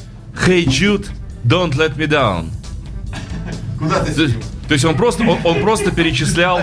«Hey 0.46 0.64
Jude, 0.66 1.06
don't 1.44 1.72
let 1.72 1.96
me 1.96 2.06
down». 2.06 2.46
Куда 3.78 4.04
ты 4.04 4.12
То, 4.14 4.22
есть- 4.22 4.36
то 4.68 4.72
есть 4.74 4.84
он 4.84 4.96
просто, 4.96 5.24
он, 5.24 5.38
он 5.44 5.60
просто 5.62 5.90
перечислял, 5.90 6.60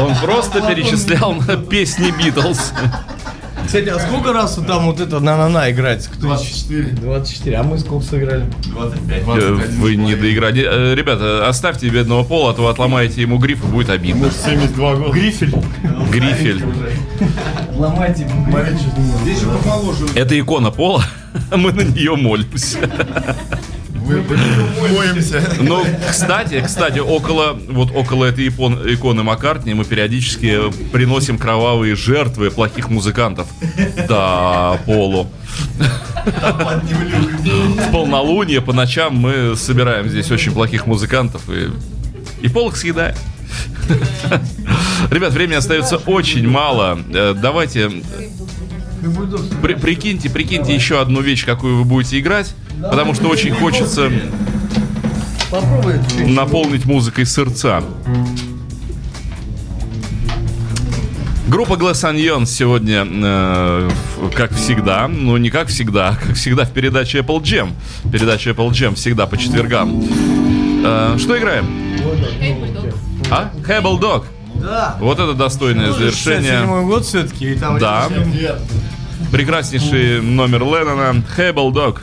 он 0.00 0.14
просто 0.22 0.60
перечислял 0.62 1.34
песни 1.68 2.12
Битлз. 2.16 2.72
Кстати, 3.66 3.88
а 3.88 3.98
сколько 4.00 4.32
раз 4.32 4.58
вот 4.58 4.66
там 4.66 4.86
вот 4.86 5.00
это 5.00 5.20
на-на-на 5.20 5.70
играть? 5.70 6.06
Кто 6.08 6.20
24. 6.22 6.82
24. 6.96 7.56
А 7.56 7.62
мы 7.62 7.78
сколько 7.78 8.04
сыграли? 8.04 8.46
25. 8.66 9.22
Э, 9.38 9.54
Вы 9.78 9.96
не 9.96 10.16
доиграли. 10.16 10.64
Э, 10.68 10.94
Ребята, 10.94 11.48
оставьте 11.48 11.88
бедного 11.88 12.24
пола, 12.24 12.50
а 12.50 12.54
то 12.54 12.62
вы 12.64 12.70
отломаете 12.70 13.20
ему 13.22 13.38
гриф 13.38 13.62
и 13.64 13.66
будет 13.68 13.88
обидно. 13.90 14.30
72 14.30 14.96
года. 14.96 15.12
Грифель. 15.12 15.54
Грифель. 16.12 16.62
Ломайте. 17.74 18.28
Здесь 19.22 19.40
же 19.40 19.46
помоложе. 19.46 20.06
Это 20.14 20.38
икона 20.38 20.70
пола. 20.70 21.04
Мы 21.50 21.72
на 21.72 21.80
нее 21.82 22.14
молимся. 22.16 22.78
Мы 23.94 24.88
моемся. 24.94 25.42
Ну, 25.60 25.84
кстати, 26.10 26.60
кстати, 26.60 26.98
около 26.98 27.56
вот 27.70 27.90
около 27.94 28.26
этой 28.26 28.48
икон- 28.48 28.82
иконы 28.92 29.22
Маккартни 29.22 29.74
мы 29.74 29.84
периодически 29.84 30.70
приносим 30.92 31.38
кровавые 31.38 31.94
жертвы 31.96 32.50
плохих 32.50 32.90
музыкантов. 32.90 33.46
Да, 34.08 34.78
Полу. 34.84 35.28
В 36.26 37.90
полнолуние 37.92 38.60
по 38.60 38.72
ночам 38.72 39.16
мы 39.16 39.56
собираем 39.56 40.08
здесь 40.08 40.30
очень 40.30 40.52
плохих 40.52 40.86
музыкантов 40.86 41.42
и, 41.48 41.70
и 42.44 42.48
Пол 42.48 42.68
их 42.68 42.76
съедает. 42.76 43.16
Ребят, 45.10 45.32
времени 45.32 45.56
остается 45.56 45.96
очень 45.96 46.48
мало. 46.48 46.98
Э, 47.12 47.34
Давайте 47.40 47.90
при- 49.62 49.74
прикиньте, 49.74 50.30
прикиньте 50.30 50.74
еще 50.74 51.00
одну 51.00 51.20
вещь, 51.20 51.44
какую 51.44 51.76
вы 51.78 51.84
будете 51.84 52.18
играть, 52.20 52.54
потому 52.80 53.14
что 53.14 53.28
очень 53.28 53.52
хочется 53.52 54.10
наполнить 56.26 56.84
музыкой 56.84 57.26
сердца. 57.26 57.82
Группа 61.48 61.74
Onion 61.74 62.46
сегодня, 62.46 63.04
э, 63.06 63.90
как 64.34 64.54
всегда, 64.54 65.06
ну 65.08 65.36
не 65.36 65.50
как 65.50 65.68
всегда, 65.68 66.10
а 66.10 66.16
как 66.16 66.34
всегда 66.36 66.64
в 66.64 66.70
передаче 66.70 67.18
Apple 67.18 67.42
Jam. 67.42 67.72
Передача 68.10 68.50
Apple 68.50 68.70
Jam 68.70 68.94
всегда 68.94 69.26
по 69.26 69.36
четвергам. 69.36 70.02
Э, 70.84 71.16
что 71.18 71.36
играем? 71.38 71.66
А? 73.32 73.50
Hebel 73.66 73.98
Dog. 73.98 74.24
Да. 74.62 74.96
Вот 75.00 75.18
это 75.18 75.32
достойное 75.34 75.92
завершение. 75.92 76.60
67 76.60 76.86
год 76.86 77.04
все-таки. 77.04 77.52
И 77.52 77.54
там 77.56 77.78
Да. 77.78 78.08
Прекраснейший 79.30 80.20
номер 80.20 80.64
Леннона. 80.64 81.22
Hebel 81.36 81.72
Dog. 81.72 82.00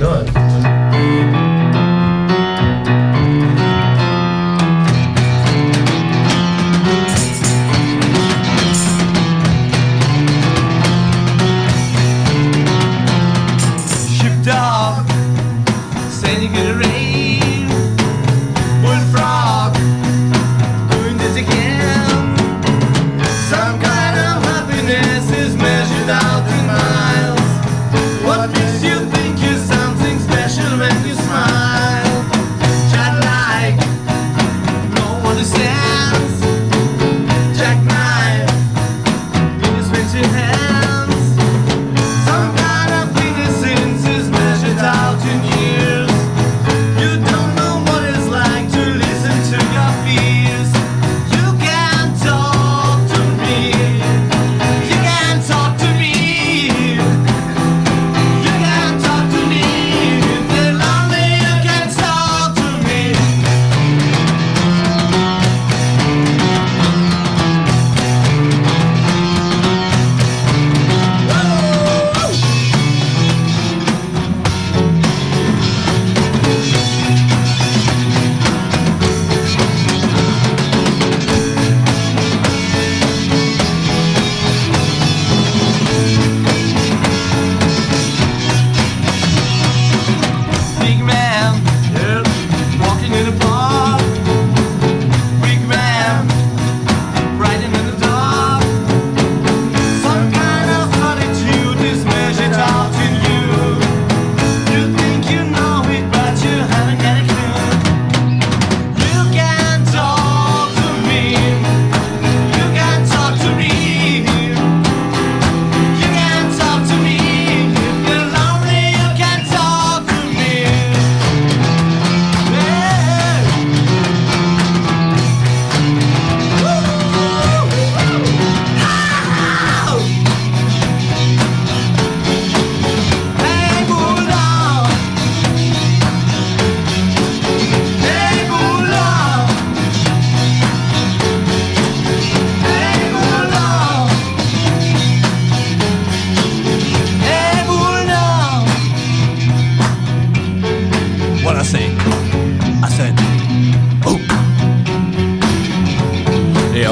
Да. 0.00 1.43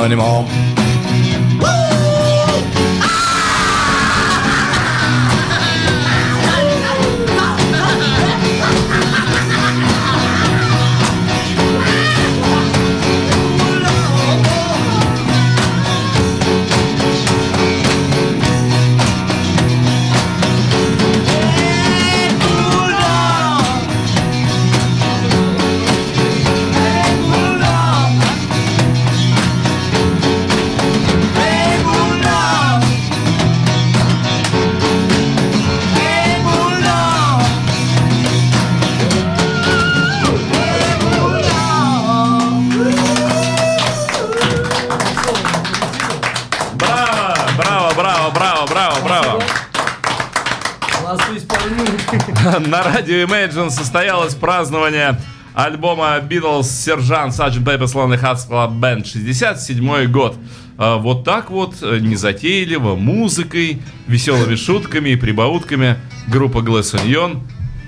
anymore. 0.04 0.71
Радио 53.02 53.24
Imagine 53.24 53.68
состоялось 53.70 54.36
празднование 54.36 55.18
альбома 55.54 56.20
Beatles 56.20 56.64
Сержант 56.64 57.34
Sgt. 57.34 57.64
Pepper's 57.64 57.94
Lonely 57.94 58.20
Hearts 58.20 58.48
Club 58.48 58.78
Band 58.78 59.04
67 59.04 60.06
год. 60.06 60.36
А, 60.78 60.98
Вот 60.98 61.24
так 61.24 61.50
вот, 61.50 61.74
э, 61.82 61.98
незатейливо, 61.98 62.94
музыкой, 62.94 63.82
веселыми 64.06 64.54
шутками 64.54 65.10
и 65.10 65.16
прибаутками 65.16 65.96
группа 66.28 66.58
Glass 66.58 66.94
Onion 66.94 67.40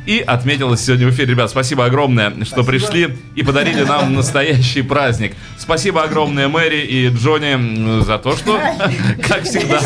и 0.07 0.21
отметилась 0.21 0.81
сегодня 0.85 1.07
в 1.07 1.11
эфире. 1.11 1.33
Ребят, 1.33 1.51
спасибо 1.51 1.85
огромное, 1.87 2.33
что 2.45 2.63
пришли 2.65 3.17
и 3.35 3.43
подарили 3.43 3.83
нам 3.85 4.15
настоящий 4.15 4.83
праздник. 4.83 5.35
Спасибо 5.59 6.03
огромное 6.03 6.49
Мэри 6.49 6.81
и 6.83 7.09
Джонни 7.09 8.03
за 8.03 8.19
то, 8.19 8.37
что, 8.37 8.59
как 9.27 9.45
всегда, 9.45 9.81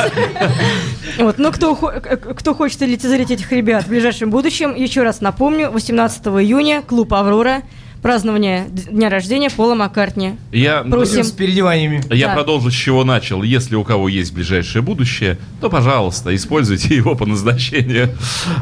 Вот, 1.18 1.38
ну 1.38 1.52
кто, 1.52 1.74
хо- 1.74 1.90
э, 1.90 2.16
кто 2.16 2.54
хочет 2.54 2.80
лицезреть 2.82 3.30
этих 3.30 3.50
ребят 3.52 3.84
в 3.84 3.88
ближайшем 3.88 4.30
будущем, 4.30 4.74
еще 4.74 5.02
раз 5.02 5.20
напомню, 5.20 5.70
18 5.70 6.26
июня, 6.42 6.82
клуб 6.82 7.12
«Аврора», 7.14 7.62
празднование 8.02 8.66
дня 8.68 9.08
рождения 9.10 9.50
Пола 9.50 9.74
Маккартни. 9.74 10.34
я... 10.52 10.82
Просим. 10.82 11.24
С 11.24 11.32
переодеваниями. 11.32 12.02
Я 12.10 12.28
Да. 12.28 12.34
продолжу 12.34 12.70
с 12.70 12.74
чего 12.74 13.04
начал. 13.04 13.42
Если 13.42 13.74
у 13.74 13.84
кого 13.84 14.08
есть 14.08 14.32
ближайшее 14.32 14.82
будущее, 14.82 15.38
то, 15.60 15.68
пожалуйста, 15.70 16.34
используйте 16.34 16.94
его 16.96 17.14
по 17.14 17.26
назначению. 17.26 18.10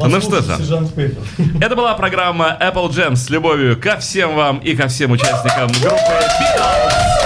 Ну 0.01 0.21
что 0.21 0.41
же, 0.41 0.53
это 1.61 1.75
была 1.75 1.93
программа 1.95 2.57
Apple 2.59 2.89
Jam 2.89 3.15
с 3.15 3.29
любовью 3.29 3.77
ко 3.79 3.97
всем 3.97 4.35
вам 4.35 4.57
и 4.59 4.75
ко 4.75 4.87
всем 4.87 5.11
участникам 5.11 5.67
группы 5.67 5.97
Beatles. 5.97 7.16